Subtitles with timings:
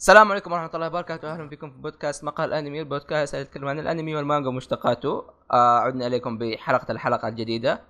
[0.00, 3.78] السلام عليكم ورحمة الله وبركاته، أهلا بكم في بودكاست مقهى الأنمي، البودكاست اللي يتكلم عن
[3.78, 7.80] الأنمي والمانجا ومشتقاته، آه عدنا إليكم بحلقة الحلقة الجديدة،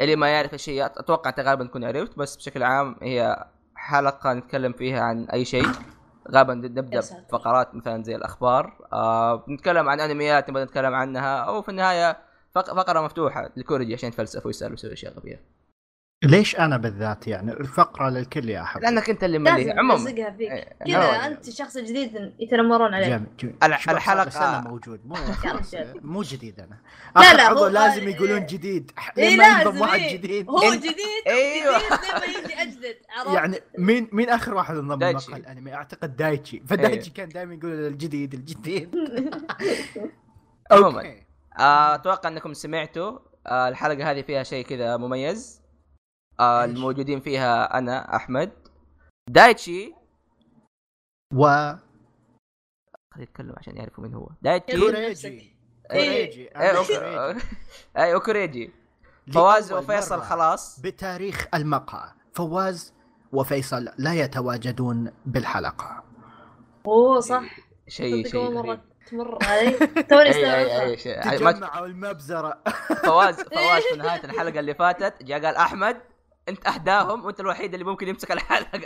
[0.00, 5.00] اللي ما يعرف الشيء أتوقع غالبا تكون عرفت بس بشكل عام هي حلقة نتكلم فيها
[5.00, 5.66] عن أي شيء،
[6.30, 7.22] غالبا نبدأ ساتر.
[7.22, 12.18] بفقرات مثلا زي الأخبار، آه نتكلم عن أنميات نبغى نتكلم عنها أو في النهاية
[12.54, 15.40] فق- فقرة مفتوحة لكوريجي عشان يتفلسف ويسأل ويسوي أشياء غبية،
[16.26, 20.04] ليش أنا بالذات يعني؟ الفقرة للكل يا احب لأنك أنت اللي ملي لازم عموما.
[20.04, 20.18] فيك.
[20.18, 21.26] إيه، كذا.
[21.26, 23.08] أنت الشخص الجديد يتنمرون عليك.
[23.08, 23.54] جميل جميل.
[23.62, 25.14] الح- شباب الحلقة- صار لي سنة موجود مو.
[26.12, 26.78] مو جديد أنا.
[27.16, 28.46] لا، لا، هو- لازم يقولون إيه.
[28.46, 28.90] جديد.
[29.18, 30.16] اي ليه ما ينضم واحد إيه.
[30.16, 30.48] جديد.
[30.50, 30.80] هو جديد.
[30.82, 35.04] جديد لما يجي أجدد عرفت؟ يعني مين مين آخر واحد انضم.
[35.04, 36.62] لمقهى الأنمي؟ أعتقد دايتشي.
[36.68, 38.94] فدايتشي كان دائما يقول الجديد الجديد.
[40.72, 41.02] عموماً.
[41.58, 45.60] آه، أتوقع أنكم سمعتوا آه، الحلقة هذه فيها شيء كذا مميز.
[46.40, 48.52] آه،؟ الموجودين فيها أنا أحمد.
[49.30, 49.94] دايتشي.
[51.34, 51.46] و
[53.14, 54.28] خليه يتكلم عشان يعرفوا مين هو.
[54.42, 54.76] دايتشي.
[54.80, 55.52] كوريجي.
[55.92, 56.26] إيه.
[56.26, 56.48] كوريجي.
[56.54, 57.40] كوريجي.
[57.96, 58.70] اي اوكوريجي
[59.34, 60.80] فواز وفيصل خلاص.
[60.80, 62.12] بتاريخ المقهى.
[62.34, 62.94] فواز
[63.32, 66.04] وفيصل لا يتواجدون بالحلقة.
[66.86, 67.56] أوه صح.
[67.88, 68.80] شيء صدق شيء مرة غريب.
[69.10, 69.70] تمر علي.
[70.10, 71.44] توني اي اي اي استوعبتها شيء.
[71.44, 72.62] ما- تجمعوا المبزرة.
[73.04, 75.96] فواز فواز في نهاية الحلقة اللي فاتت جاء قال أحمد.
[76.48, 78.80] انت اهداهم وانت الوحيد اللي ممكن يمسك الحلقة.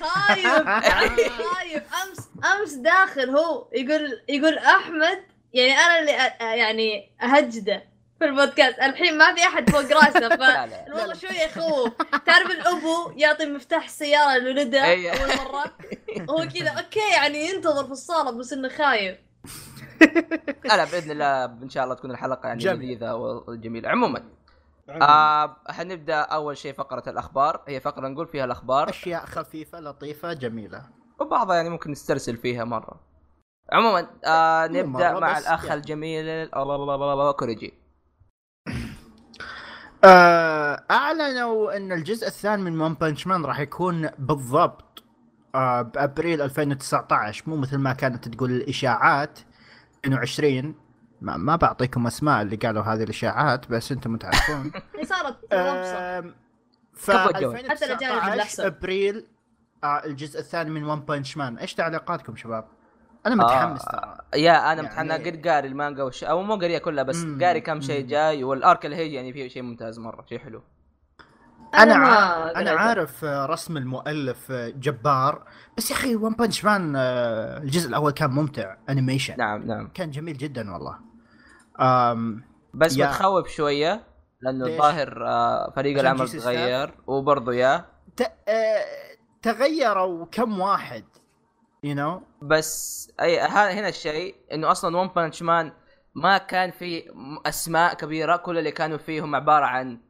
[0.00, 0.46] خايف.
[1.42, 1.82] خايف.
[2.02, 5.22] أمس أمس داخل هو يقول يقول أحمد
[5.52, 7.84] يعني أنا اللي يعني أهجده
[8.18, 8.78] في البودكاست.
[8.78, 10.28] الحين ما في أحد فوق راسه
[10.94, 11.92] والله شوية يخوف
[12.26, 14.80] تعرف الأبو يعطي مفتاح السيارة لولده.
[14.80, 15.72] أول مرة؟
[16.30, 19.16] هو كذا أوكي يعني ينتظر في الصالة بس إنه خايف.
[20.64, 22.64] لا لا بإذن الله إن شاء الله تكون الحلقة يعني.
[22.64, 23.88] لذيذة وجميلة.
[23.88, 24.24] عموما
[24.88, 27.62] آه حنبدأ أول شيء فقرة الأخبار.
[27.68, 28.88] هي فقرة نقول فيها الأخبار.
[28.90, 30.82] أشياء خفيفة لطيفة جميلة.
[31.20, 33.00] وبعضها يعني ممكن نسترسل فيها مرة.
[33.72, 35.80] عموما آه نبدأ مرة مع الأخ يعني.
[35.80, 36.24] الجميل.
[36.28, 37.74] الله الله الله الله كوريجي.
[40.04, 45.04] آه، أعلنوا إن الجزء الثاني من ون بانش مان راح يكون بالضبط
[45.54, 49.38] آه، بأبريل 2019 مو مثل ما كانت تقول الإشاعات
[50.04, 50.74] انه 20
[51.20, 55.36] ما, ما بعطيكم أسماء اللي قالوا هذه الإشاعات بس أنتم تعرفون هي صارت
[56.92, 57.70] ف كفو الجوال.
[57.70, 58.64] حتى الأجانب 2019 بالأحسن.
[58.66, 59.26] أبريل
[59.84, 62.64] آه، الجزء الثاني من ون بانش مان إيش تعليقاتكم شباب؟
[63.26, 64.00] أنا متحمس ترى
[64.34, 66.24] آه يا أنا يعني- متحمس قد قاري المانجا وش...
[66.24, 67.44] أو مو قاريها كلها بس مم.
[67.44, 68.06] قاري كم شيء.
[68.06, 70.62] جاي والأرك اللي هيجي يعني فيه شيء ممتاز مرة شيء حلو
[71.74, 72.50] أنا ما ع...
[72.50, 72.80] أنا قريته.
[72.80, 75.42] عارف آه، رسم المؤلف آه، جبار
[75.76, 80.10] بس يا أخي One Punch Man آه، الجزء الأول كان ممتع animation نعم نعم كان
[80.10, 80.98] جميل جدا والله
[81.80, 82.44] أم...
[82.74, 83.06] بس يا.
[83.06, 84.06] متخوف شوية
[84.40, 87.84] لأنه؟ الظاهر آه فريق العمل تغير وبرضه يا
[88.16, 88.22] ت...
[88.48, 88.84] آه...
[89.42, 91.04] تغيروا كم واحد
[91.84, 92.22] you know?
[92.42, 95.72] بس أي هنا الشيء إنه أصلا One Punch Man
[96.14, 97.10] ما كان في
[97.46, 100.00] أسماء كبيرة كل اللي كانوا فيه هم عبارة عن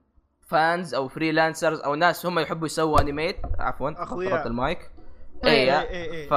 [0.49, 4.05] fans أو freelancers أو ناس هم يحبوا يسووا animate عفوا.
[4.05, 4.91] خبطت المايك
[5.45, 6.33] إيه، اي ف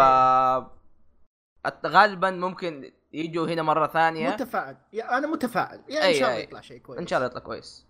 [1.68, 4.30] أت- غالبا ممكن يجوا هنا مرة ثانية.
[4.30, 6.40] متفائل يا أنا متفائل يا إن شاء الله.
[6.40, 7.00] يطلع شيء كويس.
[7.00, 7.86] إن شاء الله يطلع كويس.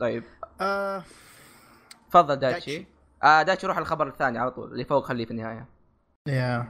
[0.00, 0.24] طيب.
[0.60, 1.02] آه...
[2.10, 2.86] تفضل داتشي داتشي.
[3.24, 5.68] آه داتشي روح الخبر الثاني على طول اللي فوق خليه في النهاية.
[6.28, 6.68] يا.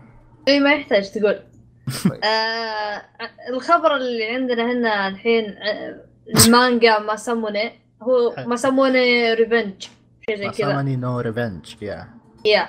[0.48, 1.42] إي ما يحتاج تقول.
[2.10, 2.24] طيب.
[2.24, 3.02] آه
[3.50, 6.04] الخبر اللي عندنا هنا الحين آه،
[6.36, 7.72] المانجا ما سمونه
[8.02, 9.82] هو ما سمونه ريفنج
[10.26, 10.72] شيء زي كذا.
[10.72, 12.08] سامني نو ريفنج يا.
[12.44, 12.62] يا.
[12.62, 12.68] آه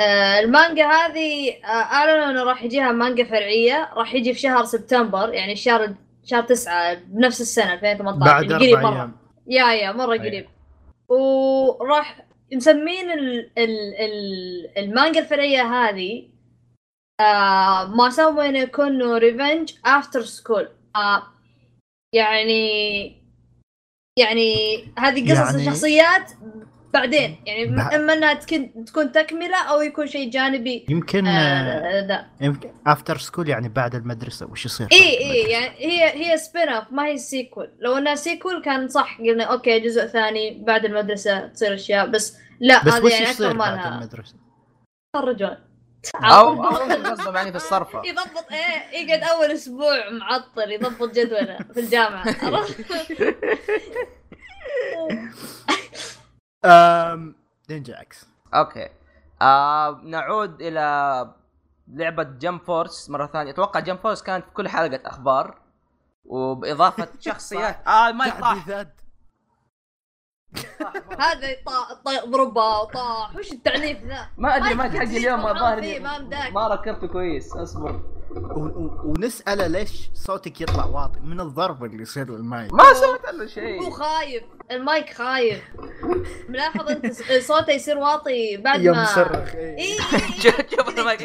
[0.00, 3.90] المانجا هذه آه اعلنوا انه راح يجيها مانجا فرعية.
[3.94, 5.94] راح يجي في شهر سبتمبر يعني شهر
[6.24, 8.92] شهر تسعة بنفس السنة 2018 بعد يعني قريب مرة.
[8.94, 9.16] أيام.
[9.46, 10.24] يا يا مرة أيوة.
[10.24, 10.46] قريب.
[11.08, 16.28] وراح مسمين ال ال ال المانجا الفرعية هذه
[17.20, 21.22] آه ما سووا إنه يكون revenge after school آه
[22.14, 23.06] يعني
[24.18, 24.54] يعني
[24.98, 26.30] هذه قصص يعني- الشخصيات
[26.92, 31.30] بعدين يعني بع- اما أنها تكون تكون تكملة أو يكون شيء جانبي يمكن آه...
[31.30, 36.36] آه ذا يمكن after school يعني بعد المدرسة وش يصير؟ إي إي؟ يعني هي هي
[36.36, 41.46] spin-off ما هي sequel لو أنها sequel كان صح قلنا أوكي جزء ثاني بعد المدرسة
[41.46, 44.34] تصير أشياء بس لا بس هذه وش يعني يصير أكثر ما بعد لها المدرسة؟
[45.14, 45.56] يتخرجون
[46.14, 48.02] أو قصدهم يعني في الصرفة.
[48.08, 52.80] يضبط إيه يقعد أول أسبوع معطل يضبط جدوله في الجامعة عرفت؟
[56.64, 57.34] أم...
[57.70, 58.88] نينجا إكس أوكي.
[59.42, 61.34] آه نعود إلى
[61.88, 63.50] لعبة جم فورس مرة ثانية.
[63.50, 65.58] أتوقع جم فورس كانت في كل حلقة أخبار
[66.24, 67.88] وبإضافة شخصيات.
[67.88, 68.66] آه ما يطاح
[71.20, 71.48] هذا
[72.26, 76.50] ضربه وطاح وش التعنيف ذا؟ ما أدري حقي تزيد اليوم ما.
[76.50, 78.19] ما ركبته كويس أصبر.
[79.04, 83.90] ونسأله ليش صوتك يطلع واطي من الضرب اللي يصير للمايك ما سويت له هو شيء
[83.90, 84.42] خايف.
[84.70, 85.62] المايك خايف.
[86.48, 89.54] ملاحظ أنت صوته يصير واطي بعد يوم ما صرخ.
[89.54, 89.78] إي.
[89.78, 89.98] إيه.
[90.76, 91.20] شوف المايك؟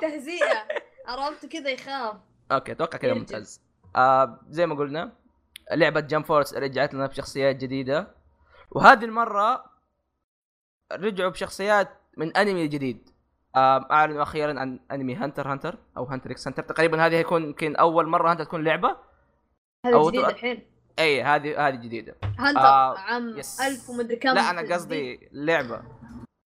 [0.00, 0.66] تهزيئة.
[1.06, 2.16] عرفت كذا يخاف.
[2.52, 3.14] أوكي أتوقع كذا.
[3.14, 3.60] ممتاز.
[3.96, 5.12] آه زي ما قلنا
[5.72, 8.14] لعبة Jump Force رجعت لنا بشخصيات جديدة.
[8.70, 9.64] وهذه المرة
[10.92, 13.11] رجعوا بشخصيات من أنمي جديد.
[13.56, 16.62] اعلنوا أخيرا عن أنمي Hunter Hunter أو Hunter x Hunter.
[16.62, 18.96] تقريبا هذه هيكون يمكن أول مرة Hunter تكون لعبة.
[19.86, 20.62] هذا أو جديد تو- الحين؟
[20.98, 22.16] اي هذه هذه جديدة.
[22.38, 23.60] Hunter آه، عام yes.
[23.60, 24.74] 1000 ومدري كم لا أنا.
[24.74, 25.74] قصدي لعبة.
[25.76, 25.82] آه،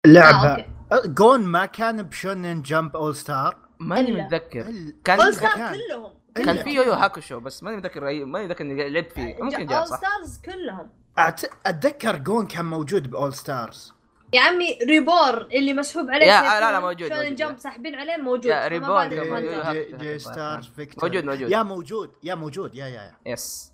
[0.07, 0.51] لعبه
[0.93, 1.07] okay.
[1.07, 3.57] جون ما كان ب Shonen Jump All Star.
[3.79, 4.11] ماني.
[4.23, 4.65] متذكر.
[5.03, 5.73] كان أول ستار كان.
[5.73, 6.13] كلهم.
[6.35, 6.63] كان.
[6.63, 9.43] في يويو هاكوشو بس ماني متذكر أي- ماني متذكر إني لعبت فيه.
[9.43, 9.97] ممكن جاء أول صح.
[9.97, 10.89] ستارز كلهم.
[11.19, 13.93] أعت- أتذكر جون كان موجود بأول ستارز.
[14.33, 17.35] يا عمي ريبور اللي مسحوب عليه يا- سيفون، لا، لا، موجود، شونن موجود.
[17.35, 18.45] جمب ساحبين عليه موجود.
[18.45, 19.07] يا، ريبور.
[19.07, 21.49] جي, جي ستارز فيكتور موجود- موجود.
[21.51, 23.31] يا موجود يا موجود يا يا يا.
[23.33, 23.73] يس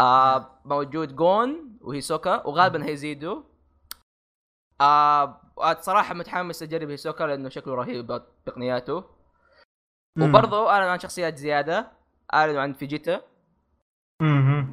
[0.00, 3.42] آه موجود جون وهيسوكا وغالبا هيزيدوا
[4.80, 5.40] آه
[5.80, 9.04] صراحة متحمس أجرب هيسوكا لأنه شكله رهيب تقنياته
[10.20, 11.92] وبرضه اعلنوا عن شخصيات زيادة.
[12.34, 13.20] اعلنوا عن فيجيتا.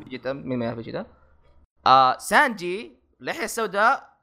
[0.03, 1.05] فيجيتا مين ما يعرف فيجيتا
[1.87, 4.16] آه سانجي لحية سوداء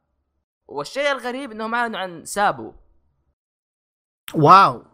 [0.69, 2.72] والشيء الغريب إنهم أعلنوا عن سابو.
[4.34, 4.84] wow.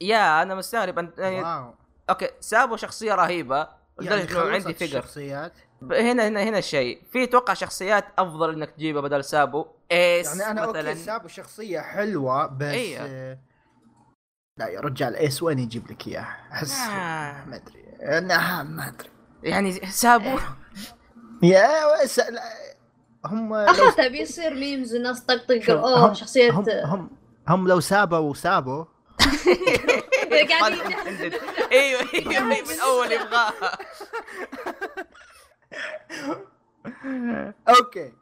[0.00, 1.00] يا أنا مستغرب.
[1.00, 1.74] أن- يعني wow.
[2.10, 3.68] okay سابو شخصية رهيبة.
[4.00, 5.52] يعني لدرجة إنه عندي figure الشخصيات.
[5.82, 9.66] ب- هنا هنا هنا الشيء في أتوقع شخصيات أفضل إنك تجيبها بدل سابو.
[9.92, 10.88] إيس يعني أنا مثلا.
[10.90, 12.98] أوكي سابو شخصية حلوة بس إيه.
[13.00, 13.38] آه،
[14.58, 16.22] لا يا رجال إيس وين يجيب لك اياه؟
[16.52, 17.44] أحس آه.
[17.44, 17.82] ما أدري.
[18.02, 19.10] أنا ما أدري.
[19.42, 20.38] يعني سابو.
[21.42, 22.20] يا س...
[23.26, 27.10] هم لو بيصير ميمز والناس تطقطق شوف، أوه هم- شخصية هم هم
[27.48, 28.84] هم لو سابوا وسابوا
[30.48, 30.72] قاعد
[31.72, 32.00] أيوه.
[32.14, 33.78] أيوه من أول يبغاها.
[37.68, 38.12] okay.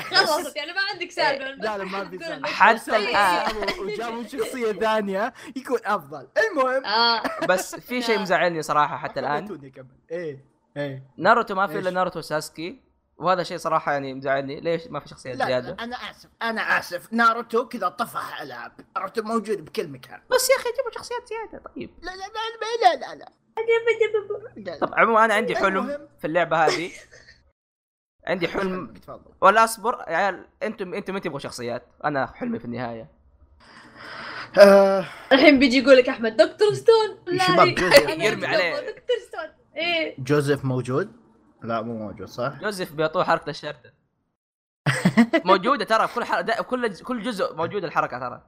[0.00, 2.34] خلصت يعني ما عندك سالفة لا لا ما في.
[2.34, 2.78] إنك حتى.
[2.78, 6.28] سابوا وجابوا شخصية ثانية يكون أفضل.
[6.50, 6.84] المهم.
[6.84, 7.22] آه.
[7.48, 9.72] بس في شيء مزعلني صراحة حتى الآن.
[10.10, 10.44] إيه
[10.76, 11.02] إيه.
[11.16, 12.85] ناروتو ما في إلا؟ ناروتو ساسكي
[13.18, 14.60] وهذا شيء صراحة يعني مزعلني.
[14.60, 17.12] ليش ما في شخصيات لا, زيادة؟ لا أنا آسف أنا آسف.
[17.12, 18.72] ناروتو كذا طفح ألعاب.
[18.96, 20.20] ناروتو موجود بكل مكان.
[20.30, 21.90] بس يا أخي جيبوا شخصيات زيادة طيب.
[22.02, 24.78] لا لا لا لا لا لا, لا, لا.
[24.78, 26.08] طب عموما أنا عندي حلم.
[26.18, 26.90] في اللعبة هذه.
[28.26, 28.86] عندي حلم.
[29.02, 29.32] تفضل.
[29.40, 31.82] ولا أصبر يا عيال أنتم أنتم ما تبغوا شخصيات.
[32.04, 33.08] أنا حلمي في النهاية.
[34.58, 35.06] آه.
[35.32, 37.16] الحين بيجي يقول لك أحمد دكتور ستون
[38.22, 38.80] يرمي عليه.
[38.80, 39.50] دكتور ستون.
[39.76, 40.14] إيه.
[40.18, 41.25] جوزيف موجود؟
[41.66, 43.90] لا مو موجود صح؟ جوزيف بيطول حركة الشرطة.
[45.44, 46.40] موجودة ترى كل حر...
[46.40, 48.42] دا- كل كل جزء موجوده الحركة ترى.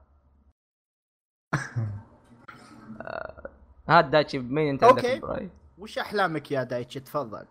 [3.01, 3.51] آه،
[3.89, 4.85] هات دايتشي مين انت.
[4.85, 7.45] براي وش أحلامك يا دايتشي؟ تفضل.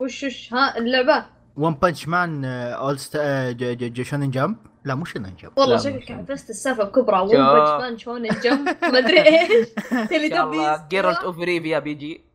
[0.00, 5.74] وش وش؟ ها اللعبة؟ One Punch Man all-star Shonen Jump لا مو Shonen Jump والله
[5.76, 7.20] لا، شكلك مش- عفست السالفة بكبرى.
[7.20, 7.28] One.
[7.28, 9.68] Punch Man Shonen Jump ما أدري إيش.
[10.12, 10.44] الله.
[10.76, 12.24] دبيز Geralt of Rivia بيجي.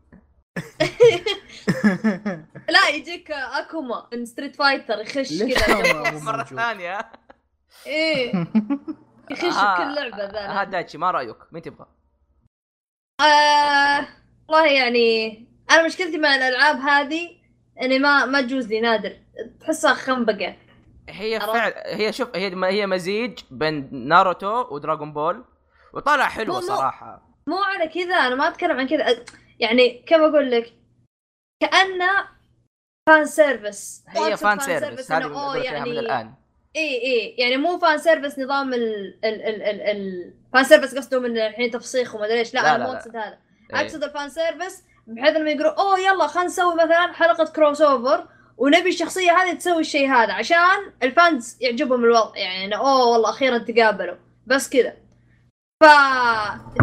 [2.69, 6.19] لا يجيك أكوما من Street Fighter يخش كذا.
[6.19, 6.59] مرة موجود؟
[7.87, 8.31] إيه.
[8.31, 8.47] ثانية
[9.31, 10.39] يخش آه، بكل لعبة ذا.
[10.61, 11.85] هات دايتشي ما رأيك؟ مين تبغى؟
[13.21, 14.07] آه
[14.47, 17.29] والله يعني أنا مشكلتي مع الألعاب هذه
[17.81, 19.17] إني ما ما تجوز لي نادر.
[19.61, 20.55] تحسها خنبقة.
[21.09, 25.45] هي عرفت؟ فعل هي شوف هي هي مزيج بين ناروتو ودراغون بول.
[25.93, 27.21] وطالع حلوة مو- مو- صراحة.
[27.47, 29.25] مو على كذا أنا ما أتكلم عن كذا.
[29.59, 30.73] يعني كيف أقول لك؟
[31.61, 32.38] كأنه
[33.09, 36.33] fan service هي fan service هذه أوه أقول فيها من يعني الآن.
[36.75, 41.19] اي اي يعني مو fan service نظام ال ال ال ال, ال fan service قصده
[41.19, 42.53] من الحين تفسيخ وما أدري إيش.
[42.53, 42.93] لا, لا، أنا مو.
[42.93, 43.37] اقصد هذا.
[43.71, 48.89] اقصد ال fan service بحيث إنهم يقولوا أوه يلا خلينا نسوي مثلا حلقة crossover ونبي
[48.89, 50.33] الشخصية هذه تسوي الشيء هذا.
[50.33, 52.37] عشان ال fans يعجبهم الوضع.
[52.37, 54.15] يعني أوه والله أخيرا تقابلوا.
[54.47, 54.93] بس كذا.
[55.83, 55.85] ف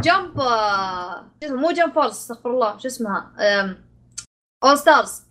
[0.00, 2.78] Jump آه، شو اسمه مو Jump Force استغفر الله.
[2.78, 3.32] شو اسمها؟
[4.64, 5.26] All Stars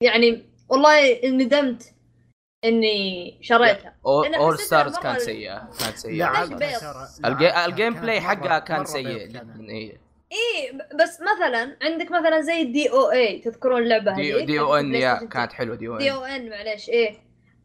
[0.00, 1.94] يعني والله ندمت
[2.64, 3.94] إني شريتها.
[4.06, 7.66] All Stars كانت سيئة كانت سيئة.
[7.66, 9.26] ال gameplay حقها كان سيء.
[9.26, 10.00] جدا إيه.
[10.32, 15.14] إيه بس مثلا عندك مثلا زي DOA تذكرون اللعبة دي, هذيك؟ دي أو ان يا
[15.14, 17.16] كانت حلوة دي أو دي ان أو ان معليش إيه.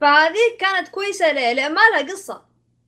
[0.01, 2.41] فهذه كانت كويسة ليه؟ لأن ما لها قصة.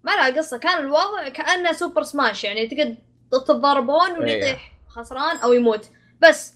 [0.04, 0.58] ما لها قصة.
[0.58, 2.98] كان الوضع كأنه Super Smash يعني تقعد
[3.32, 4.40] تتضاربون واللي إيه.
[4.40, 5.90] يطيح خسران أو يموت.
[6.22, 6.54] بس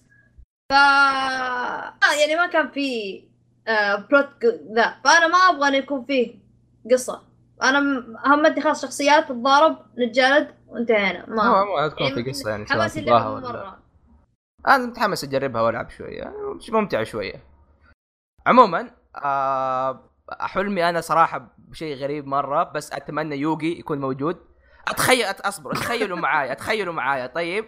[0.73, 3.19] ف آه يعني ما كان في
[3.67, 6.35] آه بلوت ق- ذا فأنا ما أبغى إنه يكون فيه
[6.91, 7.21] قصة.
[7.63, 7.79] أنا
[8.25, 11.25] اهمتي خلاص شخصيات تتضارب نتجالد وانتهينا.
[11.29, 13.79] هو ما ما تكون في قصة يعني حماسي اللعبه مرة.
[14.67, 16.33] أنا متحمس أجربها وألعب شوية.
[16.69, 17.43] ممتعة شوية.
[18.47, 24.37] عموما آه حلمي أنا صراحة بشيء غريب مرة بس أتمنى يوغي يكون موجود.
[24.87, 27.27] أتخيل أصبر تخيلوا معايا تخيلوا معايا.
[27.27, 27.65] طيب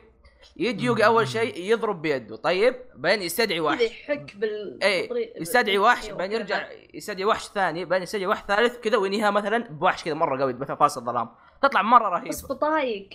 [0.58, 2.36] يجي يوغي أول شيء يضرب بيده.
[2.36, 6.68] طيب؟ بعدين يستدعي كذا وحش يحك بال بالطريق- يستدعي وحش أيوة، بعدين يرجع.
[6.94, 10.76] يستدعي وحش ثاني بعدين يستدعي وحش ثالث كذا وينهيها مثلا بوحش كذا مرة قوي مثلا
[10.76, 11.30] فاصل الظلام
[11.62, 12.30] تطلع مرة رهيبة.
[12.30, 13.10] بس بطايق.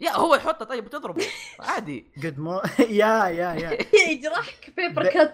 [0.00, 1.24] يا هو يحطه طيب وتضربه
[1.68, 2.06] عادي.
[2.24, 3.78] قد مو يا يا يا.
[4.10, 5.32] يجرحك بيبر كات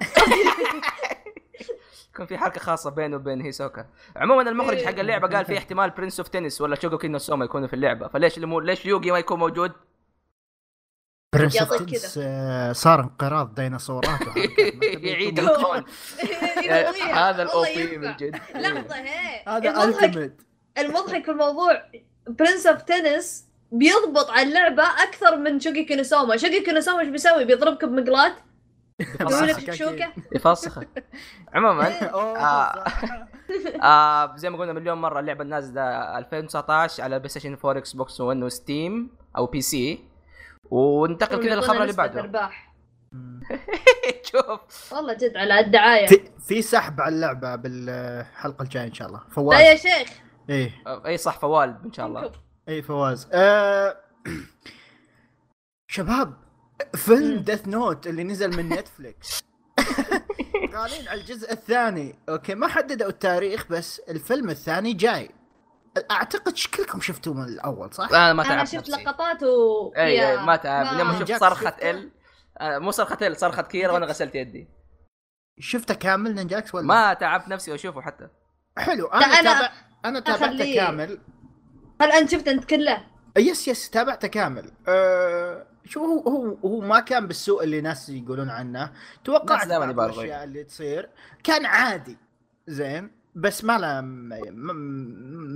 [2.14, 3.86] يكون في حركة خاصة بينه وبين هيسوكا.
[4.16, 4.84] عموما المخرج.
[4.84, 8.08] حق اللعبة قال في احتمال Prince of Tennis ولا شوكوغيكي نو سوما يكونوا في اللعبة.
[8.08, 8.38] فليش.
[8.38, 9.72] ليش يوغي ما يكون موجود؟
[11.34, 14.20] يعطيك of Tennis آه، صار انقراض ديناصورات.
[15.38, 15.84] الكون
[17.14, 18.40] هذا ال OP من جد.
[18.54, 19.42] لحظة هي.
[19.48, 20.42] هذا المضحك ultimate
[20.78, 21.82] المضحك في الموضوع
[22.28, 27.08] Prince of Tennis بيضبط على اللعبة أكثر من شوكوغيكي نو سوما شوكوغيكي نو سوما إيش
[27.08, 27.84] بيسوي؟ بيضربك
[29.46, 31.04] لك بشوكه يفسخك.
[31.54, 32.84] عموما آه.
[33.82, 38.20] آه زي ما قلنا مليون مرة اللعبة نازلة 2019 على بلاي ستيشن 4 إكس بوكس
[38.20, 40.11] 1 وستيم أو PC
[40.70, 42.20] وننتقل كذا للخبر اللي بعده.
[42.20, 42.72] إرباح.
[44.32, 44.92] شوف.
[44.92, 46.06] والله جد على الدعاية.
[46.06, 49.20] في في سحب على اللعبة بالحلقة الجاية إن شاء الله.
[49.20, 50.08] لا فواز يا شيخ.
[50.50, 50.82] إيه.
[51.06, 52.32] أي صح فوال إن شاء الله.
[52.68, 53.28] اي فواز.
[53.32, 53.96] آه...
[55.88, 56.34] شباب
[56.94, 57.40] فيلم.
[57.40, 59.42] Death Note اللي نزل من Netflix
[60.74, 62.18] قالين على الجزء الثاني.
[62.28, 65.30] okay ما حددوا التاريخ بس الفيلم الثاني جاي.
[66.10, 69.02] أعتقد كلكم شفتوه من الأول صح؟ أنا ما أنا تعبت شفت نفسي.
[69.04, 72.10] لقطات و اي اي ما تعب لما شفت شفته؟ إل.
[72.58, 74.68] آه، مو صرخة إل صرخة كيرا وأنا غسلت يدي.
[75.58, 78.28] شفته كامل نينجاكس ولا؟ ما تعبت نفسي واشوفه حتى.
[78.78, 79.72] حلو لا، أنا أنا تابع
[80.04, 80.80] أنا تابعته أخليه.
[80.80, 81.18] كامل.
[82.00, 83.04] هل أنت شفت أنت كله؟
[83.38, 84.72] yes yes تابعته كامل.
[84.88, 88.92] أه شو هو هو هو ما كان بالسوء اللي ناس يقولون عنه.
[89.24, 89.66] توقعت.
[89.66, 91.10] الأشياء اللي تصير.
[91.44, 92.18] كان عادي.
[92.66, 94.72] زين؟ بس ما له ما,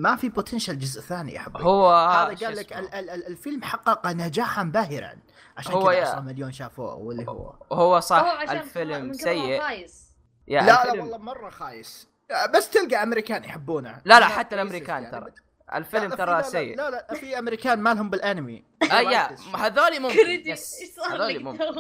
[0.01, 3.63] ما في potential جزء ثاني يا حبيبي هو هذا قال لك؟ ال ال ال الفيلم
[3.63, 5.13] حقق نجاحا باهرا.
[5.57, 7.33] عشان هو كذا أصلا مليون شافوه واللي هو.
[7.33, 9.61] هو هو صح عشان من الفيلم سيء.
[9.61, 10.07] خايس.
[10.49, 12.09] يا لا لا الفيلم والله مرة خايس.
[12.55, 14.01] بس تلقى أمريكان يحبونه.
[14.05, 15.11] لا لا حتى الأمريكان يعني.
[15.21, 15.31] ترى.
[15.69, 16.77] لا، الفيلم في- ترى لا، لا، سيء.
[16.77, 18.65] لا لا في أمريكان مالهم بالأنمي.
[18.93, 20.31] آه يا هذول ممكن.
[20.47, 20.75] yes
[21.11, 21.65] هذول ممكن؟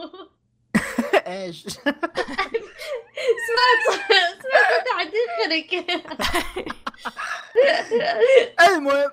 [1.27, 1.97] إيش؟ سمعت
[4.43, 5.87] سمعت يخرك
[8.69, 9.11] المهم.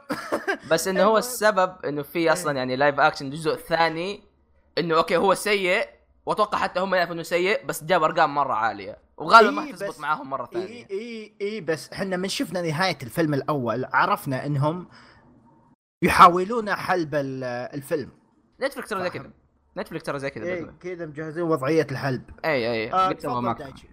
[0.72, 4.24] بس إنه هو السبب إنه في أصلا يعني live action الجزء الثاني
[4.78, 5.88] إنه okay هو سيء
[6.26, 8.98] وأتوقع حتى هم يعرفوا إنه سيء بس جاب أرقام مرة عالية.
[9.18, 10.86] وغالبا ما إيه، حتزبط بس- معاهم مرة اي ثانية.
[10.92, 14.88] اي اي بس إحنا من شفنا نهاية الفيلم الأول عرفنا إنهم
[16.04, 17.44] يحاولون حلب ال-
[17.74, 18.10] الفيلم.
[18.62, 19.10] Netflix ترى.
[19.10, 19.32] كذا.
[19.78, 22.22] Netflix ترى زي كذا اي كذا مجهزين وضعية الحلب.
[22.46, 23.88] اي اي آه ما دايتشي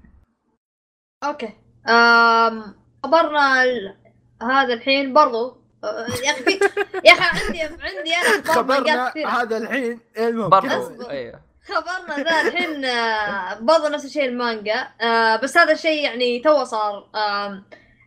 [1.25, 1.53] okay.
[1.89, 2.75] أم...
[3.05, 3.97] خبرنا ال...
[4.43, 5.57] هذا الحين برضو.
[5.85, 6.61] أه، يا أخي
[7.05, 10.01] يا أخي عندي عندي أنا خبرنا هذا الحين.
[10.19, 11.11] المهم برضو.
[11.11, 14.89] أيوه خبرنا ذا الحين آه، برضو نفس الشيء المانجا.
[15.01, 17.11] آه، بس هذا الشيء يعني تو صار.
[17.15, 17.65] آم،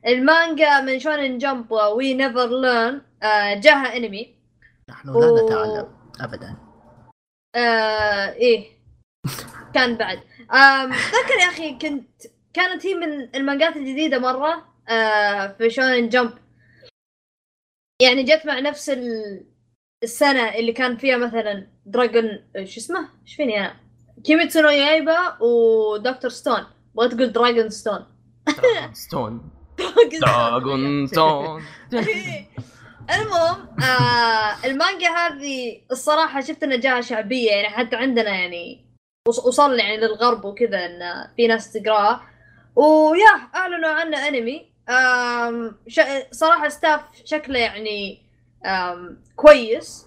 [0.07, 3.01] المانجا من Shonen Jump We Never Learn
[3.59, 4.35] جاها انمي
[4.89, 5.87] نحن لا نتعلم
[6.21, 6.62] ابدا.
[7.55, 8.67] آه إيه.
[9.73, 10.19] كان بعد.
[10.89, 12.09] ذكر يا أخي كنت
[12.53, 16.33] كانت هي من المانجات الجديدة مرة آه في Shonen Jump
[18.01, 19.45] يعني جت مع نفس ال-
[20.03, 23.75] السنة اللي كان فيها مثلا dragon شو اسمه؟ إيش فيني أنا؟
[24.23, 26.29] كيميتسو نو يايبا و Dr.
[26.29, 28.05] Stone بغيت تقول dragon stone
[28.47, 29.51] dragon stone
[30.21, 31.63] dragon stone
[33.09, 34.32] المهم آه
[34.65, 38.85] المانجا هذه الصراحة شفت إنها جاها شعبية يعني حتى عندنا يعني
[39.27, 40.99] وص- وصل يعني للغرب وكذا إن
[41.37, 42.21] في ناس تقراها
[42.75, 44.73] ويا أعلنوا عنه أنمي.
[46.31, 48.21] صراحة staff شكله يعني
[49.35, 50.05] كويس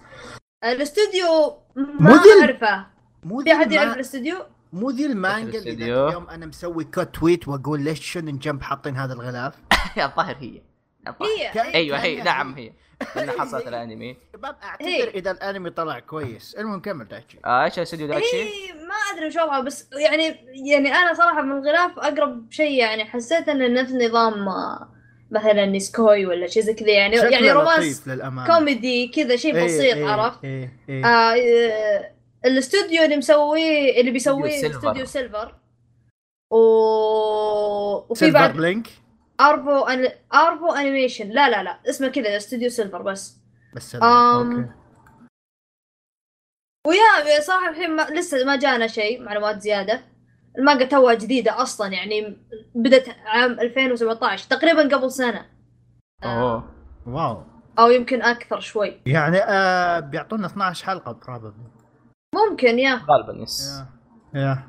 [0.63, 2.85] الأستوديو ما أعرفه
[3.23, 3.93] مو في ذي أحد يعرف.
[3.95, 4.37] الأستوديو؟
[4.73, 5.71] مو ذي المانجا اللي.
[5.71, 9.53] اليوم أنا مسوي quote tweet وأقول ليش شنن جنب حاطين هذا الغلاف
[9.97, 10.61] يا الظاهر هي
[11.07, 11.31] الظاهر.
[11.65, 11.73] هي.
[11.75, 12.71] أيوه هي نعم هي
[13.15, 15.09] من حصلت الأنمي شباب أعتذر إيه.
[15.09, 19.35] إذا الأنمي طلع كويس المهم كمل دايتشي آه، إيش الاستوديو دايتشي؟ هي ما أدري وش
[19.35, 20.35] وضعها بس يعني
[20.71, 24.89] يعني أنا صراحة من الغلاف أقرب شيء يعني حسيت انه نفس نظام آه،
[25.31, 28.09] مثلا نيسكوي ولا شيء زي كذا يعني يعني romance
[28.47, 31.05] كوميدي كذا شيء إيه، بسيط إيه، عرفت إيه إيه.
[31.05, 32.11] آه آه،
[32.45, 34.77] الاستوديو اللي مسويه اللي بيسويه استوديو Silver.
[34.77, 35.55] استوديو Silver
[36.51, 36.57] و...
[38.09, 38.87] وفي Silver بعد Link
[39.41, 40.09] ارفو أن...
[40.33, 41.79] ارفو animation لا لا لا.
[41.89, 43.37] اسمه كذا استوديو Silver بس.
[43.75, 44.03] بس أم.
[44.03, 44.69] Okay.
[46.87, 48.01] و yeah صراحة الحين ما...
[48.01, 50.01] لسه ما جانا شيء معلومات زيادة.
[50.57, 52.37] المانجا توها جديدة أصلا يعني
[52.75, 55.45] بدت عام 2017 تقريبا قبل سنة.
[56.23, 56.69] آه، أوه.
[57.07, 57.43] Wow.
[57.79, 59.01] أو يمكن أكثر شوي.
[59.05, 61.53] يعني آه بيعطونا 12 حلقة بروبلي
[62.35, 63.01] ممكن يا.
[63.09, 63.81] غالبا يس
[64.33, 64.39] يا.
[64.41, 64.63] يا.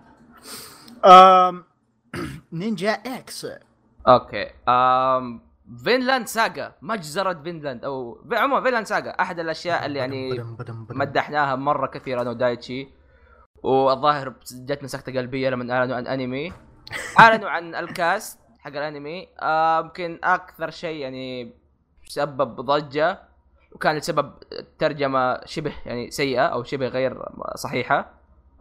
[1.04, 1.64] آم،
[2.52, 3.46] نينجا إكس
[4.08, 4.50] okay.
[4.68, 5.48] آم
[5.84, 10.44] فينلاند ساغا مجزرة فينلاند أو عموما فينلاند ساغا أحد الأشياء اللي يعني.
[10.90, 12.88] مدحناها مرة كثير أنا ودايتشي
[13.62, 16.52] والظاهر جتنا سكته قلبية لما أعلنوا عن أنمي.
[17.20, 19.28] أعلنوا عن ال cast حق الأنمي.
[19.40, 21.54] آه، يمكن أكثر شيء يعني
[22.08, 23.28] سبب ضجة
[23.72, 24.32] وكان السبب
[24.78, 27.22] ترجمة شبه يعني سيئة أو شبه غير
[27.54, 28.10] صحيحة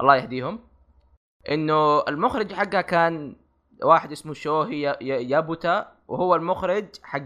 [0.02, 0.60] الله يهديهم
[1.50, 3.36] إنه المخرج حقها كان
[3.84, 7.22] واحد اسمه شوهي يا- يا- يابوتا وهو المخرج حق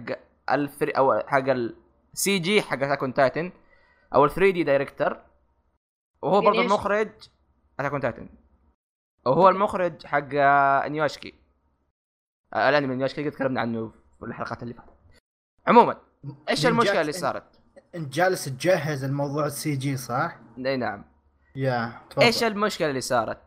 [0.51, 3.51] الفري أو حق ال CG حق Attack on Titan
[4.15, 5.17] أو ال 3D director
[6.21, 7.09] وهو يعني برضه؟ المخرج
[7.79, 8.29] Attack on Titan
[9.25, 10.27] وهو المخرج حق
[10.87, 11.33] إنياشكي
[12.53, 14.89] آه، الأنمي إنياشكي قد تكلمنا عنه في الحلقات اللي فاتت
[15.67, 15.97] عموما
[16.49, 17.43] إيش المشكلة اللي صارت؟
[17.95, 21.05] انت جالس تجهز الموضوع ال CG صح؟ إي نعم
[21.55, 23.41] yeah تفضل إيش المشكلة اللي صارت؟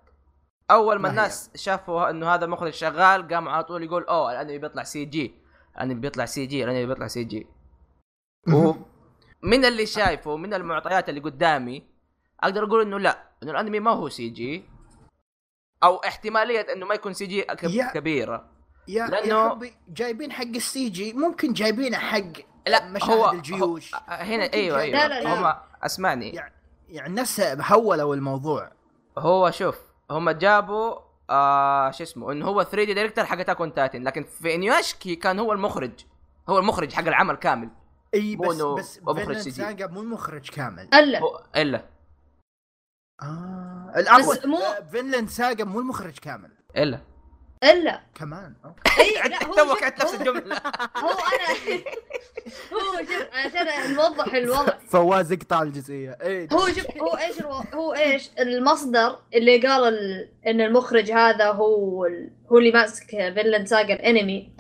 [0.71, 4.33] أول ما ما هي؟ الناس شافوا إنه هذا مخرج شغال قام على طول يقول أوه
[4.33, 5.35] الأنمي بيطلع سي جي
[5.76, 7.47] الأنمي بيطلع سي جي الأنمي بيطلع سي جي
[9.42, 11.83] من اللي شايفه من المعطيات اللي قدامي
[12.40, 14.64] أقدر أقول إنه لا إنه الأنمي ما هو CG
[15.85, 17.42] أو احتمالية إنه ما يكون CG
[17.94, 18.49] كبيرة.
[18.88, 22.21] Yeah لأنه- يا حبي جايبين حق ال CG ممكن جايبينه حق
[22.66, 23.94] لا مشاهد هو الجيوش.
[23.94, 25.50] هو هنا ممكن أيوه أيوه لا، لا، لا.
[25.52, 26.30] هم أسمعني.
[26.30, 26.54] يعني
[26.88, 28.73] يعني الناس حولوا الموضوع
[29.18, 29.78] هو شوف
[30.11, 30.94] هم جابوا
[31.30, 35.52] آه شو اسمه إنه هو 3D director حق Attack Titan لكن في إنياشكي كان هو
[35.52, 35.92] المخرج.
[36.49, 37.70] هو المخرج حق العمل كامل.
[38.14, 39.56] إي بس بس مخرج فينلاند CG.
[39.56, 40.88] ساغا مو المخرج كامل.
[40.94, 41.20] إلا.
[41.56, 41.84] إلا.
[43.23, 46.50] آه العفو بس مو- آه، فينلاند ساغا مو المخرج كامل.
[46.76, 47.00] إلا.
[47.62, 48.00] إلا.
[48.14, 48.54] كمان.
[48.99, 50.56] اي لا هو توك عدت نفس هو- الجملة.
[51.04, 51.54] هو أنا
[52.75, 56.19] هو شوف عشان نوضح الوضع فواز اقطع الجزئية.
[56.23, 57.50] اي هو شوف هو إيش ألو...
[57.75, 60.28] هو إيش المصدر اللي قال ال...
[60.47, 62.30] إن المخرج هذا هو ال...
[62.52, 64.50] هو اللي ماسك فينلاند ساغا الأنمي.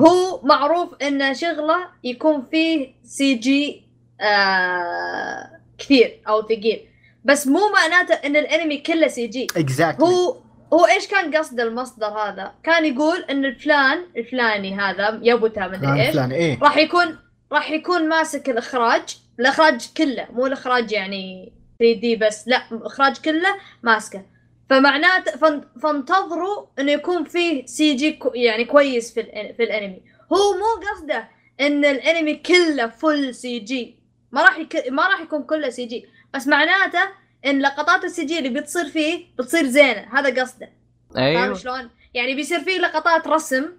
[0.00, 3.84] هو معروف ان شغلة يكون فيه CG
[4.20, 5.50] آه...
[5.78, 6.86] كثير أو ثقيل.
[7.24, 10.36] بس مو معناته إن الأنمي كله CG exactly هو
[10.72, 16.16] هو إيش كان قصد المصدر هذا؟ كان يقول إن الفلان الفلاني هذا يبوتا مدري إيش؟
[16.18, 16.58] إيه.
[16.62, 17.18] راح يكون
[17.52, 24.22] راح يكون ماسك الإخراج الإخراج كله مو الإخراج يعني 3D بس لا الإخراج كله ماسكه.
[24.70, 29.22] فمعناته فان- فانتظروا إنه يكون فيه CG كو يعني كويس في
[29.56, 30.02] في الأنمي.
[30.32, 31.28] هو مو قصده
[31.60, 33.96] إن الأنمي كله full CG.
[34.32, 34.84] ما راح يك...
[34.90, 36.06] ما راح يكون كله CG.
[36.34, 37.00] بس معناته
[37.46, 40.72] إن لقطات ال CG اللي بتصير فيه بتصير زينة هذا قصده
[41.14, 43.72] فاهم أيوه شلون؟ يعني بيصير فيه لقطات رسم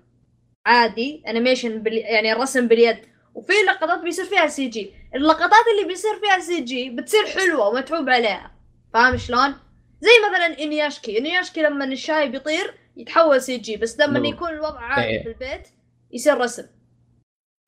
[0.66, 1.94] عادي animation بال...
[1.94, 2.98] يعني الرسم باليد
[3.36, 8.52] وفي لقطات بيصير فيها CG اللقطات اللي بيصير فيها CG بتصير حلوة ومتعوب عليها
[8.94, 9.56] فاهم شلون؟
[10.02, 14.28] زي مثلا إنياشكي إنياشكي لما الشاي بيطير يتحول CG بس لما.
[14.28, 15.24] يكون الوضع عادي إيه.
[15.24, 15.68] في البيت
[16.12, 16.66] يصير رسم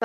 [0.00, 0.04] ف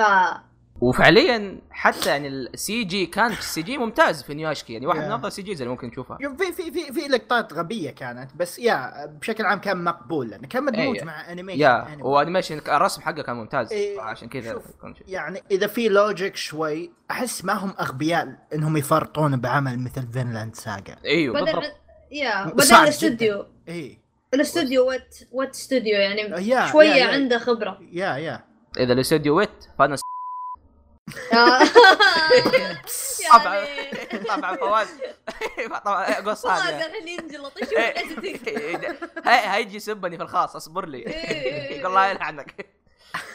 [0.80, 5.04] وفعليا حتى يعني ال CG كان CG ممتاز في إنياشكي يعني واحد Yeah.
[5.04, 9.06] من افضل CGs اللي ممكن تشوفها في في في في لقطات غبية كانت بس yeah
[9.06, 11.04] بشكل عام كان مقبول لأنه كان مدموج إيه.
[11.04, 12.02] مع animation يا أنمي.
[12.02, 14.62] و animation الرسم حقه كان ممتاز إيه، عشان كذا.
[15.08, 20.96] يعني إذا في logic شوي أحس ما هم أغبياء إنهم يفرطون بعمل مثل فينلاند ساغا
[21.04, 21.62] إيوه بالضبط
[22.12, 22.82] yeah جداً.
[22.82, 23.98] الاستوديو اي
[24.34, 27.04] الاستوديو وات وات استوديو يعني شوية.
[27.04, 28.44] عنده خبرة يا يا
[28.78, 29.96] إذا الاستوديو ويت فانا.
[33.32, 33.54] طبعا.
[33.58, 34.24] يعني.
[34.28, 34.88] طبعا فواز.
[35.84, 38.88] طبعا قص فواز هذا ينجلط إيش إيه.
[38.90, 40.98] هو هي هيجي يسبني في الخاص اصبر لي.
[40.98, 41.72] إيه.
[41.78, 42.66] يقول الله يلعنك.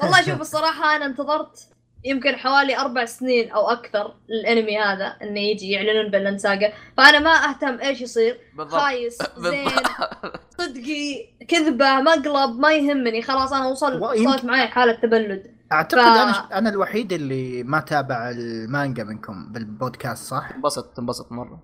[0.02, 1.60] والله شوف الصراحة أنا انتظرت
[2.04, 7.32] يمكن حوالي أربع سنين أو أكثر الأنمي هذا إنه يجي يعلنون بلن ساقة فأنا ما
[7.50, 8.40] أهتم إيش يصير.
[8.54, 8.82] بالضبط.
[8.82, 10.42] خايس زين بالضبط.
[10.60, 13.22] صدقي كذبة مقلب ما يهمني.
[13.22, 15.55] خلاص أنا وصل وصلت معي حالة تبلد.
[15.72, 21.64] أعتقد ف- أنا أنا الوحيد اللي ما تابع المانجا منكم بالبودكاست صح؟ انبسط انبسط مرة.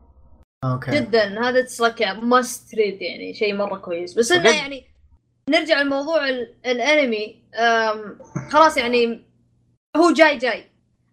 [0.63, 0.91] Okay.
[0.91, 1.41] جدا.
[1.49, 4.13] هذا تسلك must read يعني شيء مرة كويس.
[4.19, 4.85] بس إنه بجد؟ يعني
[5.49, 7.43] نرجع لموضوع ال- الأنمي.
[7.55, 8.19] أم،
[8.51, 9.25] خلاص يعني
[9.97, 10.71] هو جاي جاي.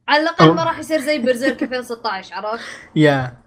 [0.08, 2.64] على الأقل ما راح يصير زي برزيرك 2016 عرفت؟
[2.96, 3.42] يا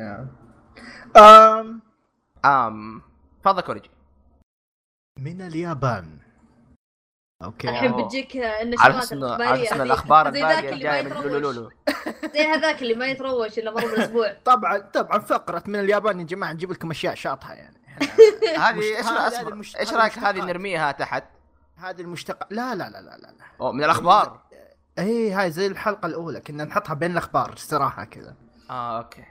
[0.00, 0.28] يا.
[1.16, 1.82] أم.
[2.44, 3.02] أم
[3.42, 3.90] تفضل كوريجي.
[5.18, 6.18] من اليابان.
[7.42, 7.68] أوكي.
[7.68, 7.92] الحين.
[7.96, 9.82] بتجيك النشرات الاخباريه على.
[9.82, 11.32] الإخبار زي ذاك الباقيه اللي جاية ما من يتروش.
[11.32, 11.70] لولولو
[12.34, 16.52] زي هذاك اللي ما يتروش الا مره بالاسبوع طبعا طبعا فقرة من اليابان يا جماعة
[16.52, 17.80] نجيب لكم أشياء شاطحة يعني.
[18.64, 18.80] هذه
[19.58, 20.44] إيش إيش رأيك هذه.
[20.44, 21.24] نرميها تحت
[21.76, 23.34] هذه المشتق لا لا لا لا لا.
[23.60, 24.40] أو من الأخبار.
[24.98, 28.34] اي هاي زي الحلقة الأولى كنا نحطها بين الأخبار استراحه كذا.
[28.70, 29.24] آه أوكي.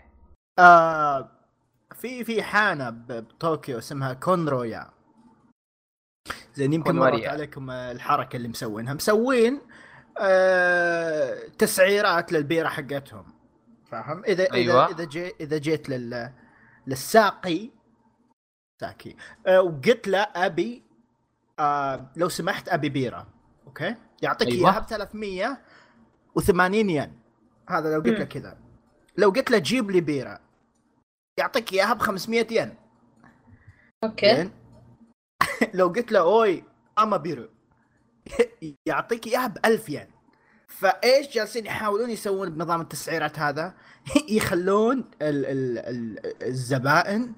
[0.59, 1.29] آه
[1.95, 4.89] في في حانة ب- بطوكيو اسمها كونرويا.
[6.53, 7.25] زين يمكن مرت.
[7.25, 8.93] عليكم الحركة اللي مسوينها.
[8.93, 9.61] مسوين
[10.19, 13.25] آه تسعيرات للبيرة حقتهم.
[13.85, 14.85] فاهم؟ إذا أيوة.
[14.85, 16.31] إذا اذا جي إذا جيت لل
[16.87, 17.69] للساقي
[18.81, 19.15] ساكي
[19.47, 20.83] آه وقلت له أبي
[21.59, 23.27] آه لو سمحت أبي بيرة.
[23.67, 24.69] أوكي؟ يعطيك أيوة.
[24.69, 27.19] إياها ب 380 ين.
[27.69, 28.25] هذا لو قلت له.
[28.25, 28.57] كذا.
[29.17, 30.39] لو قلت له جيب لي بيرة
[31.37, 32.75] يعطيك إياها ب 500 ين.
[34.03, 34.35] أوكي.
[34.35, 34.51] زين؟
[35.73, 36.63] لو قلت له أوي
[36.99, 37.49] أما بيرو.
[38.87, 40.07] يعطيك إياها ب 1000 ين.
[40.67, 43.73] فإيش جالسين يحاولون يسوون بنظام التسعيرات هذا؟
[44.29, 47.33] يخلون ال ال ال الزبائن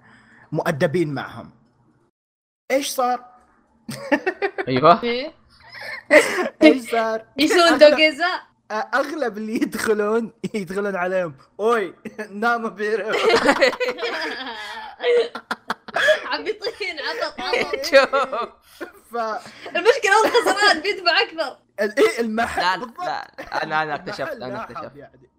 [0.52, 1.52] مؤدبين معهم.
[2.72, 3.26] إيش صار؟
[4.68, 5.04] أيوه.
[5.04, 5.34] إيه.
[6.64, 11.34] إيش صار؟ يسوون أغلب- دوغيزا؟ أغلب اللي يدخلون يدخلون عليهم.
[11.60, 11.94] أوي
[12.32, 13.12] نام بيرو.
[16.26, 17.86] عبيطين عبط عبط.
[17.92, 18.50] شوف.
[19.12, 19.16] ف
[19.76, 21.58] المشكلة الخسران بيدفع أكثر.
[21.82, 22.86] ال- إيه المحل لا.
[23.06, 24.96] لا أنا أنا اكتشفت أنا لاحظ اكتشفت.
[24.96, 25.30] يعني.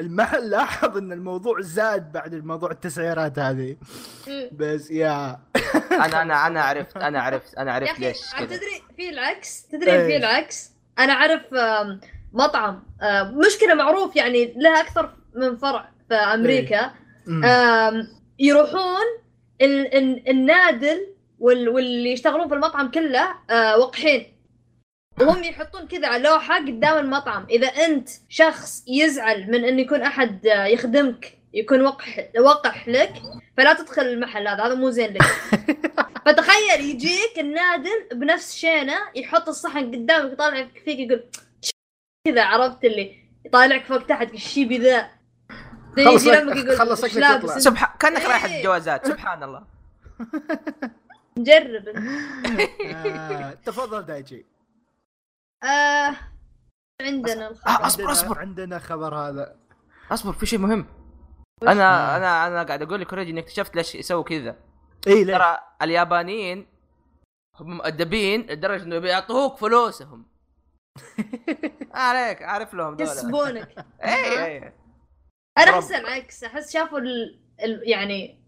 [0.00, 3.76] المحل لاحظ إن الموضوع زاد بعد الموضوع التسعيرات هذه.
[4.52, 5.40] بس يا.
[5.92, 10.06] أنا أنا أنا عرفت أنا عرفت أنا عرفت ليش عم تدري في العكس؟ تدري إيه.
[10.06, 11.42] في العكس؟ أنا أعرف
[12.32, 16.90] مطعم آم، مشكلة معروف يعني لها أكثر من فرع في أمريكا.
[17.28, 19.04] آم، يروحون
[19.62, 21.06] النادل
[21.38, 24.34] وال- واللي يشتغلون في المطعم كله آه، وقحين
[25.20, 27.46] وهم يحطون كذا على لوحه قدام المطعم.
[27.50, 33.12] إذا أنت شخص يزعل من إن يكون أحد آه، يخدمك يكون وقح وقح لك
[33.56, 34.62] فلا تدخل المحل هذا.
[34.66, 35.22] هذا مو زين لك.
[36.26, 41.24] فتخيل يجيك النادل بنفس شينه يحط الصحن قدامك يطالع فيك يقول
[42.26, 45.10] كذا عرفت اللي؟ يطالعك فوق تحت الشيبي ذا؟
[46.04, 47.04] خلص لك- خلص
[48.00, 48.26] كأنك إيه.
[48.28, 49.64] رايحه الجوازات سبحان الله.
[51.38, 51.88] نجرب.
[52.84, 54.46] آه، تفضل دايجي.
[55.64, 56.14] آه
[57.02, 57.86] عندنا آه، الخبر.
[57.86, 58.38] أصبر، عندنا- أصبر.
[58.38, 59.56] عندنا خبر هذا.
[60.10, 60.86] أصبر في شيء مهم.
[61.62, 61.72] آه.
[61.72, 64.56] أنا أنا أنا قاعد أقول لك already اني اكتشفت ليش يسووا كذا.
[65.06, 66.66] اي؟ ترى اليابانيين
[67.60, 70.26] هم مؤدبين لدرجة إنه بيعطوك فلوسهم.
[71.94, 73.86] عليك عارف لهم دول يسبونك.
[74.04, 74.72] اي اي
[75.58, 75.70] أنا.
[75.70, 77.38] أحس العكس أحس شافوا ال...
[77.64, 77.82] ال...
[77.84, 78.38] يعني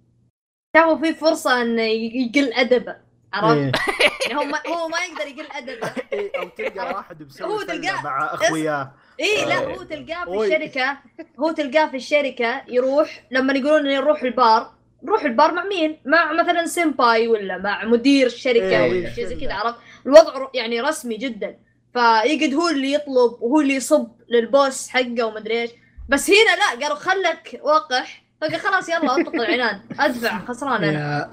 [0.77, 2.97] شافوا في فرصة إنه يقل أدبه
[3.33, 3.73] عرفت؟ إيه.
[4.27, 8.35] يعني هو ما هو ما يقدر يقل أدبه إيه، أو تلقى واحد هو مسوي مع
[8.35, 9.75] أخوياه اي لا إيه.
[9.75, 10.55] هو تلقاه في.
[10.55, 10.99] الشركة
[11.41, 16.33] هو تلقاه في الشركة يروح لما يقولون إنه يروح البار نروح البار مع مين؟ مع
[16.33, 19.55] مثلا senpai ولا مع مدير الشركة ولا شيء زي كذا.
[19.55, 21.59] عرفت؟ الوضع يعني رسمي جدا
[21.93, 25.71] فيقعد هو اللي يطلب وهو اللي يصب لل boss حقه ومدري إيش
[26.11, 28.23] بس هنا لا قالوا خلك وقح.
[28.41, 29.81] فقال خلاص يلا اطلق العنان.
[30.01, 30.93] أدفع خسران أنا.
[30.93, 31.31] يا-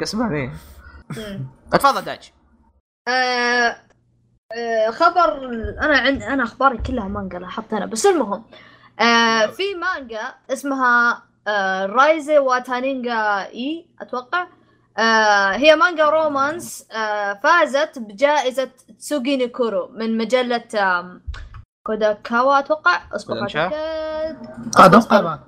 [0.02, 0.50] اسمعني
[1.16, 1.46] مم.
[1.72, 2.32] تفضل داج.
[3.08, 3.76] آه
[4.52, 5.44] آه خبر
[5.82, 7.86] أنا عند أنا أخباري كلها مانجا لاحظت أنا.
[7.86, 8.44] بس المهم
[9.00, 11.22] آه في مانجا اسمها
[11.86, 14.46] رايزي واتانينجا إي أتوقع.
[15.54, 16.86] هي مانجا romance
[17.42, 20.64] فازت بجائزة تسوغي نيكورو من مجلة
[21.88, 23.00] كوداكاوا أتوقع.
[23.14, 23.34] أصبر.
[24.76, 25.38] قادم أصبر، قادم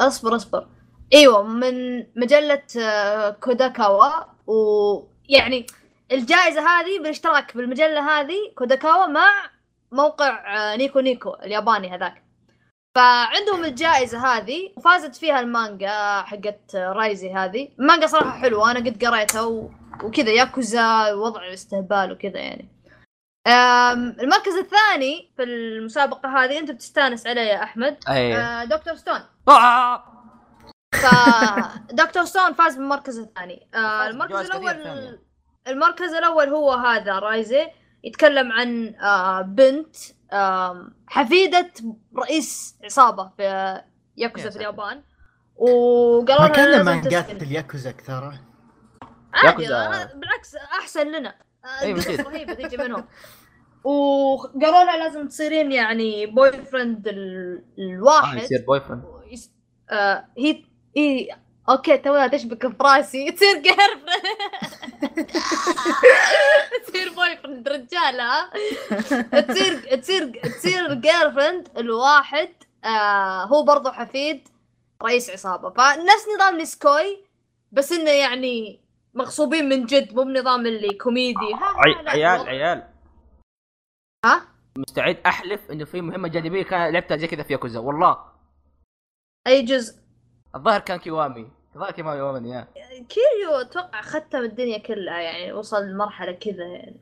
[0.00, 0.36] أصبر.
[0.36, 0.66] أصبر
[1.14, 4.24] إيوه من مجلة آه، كوداكاوا.
[4.46, 5.66] ويعني
[6.12, 9.28] الجائزة هذه بالاشتراك بالمجلة هذه كوداكاوا مع
[9.92, 12.22] موقع آه، نيكو نيكو الياباني هذاك.
[12.94, 17.68] فعندهم الجائزة هذه وفازت فيها المانجا حقت آه، رايزي هذه.
[17.78, 19.70] المانجا صراحة حلوة أنا قد قريتها و...
[20.04, 22.77] وكذا ياكوزا وضع استهبال وكذا يعني.
[23.48, 30.04] المركز الثاني في المسابقة هذه أنت بتستانس عليه يا أحمد أي آه، دكتور ستون آه.
[30.94, 35.22] فدكتور ستون فاز بالمركز الثاني آه المركز ثانية.
[35.68, 37.66] المركز الأول هو هذا رايزي
[38.04, 38.94] يتكلم عن
[39.54, 39.96] بنت
[41.06, 41.70] حفيدة
[42.18, 43.84] رئيس عصابة في يا
[44.16, 44.56] ياكوزا في.
[44.56, 45.02] اليابان
[45.56, 47.36] وقالوا ما لها كان مانجات تسكن.
[47.46, 48.34] الياكوزا أكثر
[49.34, 50.04] عادي ياكوزا.
[50.14, 51.34] بالعكس أحسن لنا
[51.64, 52.20] آه، أي قصص مفيد.
[52.26, 53.04] رهيبة تجي منهم
[53.84, 58.36] وقالوا لها لازم تصيرين يعني boyfriend آه، الواحد.
[58.42, 59.02] يصير boyfriend
[59.90, 60.64] آه هي
[60.96, 61.28] هي
[61.68, 63.30] أوكي توها تشبك في راسي.
[63.32, 63.74] تصير gir
[66.86, 68.50] تصير boyfriend رجال ها
[69.40, 72.48] تصير تصير تصير girlfriend الواحد
[72.84, 74.48] آه هو برضه حفيد
[75.02, 75.70] رئيس عصابة.
[75.70, 77.24] فنفس نظام نسكوي
[77.72, 78.80] بس إنه يعني
[79.14, 81.54] مغصوبين من جد مو بنظام اللي كوميدي.
[82.06, 82.08] عيال.
[82.48, 82.84] عيال.
[84.24, 88.18] ها؟ مستعد أحلف إنه في مهمة جانبيه كان لعبتها زي كذا في ياكوزا والله.
[89.46, 89.94] أي جزء؟
[90.54, 92.68] الظاهر كان كيوامي الظاهر كيوامي يومني يا.
[93.08, 97.00] كيريو أتوقع ختم الدنيا كلها يعني وصل لمرحلة كذا يعني.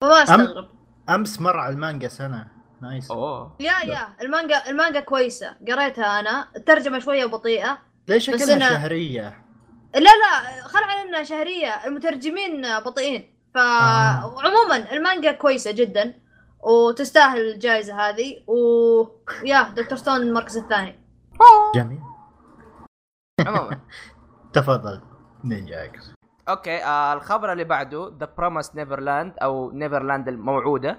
[0.00, 0.68] فما أستغرب.
[1.08, 2.48] أمس مر على المانجا سنة
[2.82, 3.10] nice.
[3.10, 3.56] أوه.
[3.60, 4.08] يا يا.
[4.20, 6.48] المانجا المانجا كويسة قريتها أنا.
[6.56, 9.44] الترجمة شوية بطيئة ليش شكلها أنا- شهرية؟
[9.94, 13.33] لا لا خل على إنها شهرية المترجمين بطيئين.
[13.54, 14.34] ف آه.
[14.44, 16.14] عموما المانجا كويسة جدا
[16.62, 18.44] وتستاهل الجائزه هذه.
[18.46, 18.56] و
[19.44, 21.00] يا دكتور ستون المركز الثاني.
[21.74, 22.00] جميل.
[23.46, 23.80] عموما.
[24.54, 25.00] تفضل
[25.44, 26.12] نينجا أكس.
[26.48, 30.98] أوكي آه الخبر اللي بعده The Promised Neverland أو Neverland الموعودة.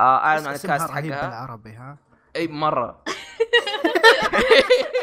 [0.00, 1.00] آه اعلنوا عن ال cast حقها.
[1.00, 1.96] بالعربي ها؟
[2.36, 3.04] إي مرة.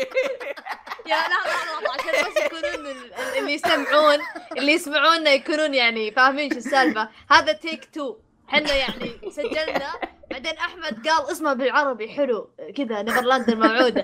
[1.12, 4.17] يا لحظه لحظه عشان بس يكونون ال- ال- اللي يسمعون
[4.58, 7.10] اللي يسمعونا يكونون يعني فاهمين شو السالفة.
[7.32, 8.15] هذا take two
[8.50, 9.91] إحنا يعني سجلنا
[10.32, 14.04] بعدين أحمد قال اسمه بالعربي حلو كذا Neverland الموعوده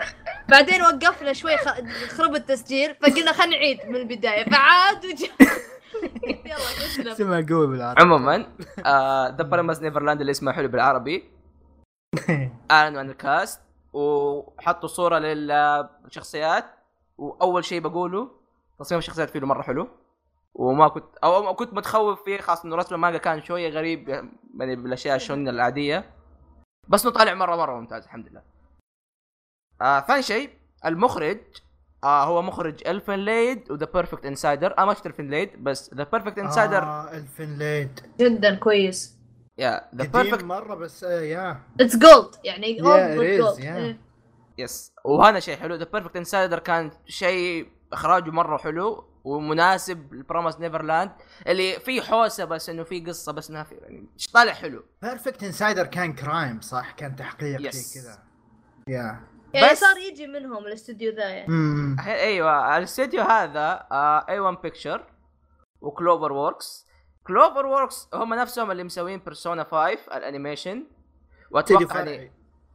[0.49, 1.81] بعدين وقفنا شوي خ-
[2.17, 4.49] خرب التسجيل فقلنا خلينا نعيد من البداية.
[4.49, 5.27] فعاد وجا
[6.45, 8.01] يلا اسلم اسمها قوي بالعربي.
[8.01, 8.37] عموما
[9.37, 11.31] The Promised Neverland اللي اسمه حلو بالعربي.
[12.71, 13.61] اعلنوا عن ال cast
[13.93, 16.65] وحطوا صورة للشخصيات.
[17.17, 18.31] وأول شيء بقوله
[18.79, 19.87] تصميم الشخصيات فيه مرة حلو.
[20.53, 24.75] وما كنت أو أو كنت متخوف فيه خاصة إنه رسم المانجا كان شوية غريب يعني
[24.75, 26.13] بالأشياء الشونين العادية.
[26.87, 28.41] بس إنه طالع مره مرة ممتاز الحمد لله.
[29.81, 30.49] آه ثاني شيء
[30.85, 31.39] المخرج
[32.03, 35.93] آه هو مخرج Elfen Lied و The Perfect Insider أنا ما شفت Elfen Lied بس
[35.93, 39.17] The Perfect Insider آه Elfen Lied جدا كويس.
[39.57, 43.95] yeah The Perfect مرة بس آه yeah it's gold يعني Yeah,
[44.57, 44.93] yes.
[45.05, 45.75] وهذا شيء حلو.
[45.75, 51.11] The Perfect Insider كان شيء إخراجه مرة حلو ومناسب ل Promised Neverland
[51.47, 54.83] اللي فيه حوسة بس إنه فيه قصة بس إنها في يعني طالع حلو.
[55.01, 57.69] بيرفكت انسايدر كان كرايم صح؟ كان تحقيق Yes.
[57.75, 58.19] زي كذا.
[58.87, 59.19] يا
[59.53, 61.47] يعني بس- صار يجي منهم الاستوديو ذا يعني.
[61.53, 61.93] مم.
[61.99, 62.77] الحين أيوه.
[62.77, 63.87] الاستديو هذا
[64.29, 65.05] A-1 Pictures و
[65.81, 66.87] CloverWorks
[67.27, 70.83] CloverWorks هم نفسهم اللي مسوين Persona 5 ال animation.
[71.51, 71.99] وأتوقع.
[71.99, 72.31] يعني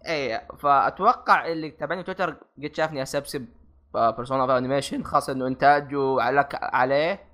[0.07, 2.31] اي فأتوقع اللي تابعني تويتر
[2.63, 3.49] قد شافني أسبسب
[3.95, 7.29] Persona 5 animation خاصة إنه إنتاجه علك عليه.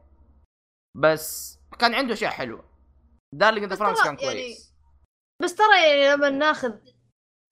[0.96, 2.64] بس كان عنده أشياء حلوة.
[3.34, 4.74] Darling in the Franxx كان يعني كويس.
[5.42, 6.72] بس ترى يعني لما ناخذ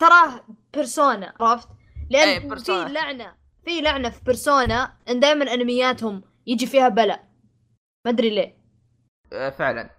[0.00, 1.68] تراه Persona عرفت؟
[2.10, 2.92] لأن إيه، في.
[2.92, 7.28] لعنة في لعنة في Persona إن دائما أنمياتهم يجي فيها بلاء.
[8.06, 8.56] ما أدري ليه.
[9.32, 9.90] آه، فعلا.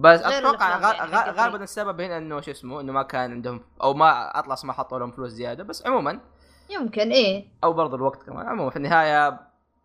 [0.00, 1.62] بس أتوقع يعني غالبا مين.
[1.62, 5.10] السبب هنا إنه شو اسمه إنه ما كان عندهم أو ما Atlus ما حطوا لهم
[5.10, 6.20] فلوس زيادة بس عموما
[6.70, 7.48] يمكن إيه.
[7.64, 8.46] أو برضو الوقت كمان.
[8.46, 9.40] عموما في النهاية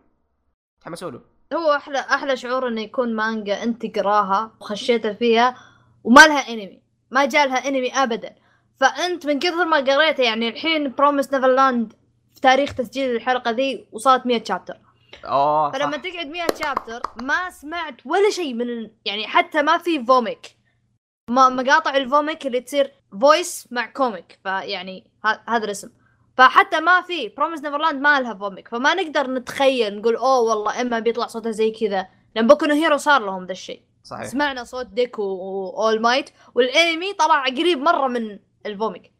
[0.82, 1.22] تحمسوا له.
[1.54, 5.56] هو أحلى أحلى شعور إنه يكون مانجا أنت تقراها وخشيت فيها
[6.04, 8.36] وما لها انمي ما جالها انمي ابدا.
[8.80, 11.94] فأنت من كثر ما قريتها يعني الحين Promised Neverland
[12.36, 14.78] في تاريخ تسجيل الحلقة ذي وصلت 100 شابتر
[15.26, 15.98] اوه فلما صح.
[15.98, 20.56] تقعد 100 chapter ما سمعت ولا شيء من ال- يعني حتى ما في vomic
[21.30, 25.12] ما مقاطع ال vomic اللي تصير voice مع comic فيعني
[25.48, 25.90] هذا الاسم.
[26.38, 31.00] فحتى ما في Promised Neverland ما لها vomic فما نقدر نتخيل نقول أوه والله إما
[31.00, 32.08] بيطلع صوته زي كذا.
[32.36, 33.82] لأن Boku Hero صار لهم ذا الشيء.
[34.04, 34.26] صحيح.
[34.26, 39.12] سمعنا صوت Deku و All Might والانمي طلع قريب مرة من ال vomic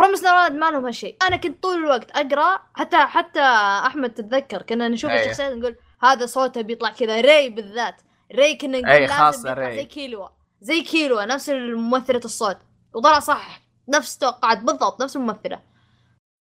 [0.00, 1.16] Promised Neverland ما لهم هالشيء.
[1.22, 3.40] أنا كنت طول الوقت أقرأ حتى حتى
[3.86, 5.20] أحمد تتذكر كنا نشوف أيه.
[5.20, 7.20] الشخصيات نقول هذا صوته بيطلع كذا.
[7.20, 8.02] ري بالذات.
[8.34, 9.76] ري كنا نقول أي خاصة ري.
[9.76, 10.28] زي كيلوا.
[10.60, 12.58] زي كيلوا نفس ممثلة الصوت.
[12.94, 15.69] وطلع صح نفس توقعت بالضبط نفس الممثلة.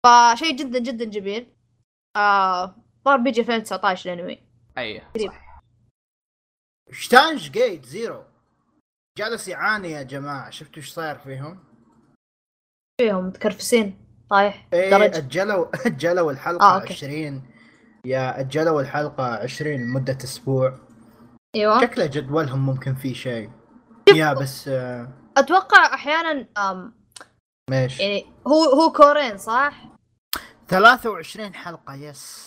[0.06, 1.48] فشيء جدا جدا جميل.
[2.18, 4.40] آه صار بيجي 2019 الانمي
[4.78, 5.32] أي قريب.
[5.32, 5.62] صح
[6.92, 8.24] Steins;Gate Zero.
[9.18, 10.50] جالس يعاني يا جماعة.
[10.50, 11.60] شفتوا إيش صاير فيهم؟
[13.02, 14.06] فيهم متكرفسين.
[14.30, 16.94] طايح إيه درج أجلوا أجلوا الحلقة آه، أوكي.
[16.94, 17.44] 20
[18.06, 20.80] yeah أجلوا الحلقة 20 لمدة أسبوع.
[21.56, 21.82] أيوه.
[21.82, 23.50] شكله جدولهم ممكن فيه شيء.
[24.14, 26.94] yeah بس آه، أتوقع أحيانا آم
[27.70, 29.95] ماشي يعني هو هو كورين صح؟
[30.68, 32.46] 23 حلقة yes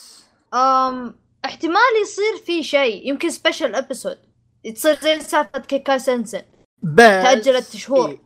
[0.54, 4.18] أم احتمال يصير في شيء يمكن special episode
[4.74, 6.42] تصير زي سالفة كيكاي سنسن
[6.82, 8.08] بس تأجلت شهور.
[8.10, 8.20] إيه،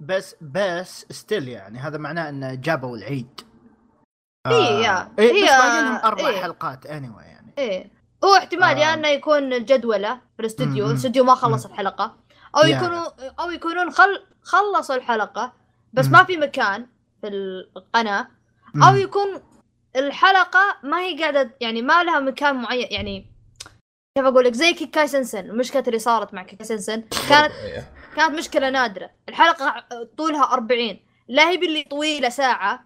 [0.00, 3.40] بس بس still يعني هذا معناه انه جابوا العيد
[4.46, 5.12] إيه، yeah.
[5.18, 6.40] إيه هي- بس باقي لهم أربع إيه.
[6.42, 7.90] حلقات anyway يعني إيه
[8.24, 8.94] هو احتمال yeah آه.
[8.94, 10.90] إنه يكون الجدولة في الاستوديو مم.
[10.90, 12.16] الاستوديو ما خلص الحلقة
[12.56, 12.76] أو yeah.
[12.76, 13.04] يكونوا
[13.42, 15.52] أو يكونون خل خلصوا الحلقة
[15.92, 16.12] بس مم.
[16.12, 16.86] ما في مكان
[17.20, 18.28] في القناة
[18.82, 18.96] أو.
[18.96, 19.42] يكون
[19.96, 23.26] الحلقة ما هي قاعدة يعني ما لها مكان معين يعني
[24.18, 27.52] كيف أقول لك زي كيكاي سنسن المشكلة اللي صارت مع كيكاي سنسن كانت
[28.16, 29.84] كانت مشكلة نادرة الحلقة
[30.18, 30.96] طولها 40
[31.28, 32.84] لا هي باللي طويلة ساعة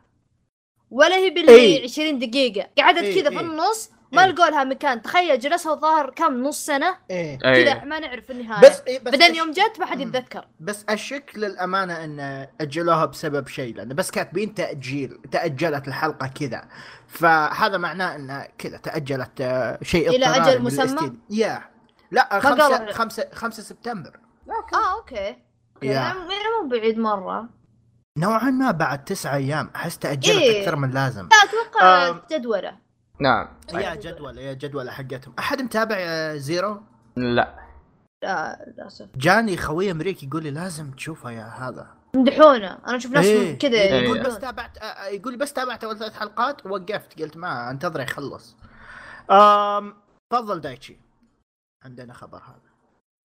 [0.91, 1.85] ولا هي باللي إيه.
[1.85, 3.45] 20 دقيقة قعدت إيه، كذا في إيه.
[3.45, 4.31] النص ما إيه.
[4.31, 8.81] لقوا لها مكان تخيل جلسوا الظاهر كم نص سنة إيه كذا ما نعرف النهاية بس
[8.87, 10.01] إيه بس بعدين يوم جت ما حد.
[10.01, 16.64] يتذكر بس اشك للأمانة إن أجلوها بسبب شيء لأن بس كاتبين تأجيل تأجلت الحلقة كذا
[17.09, 21.62] فهذا معناه إن كذا تأجلت آه، شيء أجل من مسمى؟ yeah
[22.11, 22.68] لا قالوا.
[22.68, 24.20] خمسة خمسة خمسة سبتمبر
[24.75, 25.29] آه okay
[25.77, 25.93] okay yeah.
[25.92, 26.18] يعني
[26.62, 27.48] مو بعيد مرة
[28.18, 30.61] نوعا ما بعد تسعة أيام أحس تاجلت إيه.
[30.62, 32.22] أكثر من لازم لا أتوقع آه.
[33.23, 33.49] نعم.
[33.75, 35.35] yeah جدول yeah جدول حقتهم.
[35.39, 36.81] أحد متابع آه، Zero؟
[37.17, 37.55] لا.
[38.25, 39.09] لا للأسف.
[39.17, 41.87] جاني خوي أمريكي يقول لي لازم تشوفها yeah هذا.
[42.15, 43.59] يمدحونه أنا أشوف ناس إيه.
[43.59, 43.95] كذا إيه.
[43.95, 44.23] يقول.
[44.23, 47.23] بس تابعت آه، آه، يقول بس تابعت أول ثلاث حلقات ووقفت.
[47.23, 48.57] قلت ما انتظر يخلص.
[49.31, 49.95] آم
[50.33, 50.97] تفضل دايتشي.
[51.85, 52.73] عندنا خبر هذا.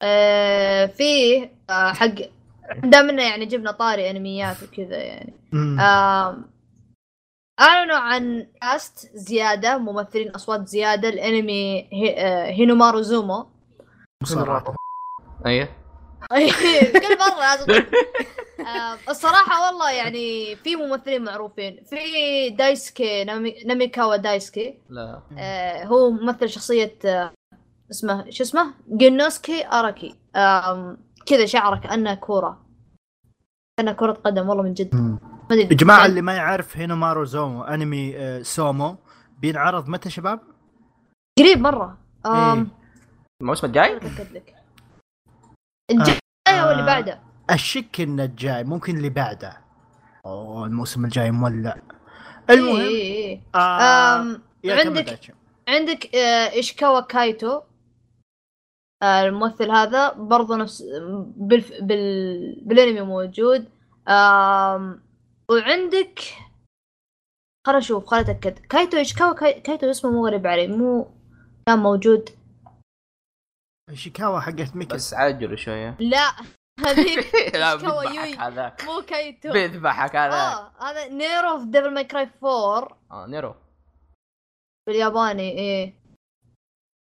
[0.03, 2.15] آه في آه حق
[2.85, 5.33] دامنا يعني جبنا طاري أنميات وكذا يعني.
[5.55, 6.45] آم،
[7.63, 13.47] اعلنوا عن كاست زيادة ممثلين أصوات زيادة الأنمي هي آه هينومارو زومو.
[14.25, 14.75] صراحة
[16.33, 16.53] إيه
[17.03, 17.73] كل مرة لازم
[18.67, 21.85] آه، الصراحة والله يعني في ممثلين معروفين.
[21.91, 21.97] في
[22.51, 24.79] دايسكي نامي ناميكاوا دايسكي.
[24.91, 25.21] لا.
[25.39, 27.33] آه، هو ممثل شخصية آه،
[27.91, 30.15] اسمه شو اسمه؟ جينوسكي أراكي.
[31.27, 32.67] كذا شعره كأنه كورة.
[33.77, 35.19] كأنه كرة قدم والله من جد.
[35.55, 38.97] جماعة اللي ما يعرف هينومارو زومو أنمي آه، سومو
[39.39, 40.41] بينعرض متى شباب؟
[41.39, 42.67] قريب مرة إيه.
[43.43, 44.01] الموسم الجاي؟
[45.91, 46.87] الجاي أو اللي آه.
[46.87, 49.61] بعده أشك إنه الجاي ممكن اللي بعده
[50.27, 51.77] أوه الموسم الجاي مولع
[52.51, 55.35] المهم اي اي آه آم، عندك.
[55.69, 57.61] عندك آه، كايتو
[59.03, 60.85] آه، الممثل هذا برضو نفس
[61.37, 61.73] بالف...
[61.83, 62.63] بال...
[62.67, 63.69] بالأنمي موجود
[64.09, 65.03] آم...
[65.51, 66.21] وعندك
[67.67, 68.59] خلنا نشوف خلنا أتأكد.
[68.59, 69.61] كايتو ايشكاوا كاي...
[69.61, 71.11] كايتو اسمه مو غريب علي مو
[71.67, 72.31] كان موجود.
[73.95, 75.97] شيكاوا حقت ميكا بس عجلوا شوية.
[76.13, 76.33] لا
[76.81, 78.35] هذيك لا إيشكاوا بيذبحك يوي.
[78.37, 78.85] هذاك.
[78.85, 79.53] مو كايتو.
[79.53, 80.33] بيذبحك هذاك.
[80.33, 83.55] آه هذا نيرو في Devil May Cry 4 آه نيرو
[84.87, 85.95] بالياباني إيه.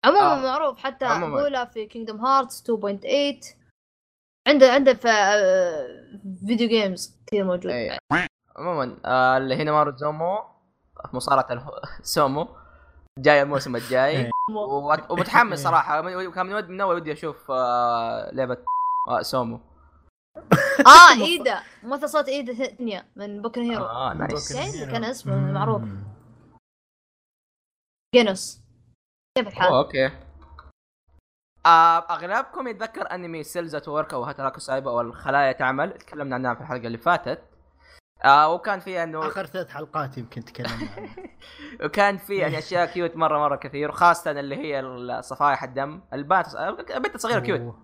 [0.05, 0.43] عموما آه.
[0.43, 1.41] معروف حتى عموماً.
[1.41, 3.60] اقولها في Kingdom Hearts 2.8
[4.49, 5.87] عنده عنده في آه،
[6.47, 7.67] video games كثير موجود.
[7.73, 7.99] إيه.
[8.57, 10.39] عموما آه، اللي هينومارو زومو
[11.13, 11.47] مصارعة
[12.03, 12.49] سومو
[13.19, 14.17] جاي الموسم الجاي.
[14.17, 14.31] إيه.
[15.11, 16.01] ومتحمس صراحة.
[16.03, 18.59] من- كان من من أول ودي أشوف آه، لعبة
[19.09, 19.61] آه، سومو
[20.87, 21.61] آه إيدا.
[21.83, 22.09] ممثل.
[22.09, 24.53] صوت إيدا ثانية من بوكو نو هيرو آه nice.
[24.85, 25.83] كان اسمه معروف.
[28.15, 28.61] جينوس
[29.39, 30.11] كيف الحال؟ okay.
[31.67, 35.93] آه، أغلبكم يتذكر أنمي Cells at Work أو هاتاراكو سايبو أو الخلايا تعمل.
[35.93, 37.43] تكلمنا عنها في الحلقة اللي فاتت.
[38.25, 41.17] آه وكان في انه آخر ثلاث حلقات يمكن تكلمنا عنها.
[41.85, 44.83] وكان في يعني أشياء cute مرة مرة كثير وخاصة اللي هي
[45.23, 46.47] صفائح الدم البنت
[46.91, 47.75] البنت الصغيرة cute.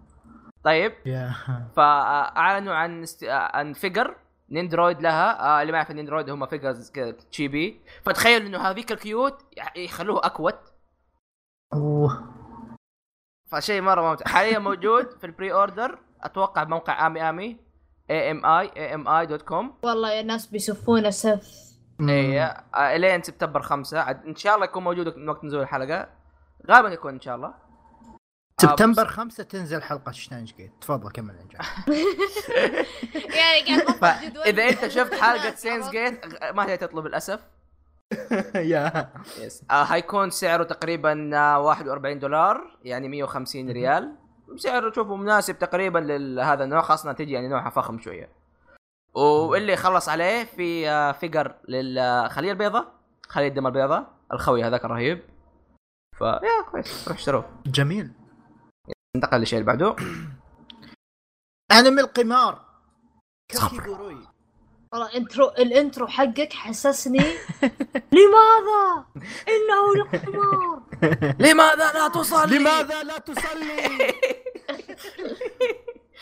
[0.65, 0.93] طيب.
[1.77, 3.25] فأعلنوا عن است...
[3.29, 4.17] عن figure
[4.51, 5.41] Nendoroid لها.
[5.41, 6.93] آه اللي ما يعرف ال Nendoroid هم figures
[7.31, 7.81] chibi.
[8.03, 9.43] فتخيل إنه هذيك ال cute
[9.77, 10.59] يخلوه أ cute.
[11.73, 12.36] أوه.
[13.51, 14.31] فشيء مرة ممتع.
[14.31, 17.61] حاليا موجود في ال pre-order أتوقع بموقع AmiAmi
[18.11, 21.67] A M I A M I dot com والله يا ناس بيسفونا سف
[22.01, 26.09] إيه آه، إلين سبتمبر 5 عاد إن شاء الله يكون موجود وقت نزول الحلقة.
[26.71, 27.55] غالبا يكون إن شاء الله.
[28.61, 30.73] سبتمبر خمسة تنزل حلقة Steins Gate.
[30.81, 31.89] تفضل كمل يا نجاح.
[33.39, 34.37] يعني قاعد.
[34.39, 37.41] إذا أنت شفت حلقة Steins Gate ما هي تطلب للاسف
[38.55, 39.13] yeah.
[39.41, 39.65] yes.
[39.71, 44.17] آه هيكون سعره تقريبا آه 41 دولار يعني 150 ريال.
[44.57, 48.29] سعره تشوفه مناسب تقريبا لهذا النوع خاصة تجي يعني نوعها فخم شوية.
[49.15, 52.93] واللي خلص عليه في آه figure للخليه البيضاء
[53.29, 55.23] خلية الدم البيضاء الخوي هذاك الرهيب.
[56.19, 57.09] ف yeah كويس.
[57.09, 57.45] روح اشتروه.
[57.67, 58.11] جميل.
[59.17, 59.97] ننتقل للشيء اللي بعده.
[61.79, 62.61] انمي القمار.
[63.49, 64.36] كاكيغوروي
[64.97, 67.25] والله intro ال intro حقك حسسني
[68.13, 69.05] لماذا؟
[69.49, 70.83] إنه القمار
[71.49, 73.81] لماذا لا تصلي؟ لماذا لا تصلي؟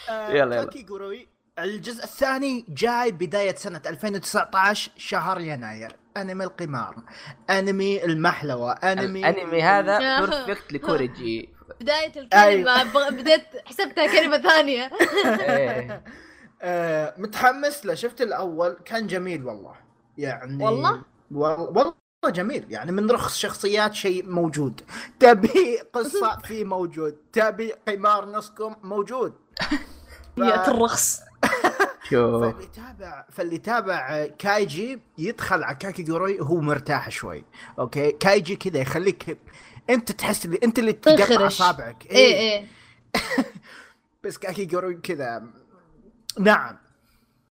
[0.09, 0.65] آه، يلا، يلا.
[0.65, 6.95] كاكيغوروي الجزء الثاني جاي بداية سنة 2019 شهر يناير أنمي القمار
[7.51, 11.49] أنمي المحلوى أنمي الأنمي هذا perfect لكوريجي
[11.81, 12.83] بداية الكلمة أيوة.
[12.83, 14.91] بغ- بديت حسبتها كلمة ثانية
[15.41, 16.05] إيه.
[16.67, 17.95] آه، متحمس له.
[17.95, 19.75] شفت الأول؟ كان جميل والله.
[20.19, 21.95] يعني والله؟ وال- والله
[22.27, 22.67] جميل.
[22.73, 24.81] يعني من رخص شخصيات شيء موجود.
[25.21, 27.17] تبي قصة في موجود.
[27.33, 29.35] تبي قمار نصكم؟ موجود.
[30.39, 31.21] يا الرخص.
[32.11, 32.45] شوف.
[32.45, 37.45] فاللي تابع فاللي تابع كايجي يدخل على كاكيجوروي هو مرتاح شوي.
[37.79, 39.39] أوكي؟ كايجي كذا يخليك
[39.91, 41.61] أنت تحس اللي أنت اللي تقطع تنخرش.
[41.61, 42.07] أصابعك.
[42.11, 42.67] إيه إيه.
[44.25, 45.43] بس كاكيجوروي كذا
[46.39, 46.77] نعم.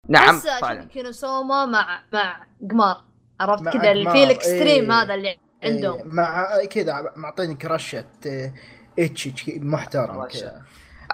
[0.10, 0.48] نعم بس
[0.94, 3.04] كينوسوما مع مع قمار
[3.40, 5.02] عرفت كذا؟ اللي فيه ال extreme إيه.
[5.02, 6.16] هذا اللي إيه، عندهم.
[6.16, 8.54] مع كذا معطينك رشه آه،
[9.00, 10.26] H محترم.
[10.26, 10.62] كذا.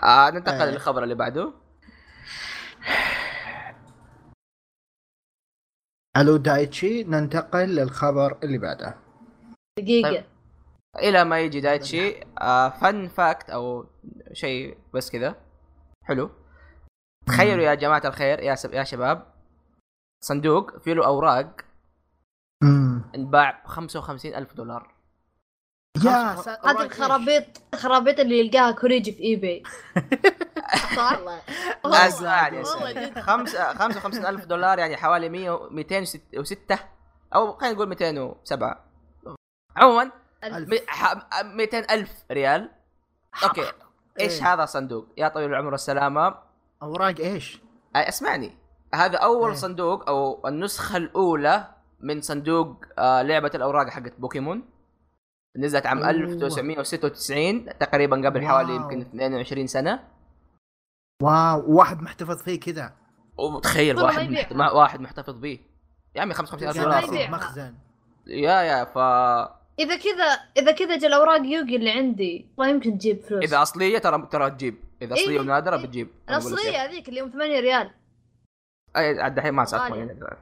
[0.04, 0.72] آه ننتقل آه.
[0.72, 1.54] للخبر اللي بعده.
[6.18, 8.96] ألو دايتشي ننتقل للخبر اللي بعده.
[9.80, 10.10] دقيقة.
[10.10, 10.24] طيب.
[11.00, 13.86] إلى ما يجي دايتشي آه fun fact أو
[14.34, 15.36] شيء بس كذا.
[16.04, 16.30] حلو.
[17.28, 18.74] تخيلوا يا جماعة الخير يا سب...
[18.74, 19.34] يا شباب.
[20.24, 21.56] صندوق فيه له أوراق.
[22.64, 24.94] امم انباع ب 55 ألف دولار.
[26.06, 26.12] يا
[26.66, 29.64] هذه الخرابيط الخرابيط اللي يلقاها كوريجي في eBay
[30.96, 31.42] صح؟ والله-
[32.74, 33.22] والله.
[33.22, 36.80] خمسة 55 ألف دولار يعني حوالي 100 206
[37.36, 38.86] أو خلينا نقول 207
[39.76, 40.12] عموما
[40.44, 40.70] ألف.
[40.70, 42.72] مي- ح- 200 ألف ريال.
[43.44, 43.72] okay.
[44.20, 44.54] إيش إيه.
[44.54, 46.36] هذا صندوق؟ يا طويل العمر والسلامه
[46.84, 47.62] أوراق إيش؟
[47.96, 48.52] اسمعني
[48.96, 49.56] هذا أول إيه.
[49.56, 51.68] صندوق أو النسخة الأولى
[52.00, 54.70] من صندوق آه لعبة الأوراق حقت بوكيمون
[55.58, 56.10] نزلت عام أوه.
[56.10, 58.82] 1996 تقريبا قبل حوالي wow.
[58.82, 60.04] يمكن 22 سنة
[61.22, 62.94] wow واحد محتفظ فيه كذا
[63.38, 64.42] والله واحد ما يبيع.
[64.42, 64.54] محت...
[64.54, 65.60] ما- واحد محتفظ به
[66.16, 67.32] يا عمي 55 ألف ما دولار.
[67.32, 67.76] مخزن
[68.28, 68.98] يا يا ف
[69.80, 70.26] إذا كذا
[70.58, 74.50] إذا كذا جا الأوراق يوغي اللي عندي والله يمكن تجيب فلوس إذا أصلية ترى ترى
[74.50, 75.84] تجيب إذا أصلية إيه، ونادرة إيه.
[75.84, 76.86] بتجيب الأصلية.
[76.86, 77.92] هذيك اللي يوم 8 ريال
[78.98, 79.98] أي عاد الحين ما صار غالية.
[79.98, 80.38] يعني.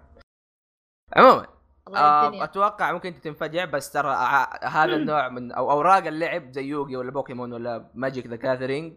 [1.16, 1.48] عموما
[1.88, 4.16] آه أتوقع ممكن انت تنفجع بس ترى
[4.62, 8.93] هذا النوع من أو أوراق اللعب زي يوغي ولا بوكيمون ولا Magic the Gathering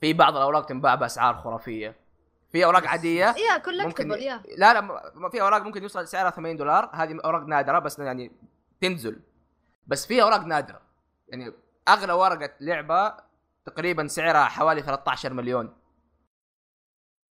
[0.00, 1.96] في بعض الأوراق تنباع بأسعار خرافية
[2.52, 6.56] في أوراق عادية يا ممكن كولكتبل يا لا لا في أوراق ممكن يوصل سعرها 80
[6.56, 8.32] دولار هذه أوراق نادرة بس يعني
[8.80, 9.20] تنزل
[9.86, 10.80] بس في اوراق نادره
[11.28, 11.52] يعني
[11.88, 13.14] أغلى ورقة لعبة
[13.64, 15.76] تقريبا سعرها حوالي 13 مليون.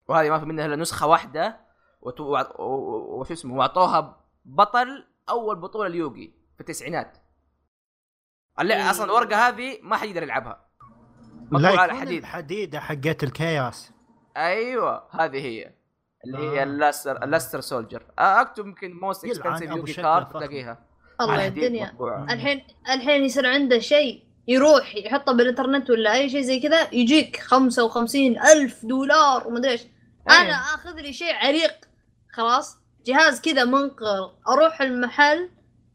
[0.07, 1.59] وهذه ما في منها إلا نسخة واحدة
[2.01, 7.17] وت- وع- و- و- وشو اسمه وأعطوها بطل أول بطولة اليوغي في التسعينات.
[8.59, 8.91] اللع...
[8.91, 10.65] أصلا الورقه هذه ما حد يقدر يلعبها.
[11.51, 12.17] مطبوع على حديد.
[12.23, 13.91] الحديده حقت الكياس.
[14.37, 15.73] أيوه هذه هي.
[16.25, 16.63] اللي هي آه.
[16.63, 18.03] ال Luster ال Luster Soldier.
[18.19, 20.29] أكتب يمكن most expensive يوغي card.
[20.29, 20.84] تلاقيها.
[21.21, 21.85] الله الدنيا.
[21.85, 22.33] مطبوعة.
[22.33, 28.39] الحين الحين يصير عنده شيء يروح يحطه بالإنترنت ولا أي شيء زي كذا يجيك 55
[28.39, 29.81] ألف دولار ومدري إيش.
[30.29, 30.53] أنا.
[30.53, 31.75] آخذ لي شيء عريق.
[32.33, 35.49] خلاص؟ جهاز كذا منقر أروح المحل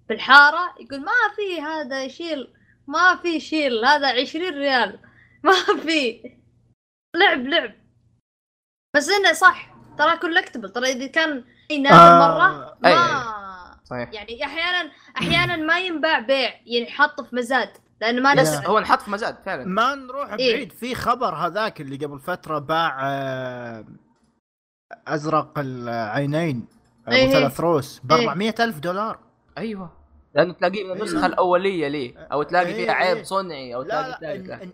[0.08, 2.52] في الحاره يقول ما في هذا يشيل
[2.86, 4.98] ما في شيل هذا 20 ريال.
[5.44, 5.52] ما
[5.82, 6.22] في.
[7.16, 7.74] لعب لعب.
[8.96, 9.70] بس إنه صح.
[9.98, 13.49] ترى كولكتبل ترى إذا كان شيء نادر آه، مرة أي، ما
[13.90, 17.68] صحيح يعني أحيانا أحيانا ما ينباع بيع يعني حط في مزاد
[18.00, 18.42] لأنه ما لا.
[18.42, 20.54] له هو انحط في مزاد فعلا ما نروح إيه.
[20.54, 23.84] بعيد في خبر هذاك اللي قبل فترة باع آه،
[25.08, 26.66] أزرق العينين
[27.06, 27.30] أبو إيه.
[27.30, 28.28] ثلاث روس ب إيه.
[28.28, 29.18] 400 ألف دولار
[29.58, 30.00] أيوه
[30.34, 33.22] لأنه تلاقيه من النسخة الأولية ليه أو تلاقي إيه، فيها عيب إيه.
[33.22, 34.70] صنعي أو لا تلاقي لا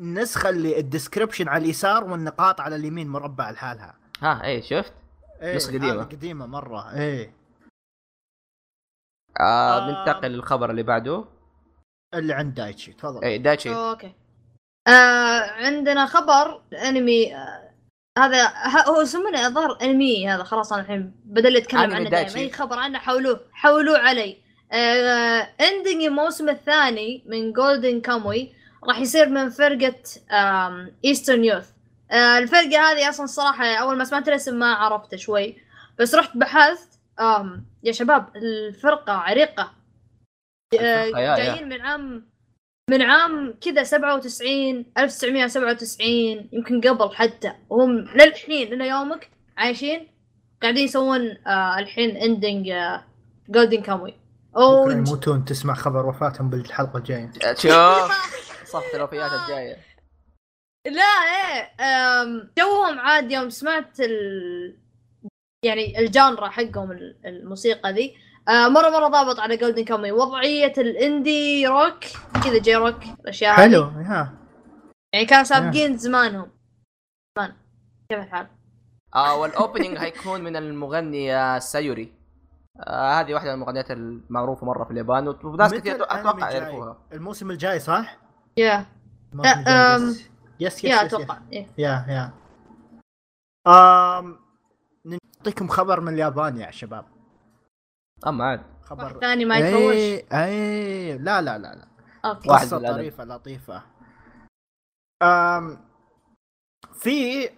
[0.00, 4.92] النسخة اللي ال description على اليسار والنقاط على اليمين مربع لحالها ها اي شفت
[5.42, 5.92] إيه نسخة قديمة.
[5.92, 7.37] هذه قديمة مرة إيه
[9.40, 9.90] آه آه.
[9.90, 11.24] ننتقل للخبر اللي بعده.
[12.14, 13.24] اللي عند دايتشي تفضل.
[13.24, 13.74] اي دايتشي.
[13.74, 14.12] أوكي.
[14.88, 17.68] آه عندنا خبر أنمي آه
[18.18, 22.10] هذا ه- هو يسمونه الظاهر أنمي هذا خلاص أنا الحين بدل يتكلم أنمي عنه.
[22.10, 24.36] دائما أي خبر عنه حولوه حولوه علي.
[24.72, 28.52] آه ending الموسم الثاني من Golden Kamuy
[28.88, 29.94] راح يصير من فرقة
[31.04, 31.70] Eastern Youth
[32.10, 35.56] آه الفرقة هذه أصلا الصراحة أول ما سمعت الاسم ما عرفته شوي
[35.98, 36.88] بس رحت بحثت
[37.20, 39.72] آم يا شباب الفرقة عريقة.
[40.80, 41.36] آه، الفرقة.
[41.36, 42.28] جايين من عام
[42.90, 47.52] من عام كذا 97 1997 يمكن قبل حتى.
[47.70, 50.08] وهم للحين إلى يومك عايشين
[50.62, 53.04] قاعدين يسوون آه الحين ending آه
[53.48, 54.14] Golden Kamuy
[54.56, 57.32] أو يموتون تسمع خبر وفاتهم بالحلقة الجاية.
[57.62, 58.12] شوف
[58.72, 59.76] صفحة الوفيات الجاية.
[60.86, 64.78] لا إيه أم، جوهم عاد يوم سمعت ال...
[65.64, 68.16] يعني ال genre حقهم ال- الموسيقى ذي.
[68.48, 72.04] آه، مرة مرة ضابط على Golden Kamuy وضعية ال indie rock
[72.44, 73.62] كذا J-rock الأشياء هذه.
[73.70, 74.28] حلو يا
[75.12, 76.50] يعني كانوا سابقين زمانهم.
[77.38, 77.52] زمان.
[78.10, 78.46] كيف الحال؟
[79.14, 82.12] آه وال opening حيكون من المغنية سايوري
[82.80, 86.98] آه هذه واحدة من المغنيات المعروفة مرة في اليابان وناس كثير أتوقع جاي؟ يعرفوها.
[87.12, 88.16] الموسم الجاي صح؟
[88.56, 88.86] يا
[89.66, 90.28] أم، yes
[90.60, 91.38] yes yes, أتوقع.
[91.52, 91.66] إيه.
[91.78, 92.32] يا يا
[95.38, 97.04] أم نعطيكم خبر من اليابان يا شباب.
[98.26, 98.60] اما عاد.
[98.60, 99.94] واحد خبر ثاني ما يتفوش.
[99.94, 101.88] اي اي لا لا لا لا.
[102.24, 102.48] أوكي.
[102.48, 102.92] بالأدب.
[102.92, 103.82] طريفة لطيفة.
[105.22, 105.78] أم
[106.92, 107.50] في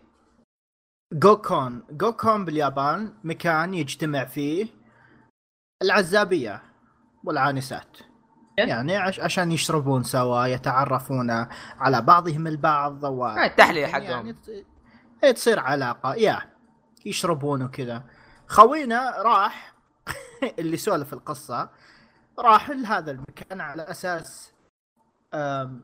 [1.13, 1.83] جوكون.
[1.91, 4.67] جوكون باليابان مكان يجتمع فيه
[5.83, 6.63] العزابية
[7.25, 7.99] والعانسات.
[8.59, 11.31] يعني عش عشان يشربون سوا يتعرفون
[11.79, 14.37] على بعضهم البعض و آه، التحلية يعني حقهم.
[15.25, 16.15] إيه تصير علاقة.
[16.15, 16.50] يا
[17.07, 18.05] يشربون وكذا.
[18.47, 19.75] خوينا راح
[20.59, 21.71] اللي سولف القصة
[22.39, 24.53] راح لهذا المكان على أساس
[25.35, 25.83] أم،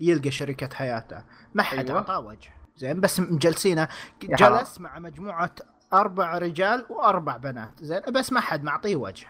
[0.00, 1.24] يلقى شريكة حياته.
[1.54, 1.98] ما حد أيوة.
[1.98, 2.50] أعطاه وجه.
[2.76, 3.88] زين بس مجلسينه.
[4.22, 5.50] جلس مع مجموعة
[5.92, 7.84] أربع رجال وأربع بنات.
[7.84, 9.26] زين بس ما حد معطيه وجه.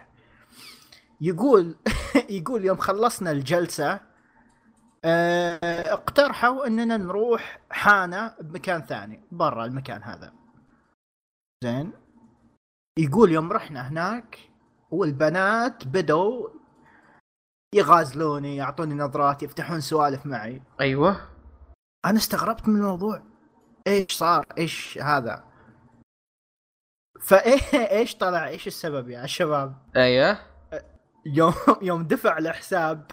[1.21, 1.75] يقول
[2.29, 3.99] يقول يوم خلصنا الجلسة
[5.05, 10.33] آه، اقترحوا إننا نروح حانة بمكان ثاني برا المكان هذا.
[11.63, 11.91] زين؟
[12.99, 14.39] يقول يوم رحنا هناك
[14.91, 16.49] والبنات بدوا
[17.75, 20.61] يغازلوني يعطوني نظرات يفتحون سوالف معي.
[20.79, 21.29] أيوه.
[22.05, 23.23] أنا استغربت من الموضوع.
[23.87, 25.43] إيش صار؟ إيش هذا؟
[27.21, 27.61] فإيه
[27.97, 30.37] إيش طلع؟ إيش السبب يا شباب؟ أيوه.
[31.25, 33.11] يوم يوم دفع الحساب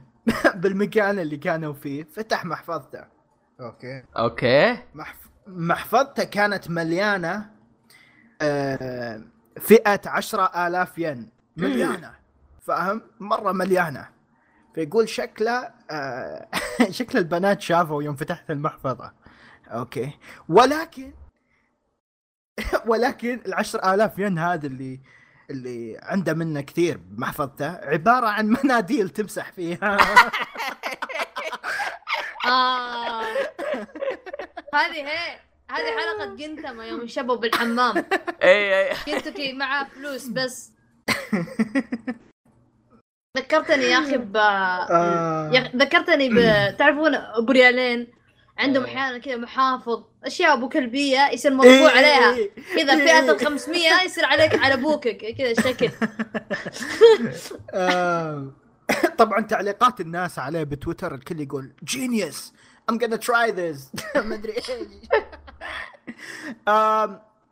[0.60, 3.04] بالمكان اللي كانوا فيه فتح محفظته.
[3.60, 4.04] أوكي.
[4.18, 4.82] أوكي.
[4.94, 5.30] محف...
[5.46, 7.59] محفظته كانت مليانة.
[9.60, 11.30] فئة عشرة آلاف ين.
[11.56, 12.14] مليانة.
[12.62, 14.08] فاهم؟ مرة مليانة.
[14.74, 16.48] فيقول شكله آه
[16.98, 19.12] شكل البنات شافوا يوم فتحت المحفظة.
[19.68, 20.10] أوكي.
[20.48, 21.12] ولكن
[22.90, 25.00] ولكن العشر آلاف ين هذا اللي
[25.50, 29.96] اللي عنده منه كثير بمحفظته عبارة عن مناديل تمسح فيها.
[32.46, 33.22] آه.
[34.74, 35.49] هذه هي.
[35.70, 37.96] هذه حلقة جنتما يوم شبوا بالحمام
[38.42, 40.72] اي اي جنتكي معاه فلوس بس.
[43.38, 45.70] ذكرتني يا أخي ب آه.
[45.76, 46.38] ذكرتني ب
[46.78, 48.06] تعرفون ابو ريالين
[48.58, 48.90] عندهم إيه.
[48.96, 52.34] أحيانا كذا محافظ أشياء ابو كلبيه يصير مرفوع عليها.
[52.34, 52.50] إيه.
[52.76, 55.90] كذا فئة ال 500 يصير عليك على أبوك كذا الشكل
[57.74, 58.52] آه،
[59.18, 62.52] طبعا تعليقات الناس عليه بتويتر الكل يقول genius
[62.90, 63.78] I'm gonna try this.
[64.16, 64.66] ما أدري إيش.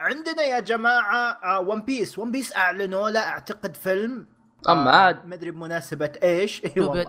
[0.01, 4.27] عندنا يا جماعة One Piece One Piece أعلنوا له أعتقد فيلم.
[4.69, 5.27] اما آه، عاد.
[5.27, 6.63] ما أدري بمناسبة إيش.
[6.65, 7.07] اي والله.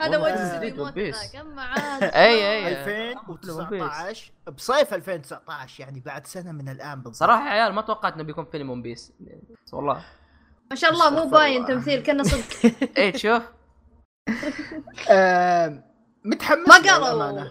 [0.00, 6.94] هذا وجه جديد اما عاد أي أي 2019 بصيف 2019 يعني بعد سنة من الآن
[6.94, 7.14] بالضبط.
[7.14, 9.12] صراحة يا عيال ما توقعت إنه بيكون فيلم One Piece
[9.66, 10.04] بس والله.
[10.70, 11.66] ما شاء الله مو باين.
[11.66, 12.72] تمثيل كنا صدق.
[12.98, 13.42] إيه شوف.
[16.24, 17.44] متحمس ما قالوا.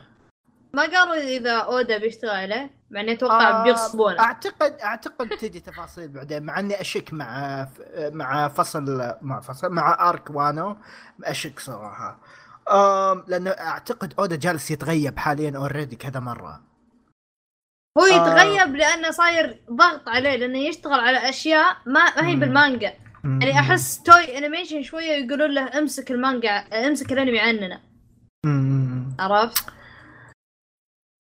[0.74, 6.08] ما قالوا إذا أودا بيشتغل عليه مع اني أتوقع آه، بيغصبونه اعتقد أعتقد تجي تفاصيل
[6.08, 7.68] بعدين مع إني أشك مع
[7.98, 10.78] مع فصل مع فصل مع أرك وانو
[11.24, 12.20] أشك صراحة
[12.72, 16.62] آم لأنه أعتقد أودا جالس يتغيب حاليا اوريدي كذا مرة
[17.98, 18.08] هو آه.
[18.08, 22.36] يتغيب لأنه صاير ضغط عليه لأنه يشتغل على أشياء ما ما هي.
[22.36, 27.82] بالمانجا يعني أحس توي animation شوية يقولون له امسك المانجا امسك الأنمي عننا.
[29.20, 29.66] عرفت؟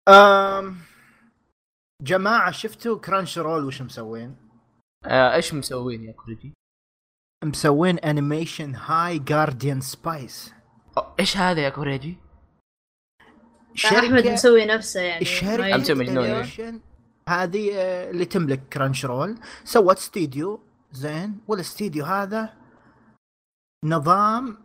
[0.09, 0.77] آم
[2.01, 4.35] جماعة شفتوا Crunchyroll وش مسوين؟
[5.05, 6.53] آه إيش مسوين يا كوريجي؟
[7.45, 10.53] مسوين animation High Guardian Spice
[11.19, 12.17] إيش هذا يا كوريجي؟
[13.85, 15.25] أحمد مسوي نفسه يعني
[15.91, 16.39] يدري.
[16.39, 16.81] مجنون
[17.29, 22.53] هذه آه، اللي تملك Crunchyroll سوت استديو زين والاستديو هذا
[23.85, 24.57] نظام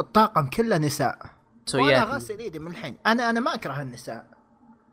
[0.00, 1.32] الطاقم كله نساء وأنا
[1.66, 4.37] سويات غاسل إيدي من الحين أنا أنا ما أكره النساء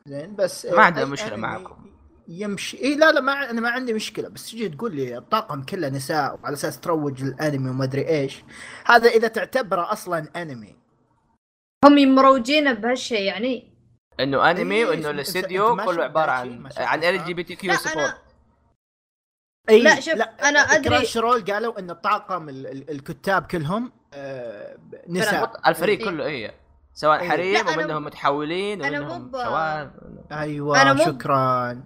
[0.07, 1.85] زين بس ما عندنا أنمي معكم.
[2.27, 5.89] يمشي اي لا لا ما أنا ما عندي مشكلة بس تجي تقول لي الطاقم كله
[5.89, 8.43] نساء وعلى أساس تروج الأنمي وما أدري إيش
[8.85, 10.75] هذا إذا تعتبره أصلا أنمي
[11.85, 13.73] هم مروجينه بهالشيء يعني
[14.19, 17.77] إنه أنمي إيه، وإنه الاستديو كله عبارة؟ عن عن؟ ال جي بي تي كيو لا
[17.77, 18.17] سبورت أنا
[19.69, 24.77] اي لا، شوف، أنا أدري- كراش رول قالوا إن الطاقم ال- ال- الكتاب كلهم آه،
[25.09, 26.05] نساء الفريق.
[26.05, 26.64] كله إيه
[26.95, 27.29] سواء إيه.
[27.29, 29.91] حريم ومنهم مو- متحولين ومنهم ب- شباب
[30.31, 31.83] أيوه أنا مو- شكرا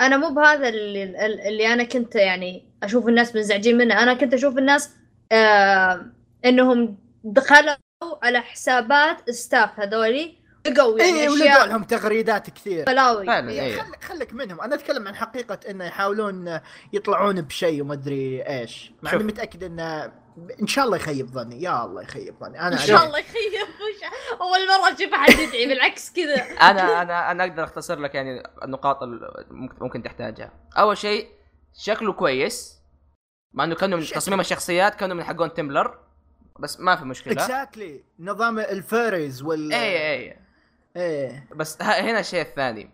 [0.00, 1.02] أنا مو بهذا اللي,
[1.48, 4.90] اللي أنا كنت يعني أشوف الناس منزعجين منه أنا كنت أشوف الناس
[5.32, 6.06] آه
[6.44, 7.74] إنهم دخلوا
[8.22, 13.60] على حسابات ستاف هذولي لقوا يعني اي ولقوا لهم تغريدات كثير بلاوي إيه.
[13.60, 13.80] إيه.
[13.80, 16.60] خليك خليك منهم أنا أتكلم عن حقيقة إنه يحاولون
[16.92, 19.12] يطلعون بشيء وما أدري إيش مع.
[19.12, 20.12] إني متأكد إنه
[20.62, 22.60] إن شاء الله يخيب ظني يا الله يخيب ظني.
[22.60, 22.78] أنا إن.
[22.78, 24.10] شاء الله يخيب وش
[24.40, 26.34] أول مرة أشوف أحد يدعي بالعكس كذا.
[26.70, 30.52] أنا أنا أنا أقدر أختصر لك يعني النقاط اللي ممكن ممكن تحتاجها.
[30.78, 31.28] أول شيء
[31.74, 32.80] شكله كويس
[33.52, 34.04] مع إنه كانوا من.
[34.04, 35.98] تصميم الشخصيات كانوا من حقون Tumblr
[36.60, 37.32] بس ما في مشكلة.
[37.44, 40.36] exactly نظام ال fairies وال اي اي
[40.96, 41.48] إيه.
[41.54, 42.90] بس ه- هنا الشيء الثاني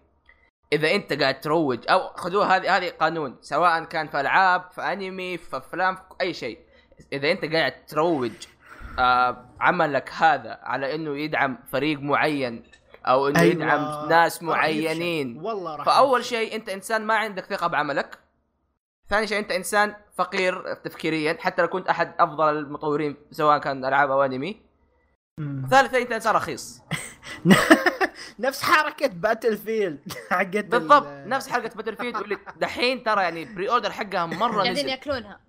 [0.73, 5.39] إذا أنت قاعد تروج أو خذوها هذه هذه قانون سواء كان في ألعاب في أنمي
[5.39, 6.66] في أفلام في أي شيء.
[7.13, 8.33] إذا أنت قاعد تروج
[8.99, 12.63] آه عملك هذا على إنه يدعم فريق معين
[13.07, 13.53] أو إنه أيوة.
[13.55, 15.39] يدعم ناس معينين.
[15.39, 16.25] والله راح فأول.
[16.25, 18.19] شيء أنت إنسان ما عندك ثقة بعملك
[19.09, 24.11] ثاني شيء أنت إنسان فقير تفكيريا حتى لو كنت أحد أفضل المطورين سواء كان ألعاب
[24.11, 24.61] أو أنمي.
[25.71, 26.81] ثالث شيء أنت إنسان رخيص
[28.39, 34.27] نفس حركة Battlefield حقت ال- بالضبط نفس حلقه Battlefield واللي دحين ترى يعني pre-order حقها
[34.27, 35.41] مرة قاعدين يأكلونها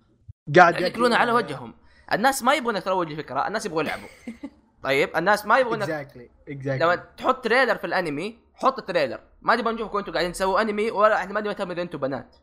[0.56, 1.74] قاعد قاعد ياكلونها على وجههم.
[2.12, 4.08] الناس ما يبغونك تروج الفكرة الناس يبغوا يلعبوا.
[4.84, 9.74] طيب الناس ما يبغونك exactly لما exactly تحط trailer في الانمي حط trailer ما نبغى
[9.74, 12.36] نشوفكم أنتم قاعدين تسووا انمي ولا إحنا ما نبغى نهتم إذا أنتم بنات.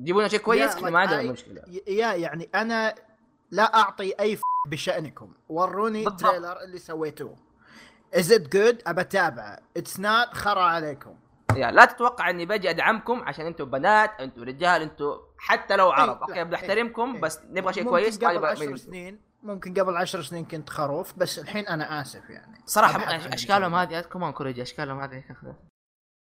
[0.00, 1.62] جيبونا شيء كويس؟ إحنا ما عندنا مشكلة.
[1.86, 2.94] يا يعني أنا
[3.50, 4.40] لا أعطي أي ف...
[4.68, 5.34] بشأنكم.
[5.48, 6.20] وروني بالضبط.
[6.20, 7.36] trailer اللي سويتوه.
[8.14, 11.16] is it good أبى اتابعه it's not خرا عليكم.
[11.56, 16.20] يعني لا تتوقع إني باجي أدعمكم عشان أنتم بنات أنتم رجال أنتم حتى لو عرب.
[16.20, 17.20] لا، أوكي بنحترمكم إيه.
[17.20, 21.38] بس نبغى شيء كويس قبل نبغى عشر سنين ممكن قبل عشر سنين كنت خروف بس
[21.38, 22.60] الحين أنا آسف يعني.
[22.66, 23.74] صراحة أشكالهم.
[23.74, 25.24] هذه كمان كوريجي أشكالهم هذه؟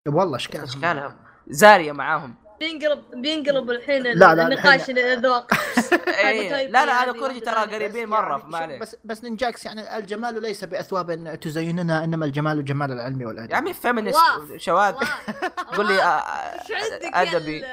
[0.07, 1.15] والله اشكال أشكالهم.
[1.47, 2.35] زارية معاهم.
[2.61, 5.53] بينقلب بينقلب الحين لا، لا، النقاش الاذواق
[6.07, 6.67] إيه.
[6.67, 9.97] لا لا يعني أنا كوريجي ترى قريبين مرة يعني ما عليه بس بس نينجاكس يعني
[9.97, 13.51] الجمال ليس بأثواب تزيننا إنما الجمال جمال العلم والأدب.
[13.51, 14.19] يا عمي feminist.
[14.57, 14.93] شواذ.
[15.75, 16.61] قول لي آه، آه،
[17.03, 17.65] أدبي؟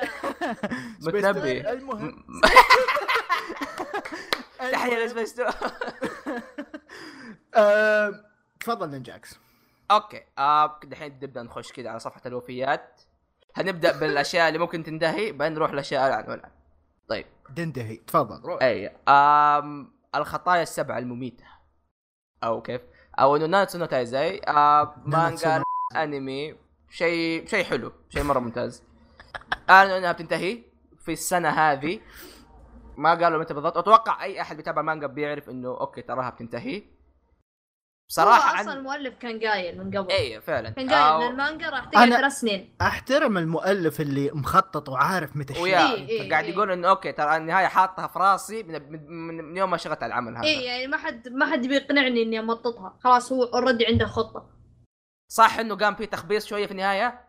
[1.03, 1.71] متنبي.
[1.71, 2.25] المهم.
[4.73, 5.45] تحية لسبيستو
[7.55, 8.25] آه،
[8.61, 9.37] تفضل نينجاكس
[9.91, 10.23] أوكي.
[10.39, 13.01] آه دحين نبدا نخش كذا على صفحة الوفيات.
[13.59, 16.51] هنبدأ بالأشياء اللي ممكن تنتهي بعدين نروح لاشياء العن والعن
[17.09, 17.27] طيب.
[17.51, 18.41] دندهي تفضل.
[18.45, 18.63] روح.
[18.63, 21.45] اي آم الخطايا السبعة المميتة.
[22.45, 22.81] أو كيف؟
[23.19, 25.63] أو Nanatsu no Taizai آه مانجا
[25.97, 26.55] أنمي
[26.91, 28.83] شيء شيء حلو شيء مرة ممتاز.
[29.71, 30.63] اعلنوا إنها بتنتهي
[31.05, 32.01] في السنة هذه.
[32.97, 33.79] ما قالوا متى بالضبط.
[33.79, 36.83] أتوقع أي أحد بيتابع المانجا بيعرف إنه okay تراها بتنتهي.
[38.09, 40.11] بصراحة هو أصلا عن المؤلف كان قايل من قبل.
[40.13, 40.71] اي فعلا.
[40.71, 42.75] كان قايل آه، ان المانجا راح تقعد أنا- ثلاث سنين.
[42.83, 45.65] أحترم المؤلف اللي مخطط وعارف متى الشيء.
[45.65, 46.53] و yeah إيه، إيه، قاعد إيه.
[46.55, 50.11] يقول إنه okay ترى النهاية حاطها في راسي من, من, من يوم ما شغلت على
[50.11, 50.47] العمل هذا.
[50.47, 52.97] اي يعني ما حد ما حد بيقنعني إني أمططها.
[53.05, 54.51] خلاص هو already عنده خطة.
[55.31, 57.21] صح إنه قام في تخبيص شوية في النهاية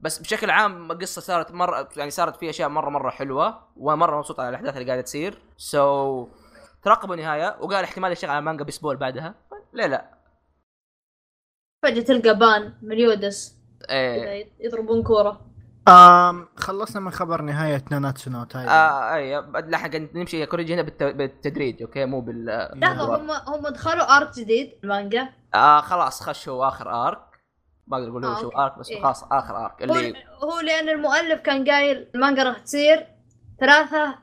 [0.00, 4.40] بس بشكل عام القصة صارت مره يعني صارت في أشياء مره مرة حلوة ومرة مبسوط
[4.40, 5.38] على الأحداث اللي قاعدة تصير.
[5.56, 6.28] so so,
[6.84, 9.34] ترقبوا النهاية وقال احتمال يشتغل على مانجا بأسبوع بعدها.
[9.72, 10.21] ليه لا؟
[11.82, 13.56] فجأة تلقى بان وميليودس.
[13.90, 14.46] إيه.
[14.60, 15.40] يضربون كورة.
[15.88, 20.74] آم خلصنا من خبر نهاية ناناتسو نو تايجن آه اي لا حق نمشي يا كوريجي
[20.74, 25.28] هنا بالت- بالتدريج okay؟ مو بال لحظه هم هم دخلوا arc جديد المانجا.
[25.54, 27.18] آه خلاص خشوا آخر arc.
[27.86, 28.48] ما أقدر أقول هو آه، شو.
[28.48, 29.02] arc بس إيه.
[29.02, 29.82] خلاص آخر arc.
[29.82, 33.06] هو, اللي هو لأن المؤلف كان قايل المانجا راح تصير
[33.60, 34.14] ثلاثة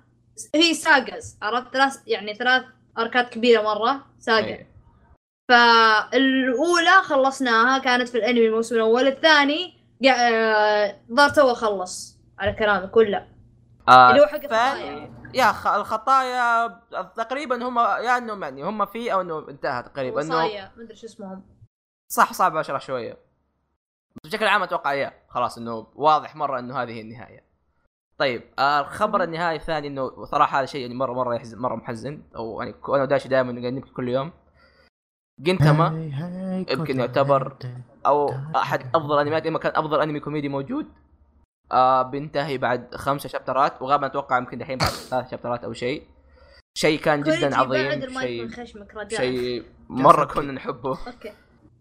[0.55, 2.63] هي ساجاز عرفت؟ ثلاث يعني ثلاث
[2.97, 4.67] آركات كبيرة مرة ساجا إيه.
[5.49, 9.07] فالأولى خلصناها كانت في الأنمي الموسم الأول.
[9.07, 9.73] الثاني
[10.09, 13.27] آه، ظهر تو خلص على كلامي كله.
[13.89, 15.11] آه اللي هو حق الخطايا.
[15.33, 15.67] يا خ...
[15.67, 16.67] الخطايا
[17.17, 21.07] تقريبا هم يا انهم يعني هم في أو إنه انتهى تقريبا إنه وصايا مدري شو
[21.07, 21.43] اسمهم.
[22.11, 23.17] صح صعب أشرح شوية.
[24.15, 27.43] بس بشكل عام أتوقع يا خلاص إنه واضح مرة إنه هذه هي النهاية.
[28.17, 32.23] طيب آه الخبر النهائي الثاني إنه صراحة هذا شيء يعني مره مرة يحزن مرة محزن.
[32.35, 34.31] أو يعني أنا ودايتشي دائما قاعد نبكي كل يوم.
[35.39, 35.87] جنتاما
[36.69, 37.57] يمكن يعتبر
[38.05, 40.87] أو أحد أفضل أنميات اما كان أفضل أنمي كوميدي موجود.
[41.71, 45.73] آه بينتهي بعد خمسة chapter ات وغالبا أتوقع يمكن دحين بعد ثلاث chapter ات أو
[45.73, 46.03] شيء.
[46.77, 48.49] شيء كان جدا عظيم شيء
[49.07, 50.25] شيء مرة.
[50.25, 50.89] كنا نحبه.
[50.89, 51.31] okay.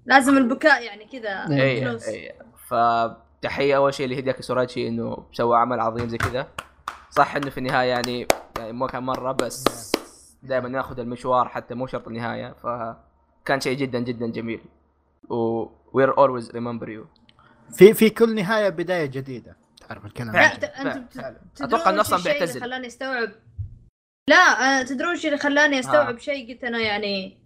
[0.07, 1.63] لازم البكاء يعني كذا إيه.
[1.63, 2.09] اي فلوس.
[2.09, 2.35] اي
[2.69, 6.47] فتحية أول شيء لهيدياكي سوراجي إنه سوى عمل عظيم زي كذا.
[7.11, 8.29] صح إنه في النهاية يعني
[8.59, 9.93] يعني مو كان مرة بس
[10.43, 12.55] دائما ناخذ المشوار حتى مو شرط النهاية
[13.49, 14.61] فكان شيء جدا جدا جميل.
[15.30, 17.07] و we're always remember you.
[17.72, 19.57] في في كل نهاية بداية جديدة.
[19.88, 20.32] تعرف الكلام.
[20.59, 22.61] تدرون أتوقع انه أصلا بيعتزل.
[22.61, 23.30] خلاني أستوعب؟
[24.28, 27.38] لا تدرون إيش اللي خلاني أستوعب شيء؟ قلت أنا يعني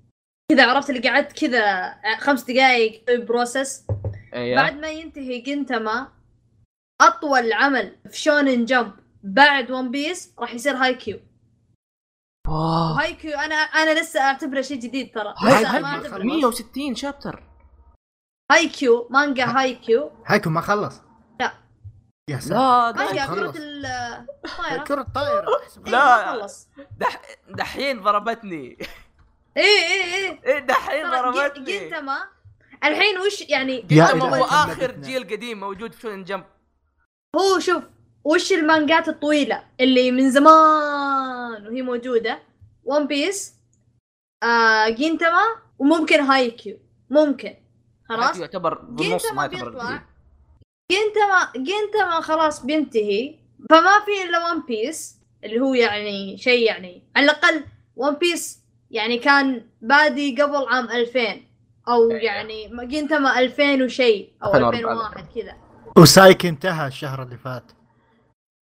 [0.52, 3.86] كذا عرفت اللي قعدت كذا خمس دقائق process
[4.34, 6.08] أيوه بعد ما ينتهي جنتما
[7.00, 8.92] أطول عمل في شونن جمب
[9.22, 11.20] بعد ون بيس راح يصير هاي كيو
[12.48, 12.94] wow.
[12.94, 15.34] وهاي كيو أنا أنا لسه أعتبره شيء جديد ترى.
[15.38, 16.04] هاي لسه هاي ما خلص.
[16.04, 17.42] اعتبره 160 chapter.
[18.52, 21.00] هاي كيو مانجا هاي كيو هاي كيو ما خلص.
[21.40, 21.52] لا.
[22.30, 22.98] يا ساتر.
[22.98, 23.56] لا مانجا كرة خلص.
[23.56, 26.26] الطايرة كرة إيه، لا.
[26.26, 26.68] ما خلص.
[26.98, 27.20] دح...
[27.48, 28.78] دحين ضربتني.
[29.56, 30.40] إيه إيه إيه.
[30.44, 31.78] إيه دحين ضربتني.
[31.78, 32.18] جنتما
[32.84, 34.90] الحين وش يعني؟ يا جنتما هو آخر.
[34.90, 36.44] جيل قديم موجود في شونن جمب.
[37.36, 37.84] هو شوف
[38.24, 42.38] وش المانجات الطويلة اللي من زمان وهي موجودة؟
[42.84, 43.54] ون بيس
[44.42, 45.42] آه جينتاما
[45.78, 46.78] وممكن هايكيو
[47.10, 47.54] ممكن.
[48.08, 50.02] خلاص؟ يعتبر بالنص ما يعتبر بيطلع.
[50.92, 53.34] جينتاما جينتاما خلاص بينتهي.
[53.70, 57.64] فما في إلا ون بيس اللي هو يعني شيء يعني على الأقل
[57.96, 58.60] ون بيس
[58.90, 61.20] يعني كان بادي قبل عام 2000
[61.88, 62.22] أو أيوة.
[62.22, 64.72] يعني جينتاما 2000 وشيء أو 2004.
[64.72, 65.56] 2001 كذا.
[65.98, 67.72] وسايكي انتهى الشهر اللي فات.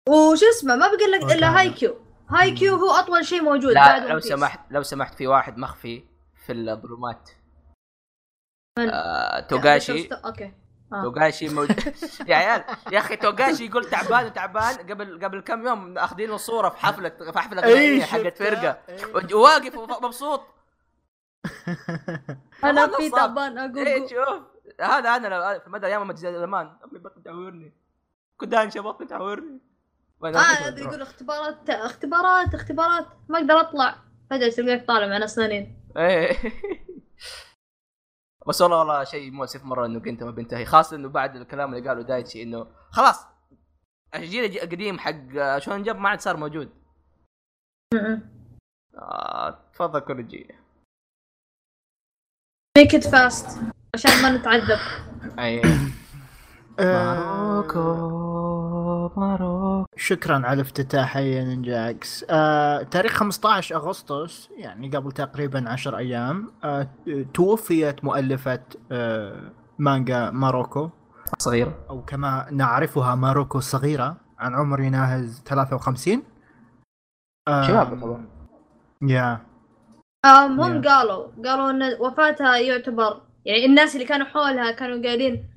[0.10, 1.60] وش اسمه؟ ما بقول لك إلا.
[1.60, 1.98] هاي كيو
[2.30, 4.20] هاي كيو هو أطول شيء موجود لا بعد لو.
[4.20, 6.04] سمحت لو سمحت في واحد مخفي
[6.46, 7.30] في الظلمات؟
[8.78, 10.08] آه، توغاشي.
[10.08, 10.54] لا، okay.
[10.94, 11.02] آه.
[11.04, 11.94] توغاشي موجود.
[12.28, 14.76] يا عيال يا أخي توغاشي يقول تعبان وتعبان.
[14.76, 18.80] قبل قبل كم يوم أخذين له صوره في حفله في حفلة غنائية حقت فرقة.
[19.34, 20.42] وواقف مبسوط.
[22.64, 23.10] أنا في.
[23.10, 24.44] تعبان إيه أقول شوف.
[24.82, 27.74] هذا أنا في مدى أيام ما زمان أمي بطني تعورني.
[28.42, 29.69] كدان بطني تعورني.
[30.24, 33.08] آه؟ هذا يقول اختبارات اختبارات اختبارات.
[33.30, 33.96] ما أقدر اطلع.
[34.30, 35.90] فجأة تلقاك طالع مع ناس ثانيين.
[35.98, 36.38] إيه.
[38.48, 42.02] بس والله والله شيء مؤسف مرة إنه جنتاما بينتهي خاصة إنه بعد الكلام اللي قاله
[42.02, 43.26] دايتشي إنه خلاص
[44.16, 46.70] الجيل القديم حق شونن جمب ما عاد صار موجود.
[48.96, 50.56] آه تفضل كوريجي
[52.78, 53.60] make it fast
[53.94, 54.80] عشان ما نتعذب.
[55.40, 55.62] أي.
[56.80, 57.62] آه،
[59.18, 65.98] ماروكو شكرا على الافتتاح يا نينجا إكس آه، تاريخ 15 أغسطس يعني قبل تقريبا 10
[65.98, 66.88] أيام آه،
[67.34, 68.60] توفيت مؤلفة
[68.92, 70.90] آه، مانجا ماروكو.
[71.40, 76.24] صغيره أو كما نعرفها ماروكو الصغيرة عن عمر يناهز 53
[77.48, 78.26] آه، شباب طبعا.
[79.02, 79.40] yeah.
[80.26, 80.82] آم هم.
[80.82, 85.50] قالوا قالوا إن وفاتها يعتبر يعني الناس اللي كانوا حولها كانوا قايلين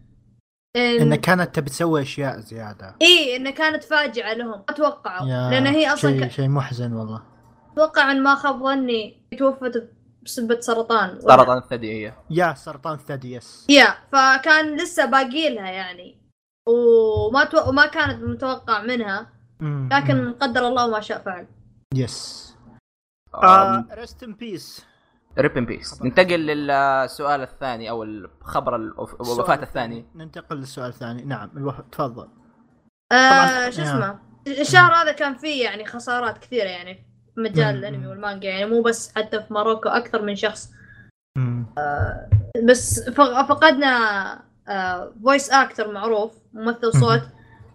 [0.77, 2.97] إن انها كانت تبي تسوي أشياء زيادة.
[3.03, 4.65] إيه انها كانت فاجعة لهم.
[4.69, 6.31] ما توقعوا yeah لأن هي أصلا شيء ك...
[6.31, 7.23] شيء محزن والله.
[7.73, 9.91] أتوقع إن ما خاب ظني توفت
[10.23, 11.21] بسبة سرطان.
[11.21, 16.19] سرطان الثدي هي yeah سرطان الثدي yes yeah فكان لسه باقي لها يعني.
[16.69, 17.69] وما تو...
[17.69, 19.33] وما كانت متوقع منها.
[19.93, 20.33] لكن.
[20.33, 21.47] قدر الله ما شاء فعل.
[21.95, 22.53] yes
[23.93, 24.85] rest in peace
[25.39, 30.07] rip in peace ننتقل للسؤال الثاني أو الخبر الوف- الوفاة الثاني.
[30.15, 31.23] ننتقل للسؤال الثاني.
[31.25, 31.75] نعم الوف...
[31.93, 32.29] تفضل.
[33.13, 33.87] آه طبعاً، شو yeah.
[33.87, 36.95] اسمه؟ الشهر هذا كان فيه يعني خسارات كثيرة يعني
[37.35, 37.77] في مجال.
[37.77, 40.71] الأنمي والمانجا يعني مو بس حتى في ماروكو أكثر من شخص.
[41.39, 41.67] مم.
[42.65, 44.43] بس فقدنا
[45.23, 47.23] voice actor معروف ممثل صوت.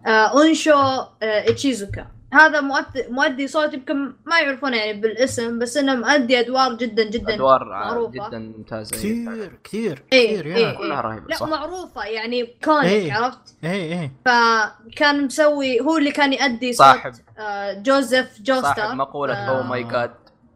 [0.07, 2.07] آه انشو آه إيشيزوكا.
[2.33, 7.33] هذا مؤدي, مؤدي صوت يمكن ما يعرفونه يعني بالاسم بس إنه مؤدي أدوار جدا جدا
[7.33, 8.27] أدوار معروفة.
[8.27, 10.67] جدا ممتازة كثير كثير إيه، كثير إيه.
[10.67, 13.13] yeah كلها رهيبة لا صح معروفة يعني iconic إيه.
[13.13, 17.13] عرفت إيه إيه فكان مسوي هو اللي كان يؤدي صوت صاحب.
[17.39, 19.49] آه جوزيف جوستار صاحب مقولة آه.
[19.49, 20.13] oh my god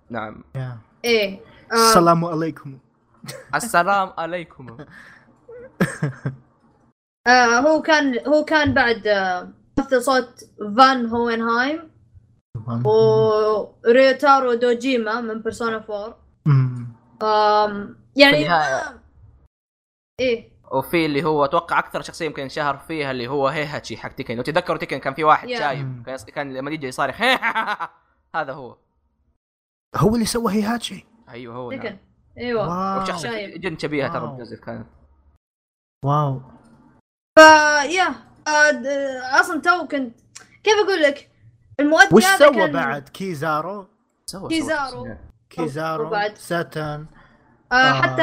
[0.09, 0.77] نعم yeah.
[1.05, 1.39] إيه
[1.72, 2.78] آه السلام عليكم
[3.55, 4.78] السلام عليكم
[7.28, 10.43] آه هو كان هو كان بعد آه ممثل صوت
[10.78, 11.91] فان هوينهايم
[12.86, 16.88] وريوتارو دوجيما من بيرسونا 4 مم.
[17.24, 18.47] آم يعني
[20.19, 20.51] إيه.
[20.72, 24.36] وفي اللي هو أتوقع أكثر شخصية يمكن انشهر فيها اللي هو هيهاتشي حق تيكن.
[24.36, 25.49] لو تتذكروا تيكن كان في واحد.
[25.49, 26.03] شايب.
[26.05, 27.22] كان كان لما يجي يصارخ
[28.36, 28.78] هذا هو.
[29.95, 31.05] هو اللي سوى هيهاتشي.
[31.30, 31.80] أيوه هو نعم.
[31.79, 31.97] تيكن
[32.38, 33.61] أيوه شايب.
[33.61, 34.28] جدا شبيهة ترى.
[34.28, 34.88] بجوزيف كانت.
[36.05, 36.41] wow.
[37.39, 38.30] ف yeah.
[39.39, 40.15] أصلا تو كنت
[40.63, 41.31] كيف أقول لك
[41.79, 43.87] المؤدي وش سوى كان بعد كيزارو
[44.25, 44.89] سوى كيزارو.
[45.05, 45.17] سوى.
[45.49, 47.05] كيزارو وبعد- ساتن
[47.71, 48.01] آه آه.
[48.01, 48.21] حتى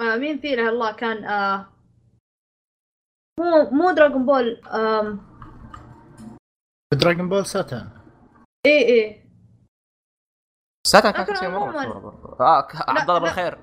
[0.00, 1.68] آه مين في له الله كان آه
[3.40, 5.32] مو مو دراغون بول آم
[6.94, 7.88] دراجون بول ساتان
[8.66, 9.22] اي اي
[10.86, 12.08] ساتر كانت لكن شيء مره برضو.
[12.40, 13.18] آه ك- عبد الله.
[13.18, 13.58] بالخير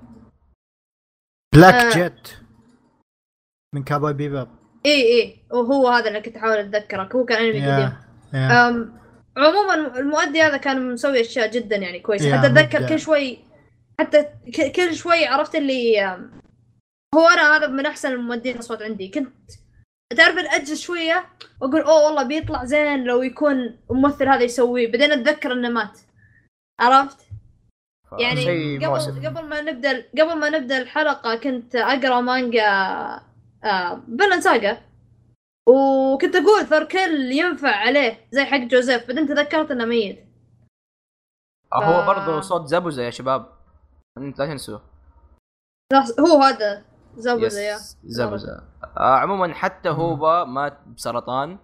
[1.55, 1.89] بلاك آه.
[1.89, 2.27] جيت
[3.75, 7.93] من كابوي بيباب اي اي وهو هذا اللي كنت أحاول اتذكرك هو كان أنمي قديم.
[8.33, 8.99] يا أم
[9.37, 12.87] عموما المؤدي هذا كان مسوي أشياء جدا يعني كويسه يا حتى أتذكر.
[12.87, 13.39] كل شوي
[13.99, 14.25] حتى
[14.75, 16.01] كل شوي عرفت اللي
[17.15, 19.07] هو أنا هذا من أحسن المؤدين الاصوات عندي.
[19.07, 19.33] كنت
[20.17, 21.25] تعرف أجلس شوية
[21.61, 24.91] وأقول أوه والله بيطلع زين لو يكون الممثل هذا يسويه.
[24.91, 25.99] بعدين أتذكر إنه مات.
[26.79, 27.17] عرفت؟
[28.19, 28.77] يعني.
[28.77, 33.28] قبل قبل ما نبدأ قبل ما نبدأ الحلقة كنت أقرأ مانجا
[33.63, 34.81] آه فيلن ساجا
[35.69, 40.25] وكنت أقول ثوركل ينفع عليه زي حق جوزيف بعدين تذكرت إنه ميت.
[41.73, 43.49] هو ف- برضه صوت زبوزة يا شباب.
[44.17, 44.79] أنت لا تنسوا
[45.93, 46.85] لا، هو هذا
[47.17, 47.77] زابوزا يا.
[48.03, 48.63] زبوزة
[48.97, 51.57] آه عموما حتى هو مات بسرطان.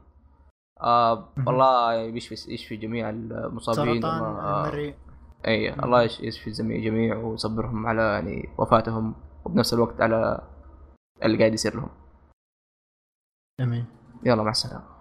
[0.81, 1.47] آه مم.
[1.47, 4.01] والله يشفي يشفي جميع المصابين.
[4.01, 4.61] سرطان آه.
[4.65, 4.95] المريء
[5.47, 9.15] اي الله يش- يشفي الجميع جميع ويصبرهم على يعني وفاتهم
[9.45, 10.41] وبنفس الوقت على
[11.23, 11.89] اللي قاعد يصير لهم.
[13.59, 13.85] أمين.
[14.23, 14.95] يلا مع السلامة.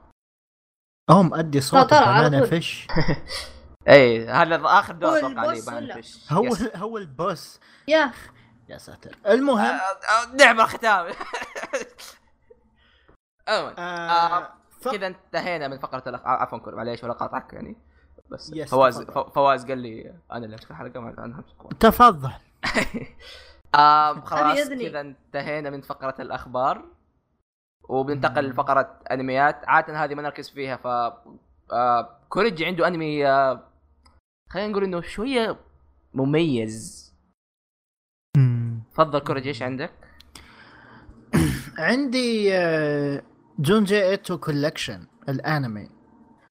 [1.11, 2.49] هو مؤدي صوت طلع على بنانا طول.
[2.49, 2.87] فيش.
[3.89, 6.33] اي هذا آخر دور هو أتوقع لي البوس بان ولا؟ فيش.
[6.33, 6.77] هو يس.
[6.77, 7.61] هو البوس.
[7.89, 8.13] يا.
[8.69, 9.17] يا ساتر.
[9.27, 9.59] المهم.
[9.59, 11.07] آه، آه، نعم الختام.
[13.49, 14.49] عموما آه
[14.93, 16.21] كذا انتهينا من فقرة الأخ...
[16.25, 17.77] عفوا كل معليش ولا قاطعك يعني.
[18.31, 19.03] بس يس، فواز
[19.35, 21.79] فواز قال لي أنا اللي أمسك الحلقة ما أنا همسك.
[21.81, 22.33] تفضل.
[23.75, 24.69] آه خلاص.
[24.69, 26.85] كذا انتهينا من فقرة الأخبار.
[27.89, 33.61] وبننتقل لفقرة انميات عادة هذه ما نركز فيها ف آه كوريجي عنده أنمي آه
[34.51, 35.57] خلينا نقول إنه شوية
[36.15, 37.05] مميز.
[38.95, 39.91] تفضل كوريجي إيش عندك؟
[41.79, 43.23] عندي آه،
[43.59, 45.89] جونجي إيتو Collection الأنمي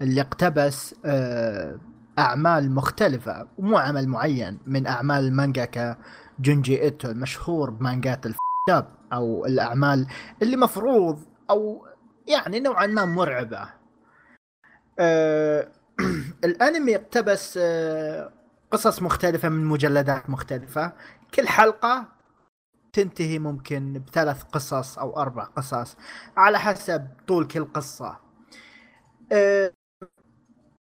[0.02, 1.80] اللي اقتبس آه،
[2.20, 5.98] أعمال مختلفة ومو عمل معين من أعمال المانجاكا
[6.40, 10.08] جونجي إيتو المشهور بمانجات الفتاب أو الأعمال
[10.42, 11.20] اللي مفروض
[11.50, 11.88] أو
[12.28, 13.70] يعني نوعا ما مرعبة.
[15.00, 15.72] آه،
[16.46, 18.34] الأنمي اقتبس آه،
[18.72, 20.94] قصص مختلفة من مجلدات مختلفة.
[21.36, 22.06] كل حلقة
[22.94, 25.96] تنتهي ممكن بثلاث قصص أو أربع قصص
[26.38, 28.18] على حسب طول كل قصة.
[29.32, 29.74] أه،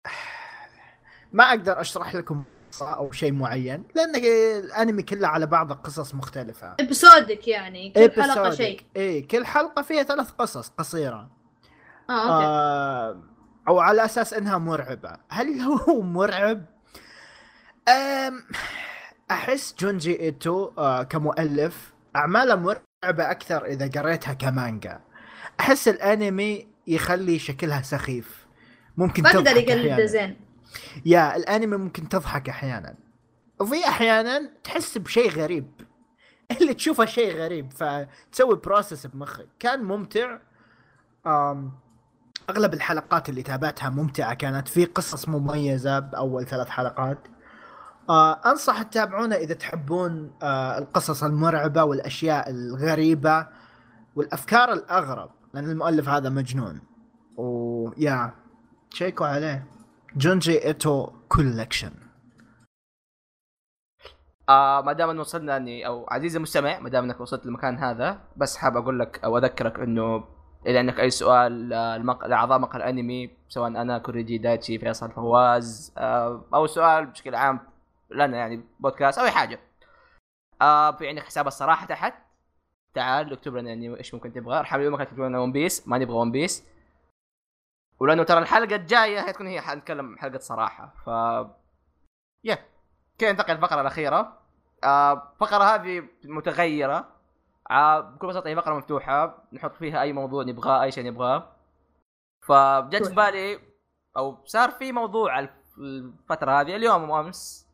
[1.32, 2.44] ما أقدر أشرح لكم
[2.74, 4.16] قصة أو شيء معين لأن
[4.64, 6.74] الأنمي كله على بعضه قصص مختلفة.
[6.80, 8.54] episodic يعني كل حلقة episodic.
[8.54, 8.80] شيء.
[8.96, 11.30] إيه كل حلقة فيها ثلاث قصص قصيرة.
[12.10, 12.46] آه okay.
[12.46, 13.22] آه
[13.68, 15.16] أو على أساس إنها مرعبة.
[15.28, 16.64] هل هو مرعب؟
[17.88, 18.44] أم
[19.30, 25.00] أحس جونجي إيتو آه كمؤلف أعماله مرعبة أكثر إذا قريتها كمانجا.
[25.60, 28.46] أحس الأنمي يخلي شكلها سخيف.
[28.96, 30.06] ممكن تقدر يقلده.
[30.06, 30.43] زين.
[31.06, 32.94] يا الانمي ممكن تضحك أحيانا.
[33.60, 35.66] وفي أحيانا تحس بشيء غريب.
[36.60, 39.48] اللي تشوفه شيء غريب فتسوي بروسس بمخك.
[39.58, 40.38] كان ممتع.
[42.50, 44.34] أغلب الحلقات اللي تابعتها ممتعة.
[44.34, 47.18] كانت في قصص مميزة بأول ثلاث حلقات.
[48.08, 53.46] آه أنصح تتابعونه إذا تحبون آه القصص المرعبة والأشياء الغريبة
[54.16, 56.80] والأفكار الأغرب لأن المؤلف هذا مجنون.
[57.36, 58.34] و yeah
[58.90, 59.73] شيكوا عليه.
[60.16, 61.90] جونجي إيتو Collection
[64.48, 68.56] آه ما دام وصلنا اني أو عزيزي المستمع ما دام إنك وصلت للمكان هذا بس
[68.56, 70.24] حاب أقول لك أو أذكرك إنه
[70.66, 72.26] إذا عندك أي سؤال آه، المق...
[72.26, 77.60] لأعضاء مقهى الأنمي سواء أنا كوريجي دايتشي فيصل فواز آه أو سؤال بشكل عام
[78.10, 79.60] لنا يعني بودكاست أو أي حاجة.
[80.62, 82.14] آه في عندك حساب الصراحه تحت.
[82.94, 84.58] تعال اكتب لنا يعني إيش ممكن تبغى.
[84.58, 86.73] ارحم اليوم تكتب لنا One Piece ما نبغى One Piece
[88.00, 90.94] ولأنه ترى الحلقة الجاية حتكون هي حنتكلم حلقة صراحة.
[91.06, 91.08] ف
[92.44, 92.58] yeah
[93.18, 94.38] كذا ننتقل للفقرة الأخيرة.
[94.84, 97.08] آه الفقرة هذه متغيرة.
[97.70, 99.44] آه بكل بساطة هي فقرة مفتوحة.
[99.52, 101.52] نحط فيها أي موضوع نبغاه أي شيء نبغاه.
[102.46, 103.58] فجت في بالي
[104.16, 107.68] أو صار في موضوع الف- الفترة هذه اليوم وامس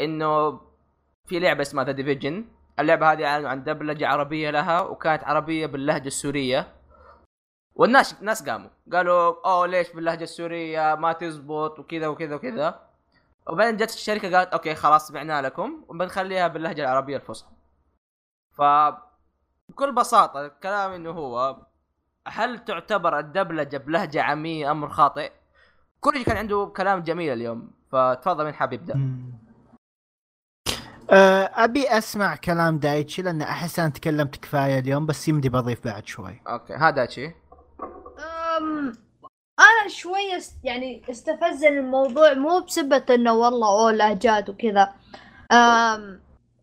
[0.00, 0.60] إنه
[1.26, 2.44] في لعبة اسمها The Division
[2.78, 6.74] اللعبة هذه أعلنوا عن دبلجة عربية لها وكانت عربية باللهجة السورية.
[7.80, 8.70] والناس الناس قاموا.
[8.92, 11.78] قالوا أوه ليش باللهجه السورية؟ ما تزبط.
[11.78, 12.80] وكذا وكذا وكذا.
[13.46, 17.50] وبعدين جت الشركة قالت okay خلاص سمعنا لكم وبنخليها باللهجة العربية الفصحى.
[18.52, 18.62] ف
[19.68, 21.56] بكل بساطة كلامي إنه هو
[22.28, 25.32] هل تعتبر الدبلجة بلهجة عاميه أمر خاطئ؟
[26.00, 27.70] كوريجي كان عنده كلام جميل اليوم.
[27.92, 28.94] فتفضل من حاب يبدا
[31.10, 36.06] أه، أبي أسمع كلام دايتشي لأن أحس أنا تكلمت كفاية اليوم بس يمدي بضيف بعد
[36.06, 36.40] شوي.
[36.48, 37.39] okay هذا شيء
[38.60, 38.92] أم...
[39.58, 39.86] أنا
[40.36, 44.94] است- يعني استفزني الموضوع مو بسبة إنه والله اوه لهجات وكذا.
[45.52, 46.20] أم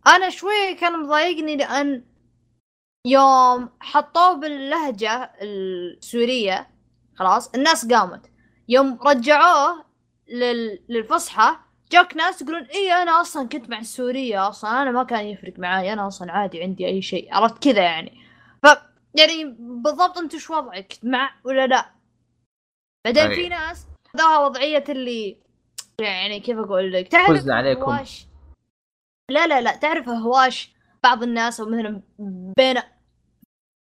[0.08, 2.04] أنا شوية كان مضايقني لأن
[3.06, 6.68] يوم حطوه باللهجة السورية
[7.16, 8.22] خلاص الناس قامت.
[8.70, 9.86] يوم رجعوه
[10.30, 10.80] لل...
[10.90, 11.56] للفصحى
[11.92, 15.94] جاك ناس يقولون اي أنا أصلا كنت مع السورية أصلا أنا ما كان يفرق معاي
[15.94, 18.27] أنا أصلا عادي عندي أي شيء عرفت كذا يعني.
[19.18, 21.92] يعني بالضبط انت شو وضعك؟ مع ولا لا؟
[23.06, 23.34] بعدين.
[23.34, 25.38] في ناس خذوها وضعية اللي
[26.02, 27.82] يعني كيف أقول لك؟ تعرف عليكم.
[27.82, 28.28] هواش؟
[29.32, 32.02] لا لا لا تعرف هواش بعض الناس أو مثلا
[32.58, 32.76] بين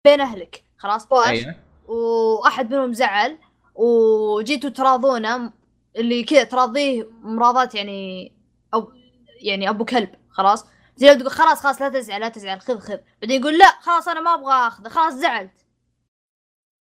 [0.06, 0.64] بين أهلك.
[0.78, 1.28] خلاص؟ هواش.
[1.28, 1.54] أيوه.
[1.88, 3.38] وأحد منهم زعل
[3.74, 5.52] وجيتوا تراضونه
[5.96, 8.32] اللي كذا تراضيه مراضات يعني
[8.74, 8.92] أو
[9.40, 10.14] يعني أبو كلب.
[10.30, 12.98] خلاص؟ زي لو تقول خلاص خلاص لا تزعل لا تزعل خذ خذ.
[13.22, 15.66] بعدين يقول لا خلاص أنا ما أبغى آخذه خلاص زعلت.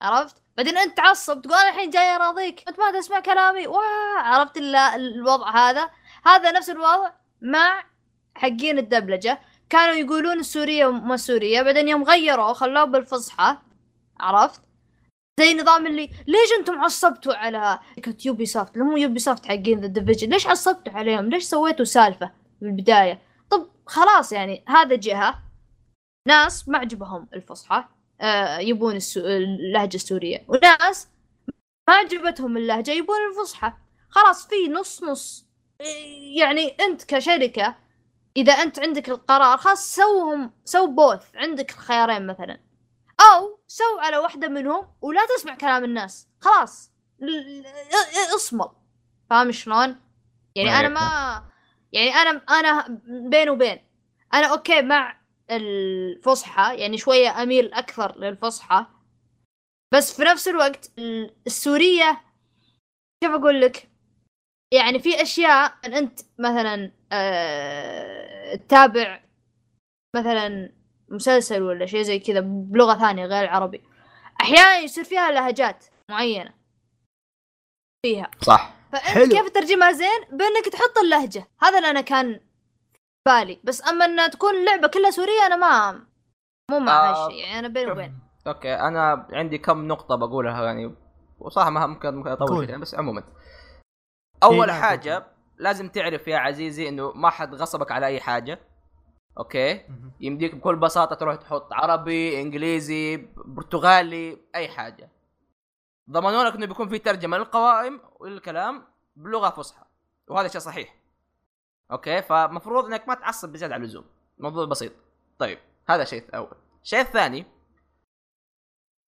[0.02, 3.66] عرفت؟ بعدين أنت تعصب تقول أنا الحين جاي أراضيك أنت ما تسمع كلامي.
[3.66, 5.90] واه عرفت ال- الوضع هذا؟
[6.26, 7.10] هذا نفس الوضع
[7.42, 7.84] مع
[8.34, 9.40] حقين الدبلجة.
[9.70, 13.56] كانوا يقولون السورية وما سوريه بعدين يوم غيروا خلوه بالفصحى.
[14.20, 14.60] عرفت؟
[15.40, 20.46] زي نظام اللي ليش أنتم عصبتوا على كنت Ubisoft هم Ubisoft حقين The Division ليش
[20.46, 22.30] عصبتوا عليهم؟ ليش سويتوا سالفة
[22.60, 23.18] بالبدايه
[23.90, 25.42] خلاص يعني هذا جهة.
[26.28, 27.84] ناس ما عجبهم الفصحى
[28.20, 29.20] آه يبون السو...
[29.20, 30.44] اللهجة السورية.
[30.48, 31.08] وناس
[31.88, 33.72] ما عجبتهم اللهجة يبون الفصحى.
[34.08, 35.46] خلاص في نص نص.
[36.36, 37.76] يعني أنت كشركة
[38.36, 42.60] إذا أنت عندك القرار خلاص سوهم سو both عندك الخيارين مثلا.
[43.20, 46.28] أو سو على واحدة منهم ولا تسمع كلام الناس.
[46.40, 46.92] خلاص.
[48.36, 48.68] اصمل
[49.30, 49.96] فاهم شلون؟
[50.54, 51.49] يعني أنا ما
[51.92, 53.78] يعني أنا أنا بين وبين.
[54.34, 55.20] أنا okay مع
[55.50, 58.86] الفصحى يعني شوية أميل أكثر للفصحى.
[59.94, 62.20] بس في نفس الوقت ال- السورية
[63.24, 63.90] كيف أقول لك؟
[64.74, 69.20] يعني في أشياء إن أنت مثلا آه تتابع
[70.16, 70.72] مثلا
[71.08, 73.82] مسلسل ولا شيء زي كذا بلغة ثانية غير العربي.
[74.40, 76.54] أحيانا يصير فيها لهجات معينة.
[78.06, 78.30] فيها.
[78.42, 78.72] صح.
[78.92, 79.28] فأنت حلو.
[79.28, 81.48] كيف ترجمها زين؟ بأنك تحط اللهجة.
[81.62, 82.40] هذا اللي أنا كان
[83.26, 83.60] بالي.
[83.64, 86.04] بس أما انها تكون اللعبه كلها سورية أنا ما
[86.70, 88.18] مو مع آه، هالشيء يعني أنا بيني وبين.
[88.46, 90.94] okay أنا عندي كم نقطة بقولها يعني.
[91.38, 92.66] وصراحة ما ممكن ممكن أطول.
[92.66, 93.22] فيها بس عموما.
[94.42, 95.26] أول لا، حاجة
[95.58, 98.58] لازم تعرف يا عزيزي إنه ما حد غصبك على أي حاجة.
[99.38, 99.80] okay؟
[100.20, 105.10] يمديك بكل بساطة تروح تحط عربي إنجليزي برتغالي أي حاجة.
[106.10, 108.84] ضمنوا لك إنه بيكون في ترجمة للقوائم وللكلام
[109.16, 109.84] بلغة فصحى
[110.28, 110.96] وهذا شيء صحيح.
[111.90, 114.04] okay؟ فمفروض إنك ما تعصب بزيادة على اللزوم.
[114.38, 114.92] موضوع بسيط.
[115.38, 115.58] طيب
[115.88, 116.56] هذا شيء أول.
[116.82, 117.46] الشيء الثاني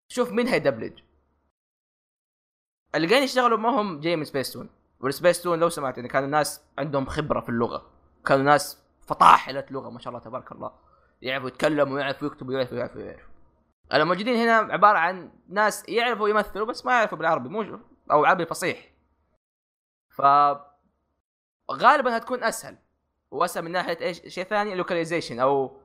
[0.08, 1.00] شوف مين هيدبلج
[2.94, 4.70] اللي قاعدين يشتغلوا ما هم جاي من Spacetoon وال
[5.00, 7.90] Spacetoon لو سمعت يعني كانوا ناس عندهم خبرة في اللغة.
[8.26, 10.72] كانوا ناس فطاحلة لغة ما شاء الله تبارك الله.
[11.22, 13.31] يعرفوا يتكلموا ويعرفوا يكتبوا ويعرفوا يعرفوا يعرفوا
[13.92, 17.80] الموجودين هنا عبارة عن ناس يعرفوا يمثلوا بس ما يعرفوا بالعربي مو
[18.10, 18.92] أو عربي فصيح.
[20.10, 20.22] ف
[21.72, 22.76] غالبا هتكون أسهل.
[23.30, 25.76] وأسهل من ناحية إيش؟ شيء ثاني لوكاليزيشن أو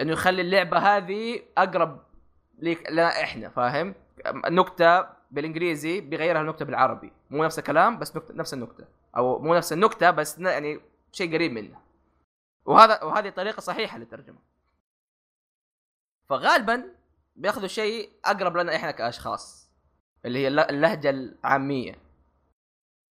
[0.00, 2.02] إنه يخلي اللعبة هذه أقرب
[2.58, 3.94] ليك لنا إحنا فاهم؟
[4.26, 7.12] النكته بالإنجليزي بيغيرها النكته بالعربي.
[7.30, 8.84] مو نفس الكلام بس نكتة نفس النكتة.
[9.16, 10.80] أو مو نفس النكتة بس يعني
[11.12, 11.80] شيء قريب منها.
[12.64, 14.38] وهذا وهذه طريقة صحيحة للترجمة.
[16.28, 16.84] فغالبا
[17.36, 19.70] بياخذوا شيء أقرب لنا إحنا كأشخاص
[20.24, 21.98] اللي هي الل- اللهجة العامية.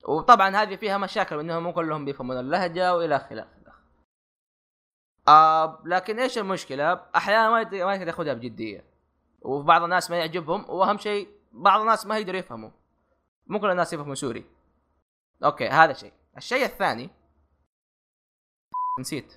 [0.09, 3.49] وطبعا هذه فيها مشاكل انهم مو كلهم بيفهمون اللهجة وإلى آخره.
[5.29, 8.85] آه لكن إيش المشكلة؟ أحيانا ما يت- ما يقدر ياخذها بجدية.
[9.43, 12.71] وبعض الناس ما يعجبهم وأهم شيء بعض الناس ما يقدروا يفهموا
[13.47, 14.45] مو كل الناس يفهموا سوري.
[15.45, 16.13] أوكي هذا شيء.
[16.37, 17.11] الشيء الثاني
[19.01, 19.37] نسيت.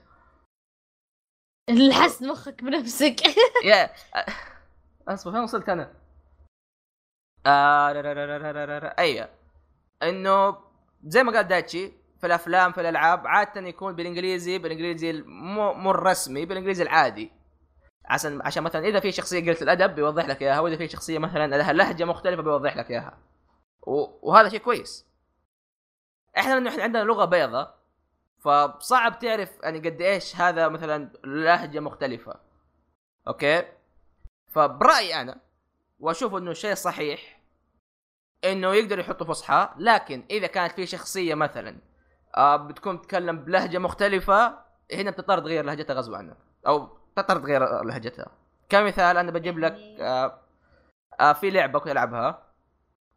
[1.90, 3.16] لحس مخك بنفسك.
[3.66, 3.94] يا
[5.08, 5.94] اصبر فين وصلت أنا؟
[7.46, 9.30] آه را- را- أيوه.
[10.04, 10.58] إنه
[11.04, 16.84] زي ما قال دايتشي في الأفلام في الألعاب عادة يكون بالإنجليزي بالإنجليزي مو الرسمي بالإنجليزي
[16.84, 17.32] العادي.
[18.06, 21.58] عشان عشان مثلا إذا في شخصية قله الأدب بيوضح لك إياها وإذا في شخصية مثلا
[21.58, 23.18] لها لهجة مختلفة بيوضح لك إياها.
[24.22, 25.06] وهذا شيء كويس.
[26.38, 27.74] إحنا لأنه إحنا عندنا لغة بيضة
[28.40, 32.40] فصعب تعرف يعني قد إيش هذا مثلا لهجة مختلفة.
[33.28, 33.64] أوكي؟
[34.54, 35.40] فبرأيي أنا
[36.00, 37.40] وأشوف إنه شيء صحيح
[38.44, 41.78] إنه يقدر يحطوا فصحى لكن إذا كانت في شخصية مثلا
[42.38, 44.60] آه بتكون تتكلم بلهجة مختلفة
[44.94, 46.38] هنا بتضطر تغير لهجتها غصب عنك
[46.68, 48.32] أو تضطر تغير لهجتها.
[48.70, 50.40] كمثال أنا بجيب لك آه
[51.20, 52.44] آه في لعبة كنت ألعبها.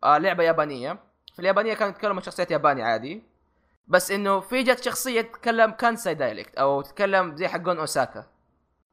[0.05, 0.99] آه لعبة يابانية.
[1.35, 3.23] في اليابانية كانوا يتكلموا شخصيات ياباني عادي.
[3.87, 8.27] بس إنه في جت شخصية تتكلم كانساي dialect أو تتكلم زي حقون أوساكا.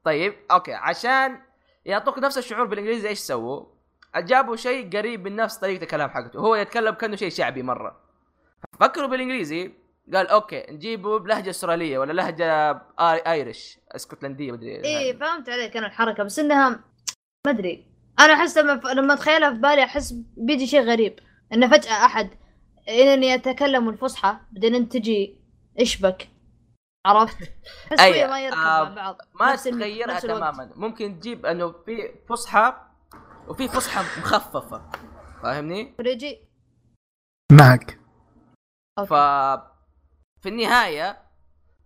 [0.03, 1.39] طيب أوكي عشان
[1.85, 3.65] يعطوك نفس الشعور بالإنجليزي إيش سووا؟
[4.17, 6.39] جابوا شيء قريب من نفس طريقة الكلام حقته.
[6.39, 7.99] هو يتكلم كأنه شيء شعبي مرة.
[8.79, 9.71] فكروا بالإنجليزي
[10.13, 15.87] قال أوكي نجيبه بلهجة أسترالية ولا لهجة آي- Irish إسكتلندية مدري إيه فهمت عليك أنا
[15.87, 17.85] الحركة بس إنها ما أدري.
[18.19, 21.19] أنا أحس لما لما اتخيلها في بالي أحس بيجي شيء غريب.
[21.53, 22.29] انه فجأة أحد
[22.89, 25.35] انني اتكلم الفصحى بعدين أنت تجي
[25.79, 26.27] اشبك
[27.05, 27.37] عرفت؟
[27.91, 30.19] احس أي، شوية ما يركب آه، مع بعض ما تغيرها.
[30.19, 32.73] تماما ممكن تجيب إنه في فصحى
[33.47, 34.81] وفي فصحى مخففة
[35.43, 36.39] فاهمني؟ فريجي
[37.51, 37.99] معك.
[39.09, 39.13] ف
[40.41, 41.17] في النهاية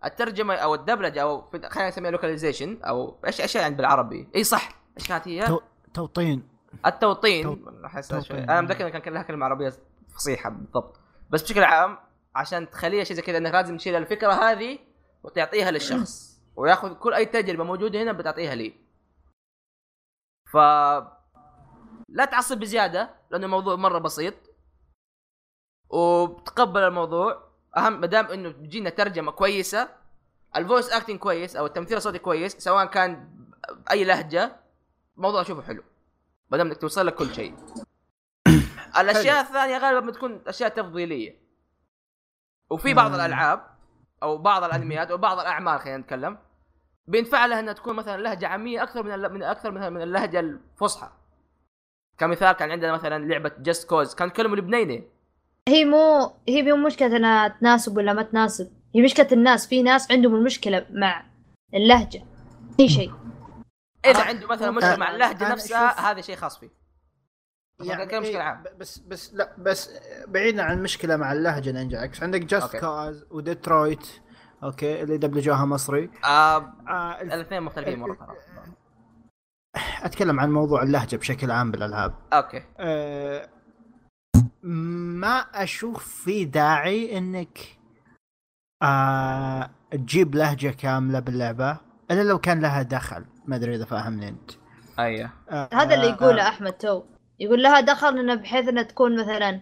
[0.04, 4.68] الترجمة أو الدبلجة أو في- خلينا نسميها localization أو إيش إيش يعني بالعربي؟ إي صح
[4.98, 5.60] إيش كانت هي؟ تو-
[5.94, 6.48] توطين
[6.86, 7.54] التوطين تو-
[8.02, 8.20] توطين.
[8.22, 9.72] شوي أنا متذكر إن كان لها كلمة عربية
[10.14, 11.00] فصيحة بالضبط
[11.30, 11.98] بس بشكل عام
[12.34, 14.78] عشان تخليها شيء زي كذا إنك لازم تشيل الفكرة هذه
[15.22, 16.38] وتعطيها للشخص.
[16.56, 18.74] وياخذ كل أي تجربة موجودة هنا بتعطيها لي.
[20.52, 20.56] ف
[22.08, 24.34] لا تعصب بزيادة لأنه الموضوع مرة بسيط.
[25.88, 27.48] وتقبل الموضوع.
[27.76, 29.88] أهم ما دام إنه تجينا ترجمة كويسة
[30.56, 33.30] ال voice acting كويس أو التمثيل الصوتي كويس سواء كان
[33.86, 34.56] باي لهجة
[35.16, 35.82] الموضوع اشوفه حلو.
[36.50, 37.54] ما دام إنك توصل لك كل شيء.
[39.00, 41.48] الأشياء الثانية غالبا بتكون أشياء تفضيلية.
[42.70, 43.16] وفي بعض آه.
[43.16, 43.77] الألعاب
[44.22, 46.38] أو بعض الأنميات أو بعض الأعمال خلينا نتكلم.
[47.06, 51.10] بينفع لها إنها تكون مثلا لهجة عامية أكثر من من أكثر من من اللهجة الفصحى.
[52.18, 55.04] كمثال كان عندنا مثلا لعبة جاست كوز كانوا يتكلموا لبنيني
[55.68, 58.72] هي مو هي مو مشكلة إنها تناسب ولا ما تناسب.
[58.94, 61.24] هي مشكلة الناس في ناس عندهم المشكلة مع
[61.74, 62.24] اللهجة.
[62.80, 63.12] اي شيء.
[64.04, 64.22] إذا.
[64.22, 64.70] عنده مثلا.
[64.70, 66.77] مشكلة مع اللهجة نفسها هذا شيء خاص فيه.
[67.84, 68.64] يعني كان مشكلة إيه، عام.
[68.80, 69.90] بس بس لا بس
[70.28, 72.76] بعيدا عن المشكلة مع اللهجة نينجا إكس عندك Just.
[72.76, 74.08] Cause وديترويت
[74.62, 76.10] أوكي اللي دبلجوها مصري.
[76.24, 76.56] آه
[76.88, 78.36] آه الاثنين مختلفين مرة ترى.
[80.02, 82.14] أتكلم عن موضوع اللهجة بشكل عام بالألعاب.
[82.32, 82.62] أوكي.
[82.78, 83.48] آه،
[84.62, 87.58] ما أشوف في داعي إنك
[88.82, 91.76] آه تجيب لهجة كاملة باللعبة
[92.10, 93.24] إلا لو كان لها دخل.
[93.46, 94.50] ما أدري إذا فاهمني أنت.
[94.98, 95.30] أيوه.
[95.50, 97.02] آه هذا اللي آه، يقوله أحمد تو.
[97.40, 99.60] يقول لها دخل انه بحيث إنها تكون مثلا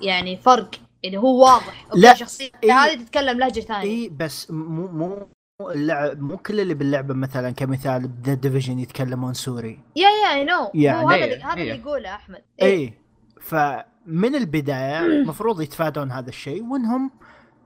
[0.00, 0.70] يعني فرق
[1.02, 1.86] يعني هو واضح.
[1.94, 2.72] لا، الشخصيه إيه.
[2.72, 3.82] هذه تتكلم لهجة ثانية.
[3.82, 5.28] اي بس مو مو
[5.60, 9.80] مو اللعب مو كل اللي باللعبة مثلا كمثال The Division يتكلمون سوري.
[9.96, 11.80] yeah yeah I know يعني- هذا إيه، اللي هذا اللي إيه.
[11.80, 12.42] يقوله أحمد.
[12.62, 12.94] اي
[13.40, 17.10] فمن البداية المفروض يتفادون هذا الشيء وإنهم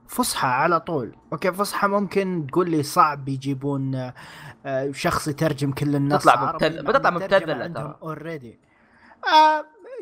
[0.07, 1.15] فصحى على طول.
[1.33, 3.95] أوكي فصحى ممكن تقول لي صعب يجيبون
[4.65, 7.63] آه، شخص يترجم كل النص تطلع عربي، مبتذل- مع بتطلع إن مبتذلة الترجمة ترى.
[7.63, 8.59] عندهم already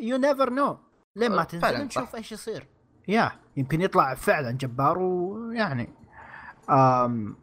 [0.02, 0.78] you never know
[1.16, 2.16] لين ما آه، تنزل نشوف.
[2.16, 2.66] إيش يصير.
[3.08, 5.88] yeah يمكن يطلع فعلا جبار ويعني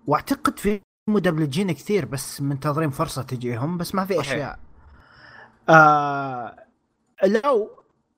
[0.07, 4.19] واعتقد في مدبلجين كثير بس منتظرين فرصة تجيهم بس ما في.
[4.19, 4.59] أشياء.
[5.69, 6.55] آه
[7.23, 7.69] لو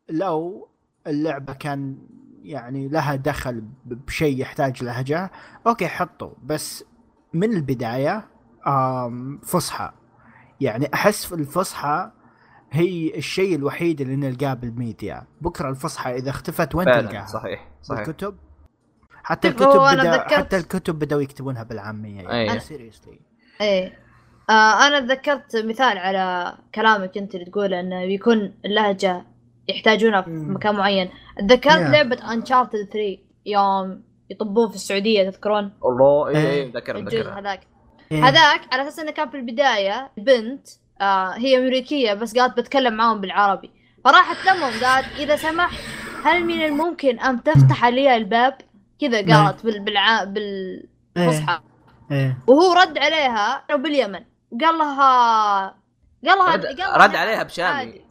[0.10, 0.70] لو
[1.08, 1.98] اللعبة كان
[2.42, 5.32] يعني لها دخل بشيء يحتاج لهجة
[5.68, 6.32] أوكي حطوا.
[6.44, 6.84] بس
[7.34, 8.28] من البداية
[9.44, 9.92] فصحى.
[10.62, 12.12] يعني أحس في الفصحى
[12.74, 15.24] هي الشيء الوحيد اللي نلقاه بالميديا.
[15.42, 18.08] بكرة الفصحى إذا اختفت وين تلقاها؟ صحيح صحيح.
[18.08, 18.36] الكتب
[19.24, 22.22] حتى الكتب بدا حتى الكتب بدأوا يكتبونها بالعامية.
[22.22, 22.60] يعني.
[22.60, 23.20] سيريسلي
[23.62, 24.00] إيه.
[24.50, 29.26] آه أنا تذكرت مثال على كلامك أنت اللي تقول إنه بيكون اللهجة
[29.68, 30.56] يحتاجونها في مم.
[30.56, 31.10] مكان معين.
[31.40, 31.92] تذكرت Yeah.
[31.92, 36.64] لعبة انشارتد 3 يوم يطبون في السعودية تذكرون؟ الله اي إيه.
[36.64, 36.98] اي مذكر
[37.40, 37.62] هذاك.
[38.12, 38.24] إيه.
[38.26, 40.68] هذاك على أساس إنه كان في البداية بنت
[41.02, 43.72] آه هي أمريكية بس قالت بتكلم معاهم بالعربي.
[44.06, 45.80] فراحت لهم قالت إذا سمحت
[46.24, 48.58] هل من الممكن أن تفتح لي الباب؟
[49.02, 49.46] كذا نعم.
[49.46, 50.24] قالت بال بالع...
[50.24, 51.60] بالفصحى.
[52.12, 52.38] إيه.
[52.48, 54.24] وهو رد عليها باليمن.
[54.62, 55.84] قال لها
[56.28, 58.02] قال لها رد, قال لها رد عليها بشامي.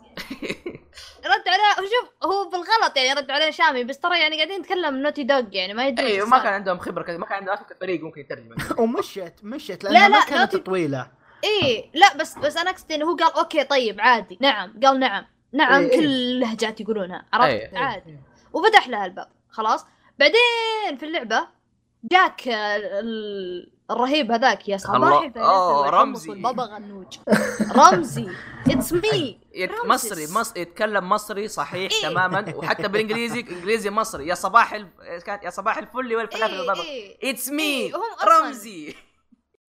[1.24, 5.22] رد عليها شوف هو بالغلط يعني رد عليه شامي بس ترى يعني قاعدين نتكلم Naughty
[5.22, 8.20] Dog يعني ما يدري أيوه ما كان عندهم خبرة كذا ما كان عندهم فريق ممكن
[8.20, 11.21] يترجم ومشت مشت لا، لأنها لا، ما كانت لا طويلة.
[11.44, 14.38] إيه لا بس بس أنا أقصد إنه هو قال أوكي طيب عادي.
[14.40, 15.24] نعم قال نعم.
[15.52, 16.04] نعم إيه، كل إيه.
[16.06, 17.24] اللهجات يقولونها.
[17.32, 17.78] عرفت؟ إيه.
[17.78, 18.18] عادي.
[18.52, 19.28] وفتح لها الباب.
[19.50, 19.86] خلاص.
[20.18, 21.48] بعدين في اللعبة
[22.04, 24.94] جاك آه، ال- الرهيب هذاك يا صباح.
[24.94, 25.26] الله.
[25.26, 26.30] الفانيس أوه، والحمص رمزي.
[26.30, 27.18] والبابا غنوج.
[27.76, 28.28] رمزي.
[28.70, 29.38] اتس مي.
[29.84, 30.52] مصري مص...
[30.56, 32.02] يتكلم مصري صحيح إيه.
[32.10, 34.26] تماما وحتى بالإنجليزي إنجليزي مصري.
[34.26, 34.88] يا صباح ال...
[35.42, 36.82] يا صباح الفل والفلافل إيه
[37.22, 37.30] إيه.
[37.30, 38.94] اتس مي إيه، أصلاً- رمزي.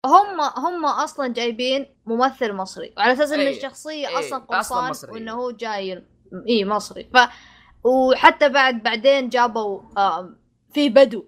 [0.06, 3.56] هم هم أصلا جايبين ممثل مصري وعلى أساس إن إيه.
[3.56, 5.12] الشخصية إيه، أصلا مصري.
[5.12, 6.04] وإنه هو جاي
[6.48, 7.04] اي مصري.
[7.14, 7.18] ف
[7.84, 10.38] وحتى بعد بعدين جابوا آم،
[10.74, 11.24] في بدو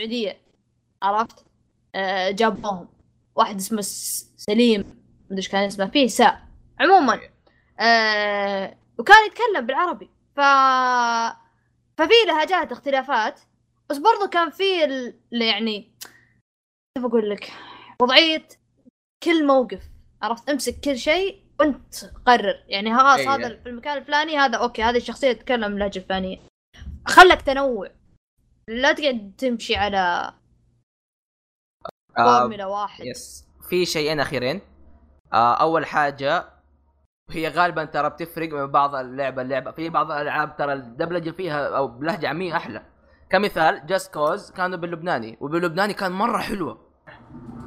[0.00, 0.40] سعودية
[1.02, 1.44] عرفت؟
[1.94, 2.88] آه، جابوهم.
[3.36, 3.80] واحد اسمه
[4.36, 4.80] سليم
[5.24, 6.42] مدري إيش كان اسمه فيه ساء.
[6.80, 7.20] عموما
[7.80, 10.10] آه وكان يتكلم بالعربي.
[10.36, 10.40] ف
[11.98, 13.40] ففي لهجات اختلافات.
[13.90, 15.14] بس برضو كان في ال...
[15.32, 15.92] يعني
[16.96, 17.52] كيف أقول لك؟
[18.02, 18.48] وضعية
[19.22, 19.82] كل موقف.
[20.22, 21.94] عرفت؟ أمسك كل شيء وأنت
[22.26, 22.64] قرر.
[22.68, 23.34] يعني خلاص إيه.
[23.34, 26.38] هذا في المكان الفلاني هذا أوكي هذه الشخصية تتكلم اللهجه الفلانيه
[27.06, 27.90] خلك تنوع.
[28.68, 30.32] لا تقعد تمشي على
[32.18, 33.04] آه فورمولا واحد.
[33.04, 33.46] yes.
[33.70, 34.60] في شيئين أخيرين.
[35.32, 36.48] آه أول حاجة
[37.30, 39.70] هي غالبا ترى بتفرق من بعض اللعبة اللعبة.
[39.70, 42.86] في بعض الألعاب ترى الدبلجة فيها أو بلهجة عاميه أحلى.
[43.30, 46.87] كمثال Just Cause كانوا باللبناني وباللبناني كان مرة حلوة.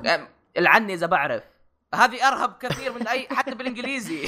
[0.03, 0.27] يعني
[0.57, 1.43] العني إذا بعرف.
[1.95, 4.27] هذه أرهب كثير من اي حتى بالإنجليزي.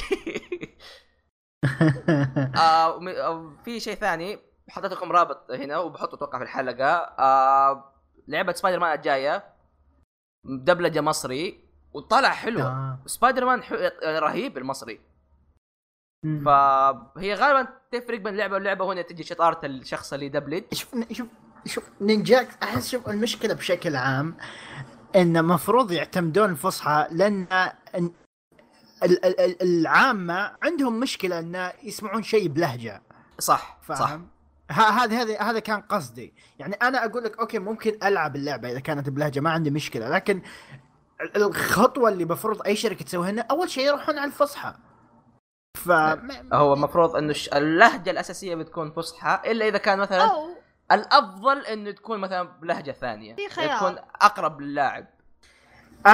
[2.56, 3.00] آه
[3.64, 4.38] في شيء ثاني
[4.68, 6.94] حطيت لكم رابط هنا وبحطه أتوقع في الحلقة.
[7.18, 7.92] آه
[8.28, 9.44] لعبة سبايدر مان الجاية.
[10.44, 11.64] دبلجه مصري.
[11.92, 12.98] وطلع حلوة آه.
[13.06, 13.76] سبايدر مان حو...
[14.04, 15.00] رهيب المصري.
[16.22, 16.44] مم.
[16.44, 20.64] فهي غالبا تفرق بين لعبة ولعبة هنا تجي شطارة الشخص اللي يدبلج.
[20.72, 21.28] شوف شوف
[21.66, 24.36] شوف نينجاك أحس شوف المشكلة بشكل عام.
[25.16, 27.46] إن مفروض يعتمدون الفصحى لأن
[27.94, 28.12] ال-
[29.02, 33.02] ال- ال- العامة عندهم مشكلة إن يسمعون شيء بلهجة.
[33.38, 33.98] صح صح.
[33.98, 34.28] فاهم؟
[34.70, 36.34] هذا هذا هذا كان قصدي.
[36.58, 40.42] يعني أنا أقول لك okay ممكن ألعب اللعبة إذا كانت بلهجة ما عندي مشكلة لكن
[41.20, 44.74] ال- الخطوة اللي بفرض أي شركة تسويها هنا أول شيء يروحون على الفصحى.
[45.76, 45.90] ف
[46.52, 50.48] هو المفروض إنه الش- اللهجة الأساسية بتكون فصحى إلا إذا كان مثلا أو
[50.92, 53.76] الأفضل انه تكون مثلا بلهجة ثانية في خيار.
[53.76, 55.06] تكون أقرب للاعب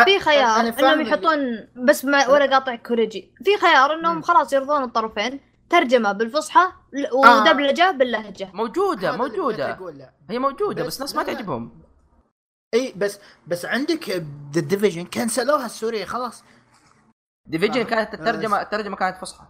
[0.05, 4.23] في خيار إنهم يحطون بس ما ولا قاطع كوريجي في خيار إنهم.
[4.23, 5.41] خلاص يرضون الطرفين
[5.71, 7.41] ترجمة بالفصحى آه.
[7.41, 9.79] ودبلجة باللهجة موجودة موجودة.
[10.31, 11.23] هي موجودة بس بس ناس ما.
[11.23, 11.81] تعجبهم
[12.75, 14.11] إي بس بس عندك
[14.53, 16.45] The Division كنسلوها السورية خلاص
[17.47, 17.85] Division آه.
[17.85, 19.45] كانت الترجمه الترجمة كانت فصحى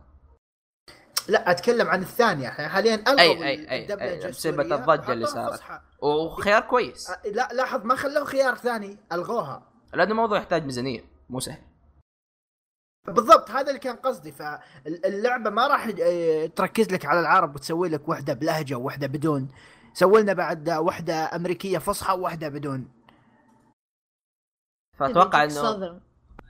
[1.28, 2.48] لا أتكلم عن الثانية.
[2.48, 5.60] حاليا ألغوا أي- الدبلجة أي، بسبب الضجة اللي صارت.
[6.02, 7.10] وخيار كويس.
[7.10, 9.62] آه، لا لاحظ ما خلوه خيار ثاني ألغوها.
[9.94, 11.04] لأنه الموضوع يحتاج ميزانية.
[11.30, 11.58] مو سهل.
[13.08, 14.32] بالضبط هذا اللي كان قصدي.
[14.32, 19.48] فاللعبه ما راح آه، تركز لك على العرب وتسوي لك وحدة بلهجة ووحده بدون.
[19.92, 22.88] سوي لنا بعد وحدة أمريكية فصحى ووحدة بدون.
[24.98, 26.00] فأتوقع إنه.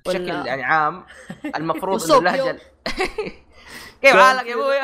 [0.07, 1.05] بشكل يعني عام
[1.57, 2.59] المفروض انه اللهجة
[4.03, 4.83] كيف حالك يا ابويا؟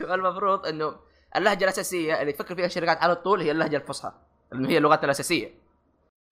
[0.14, 1.00] المفروض إنه
[1.36, 4.12] اللهجة الأساسية اللي تفكر فيها الشركات على طول هي اللهجة الفصحى
[4.52, 5.54] اللي هي لغتنا الأساسية.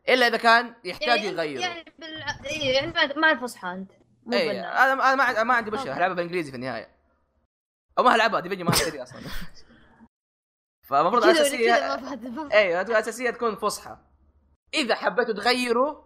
[0.08, 2.24] إلا إذا كان يحتاج يعني يغيروا يعني بال...
[2.46, 3.90] إيه، يعني ما- الفصحى أنت.
[4.26, 4.72] مو اي بالنار.
[4.72, 5.96] أنا ما عندي- ما عندي مشكلة.
[5.96, 6.88] هلعبها بالانجليزي في النهاية.
[7.98, 9.20] أو ما هلعبها ديفيجن ما هلعبها أصلا.
[10.88, 11.74] فالمفروض الاساسيه
[12.52, 13.96] أيوه الأساسية تكون فصحى.
[14.74, 16.02] إذا حبيتوا تغيروا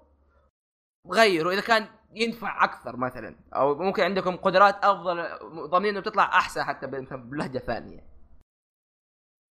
[1.11, 1.53] غيروا.
[1.53, 5.39] إذا كان ينفع أكثر مثلا أو ممكن عندكم قدرات أفضل
[5.69, 8.05] ضامنين إنه بتطلع أحسن حتى بلهجة ثانية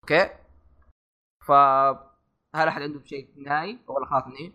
[0.02, 0.30] okay
[1.46, 1.52] ف
[2.56, 4.52] هل أحد عنده شيء نهائي ولا خلاص نهي؟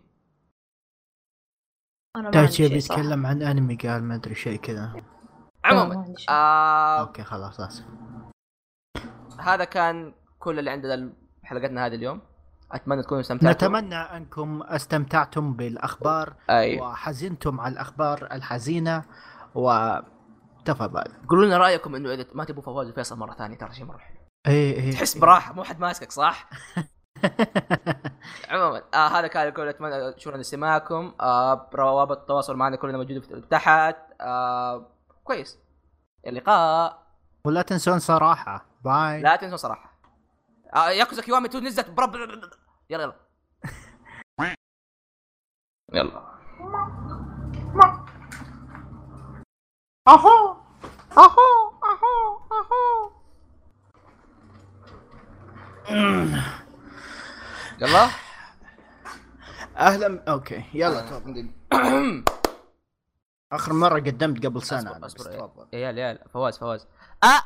[2.16, 2.68] أنا ما عندي تايتشي.
[2.68, 5.02] بيتكلم عن أنمي قال ما أدري شيء كذا ما
[5.64, 6.14] عموما.
[6.28, 7.84] آه okay خلاص آسف
[9.40, 11.12] هذا كان كل اللي عندنا
[11.42, 12.31] حلقتنا هذه اليوم
[12.72, 13.68] أتمنى تكونوا استمتعتوا.
[13.68, 19.04] نتمنى أنكم استمتعتم بالأخبار أيوه وحزنتم على الأخبار الحزينة
[19.54, 23.98] وتفضل قولوا لنا رأيكم إنه إذا ما تبغوا فواز وفيصل مرة ثانية ترى شيء مرة
[23.98, 24.16] حلو.
[24.46, 24.92] إيه إيه.
[24.92, 26.48] تحس براحة مو حد ماسكك صح؟
[28.50, 33.42] عموما آه هذا كان الكل أتمنى شكرا لاستماعكم آه روابط التواصل معنا كلنا موجوده في-
[33.50, 34.86] تحت آه
[35.24, 35.58] كويس.
[36.26, 37.02] اللقاء.
[37.44, 38.66] ولا تنسون صراحة.
[38.84, 39.92] bye لا تنسوا صراحة.
[40.74, 42.16] آه Yakuza Kiwami 2 نزلت برب
[42.92, 43.16] يلا يلا.
[45.94, 46.32] يلا.
[50.08, 50.56] أهو
[51.18, 53.10] أهو أهو أهو.
[57.80, 58.08] يلا.
[59.76, 61.50] أهلا okay يلا تفضل.
[63.52, 65.32] آخر مرة قدمت قبل سنة بس أصبر.
[65.38, 65.68] تفضل.
[65.72, 66.86] يا عيال يا عيال فواز فواز.
[67.24, 67.42] آه!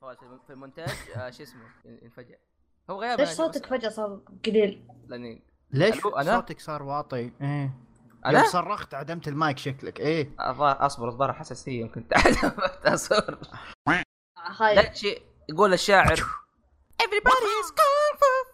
[0.00, 1.62] فواز في الم- في المونتاج آه شو اسمه؟
[2.02, 2.34] انفجع
[2.90, 7.32] هو غياب ليش يعني صوتك فجأة صار قليل؟ لاني ليش ألو، أنا؟ صوتك صار واطي؟
[7.40, 7.70] إيه.
[8.26, 10.30] أنا؟ صرخت عدمت المايك شكلك إيه.
[10.38, 12.44] أصبر الظاهر حساسيه يمكن تعرف
[12.84, 13.38] أصبر.
[14.60, 16.16] لا شيء يقول الشاعر
[17.02, 18.47] Everybody is kung fu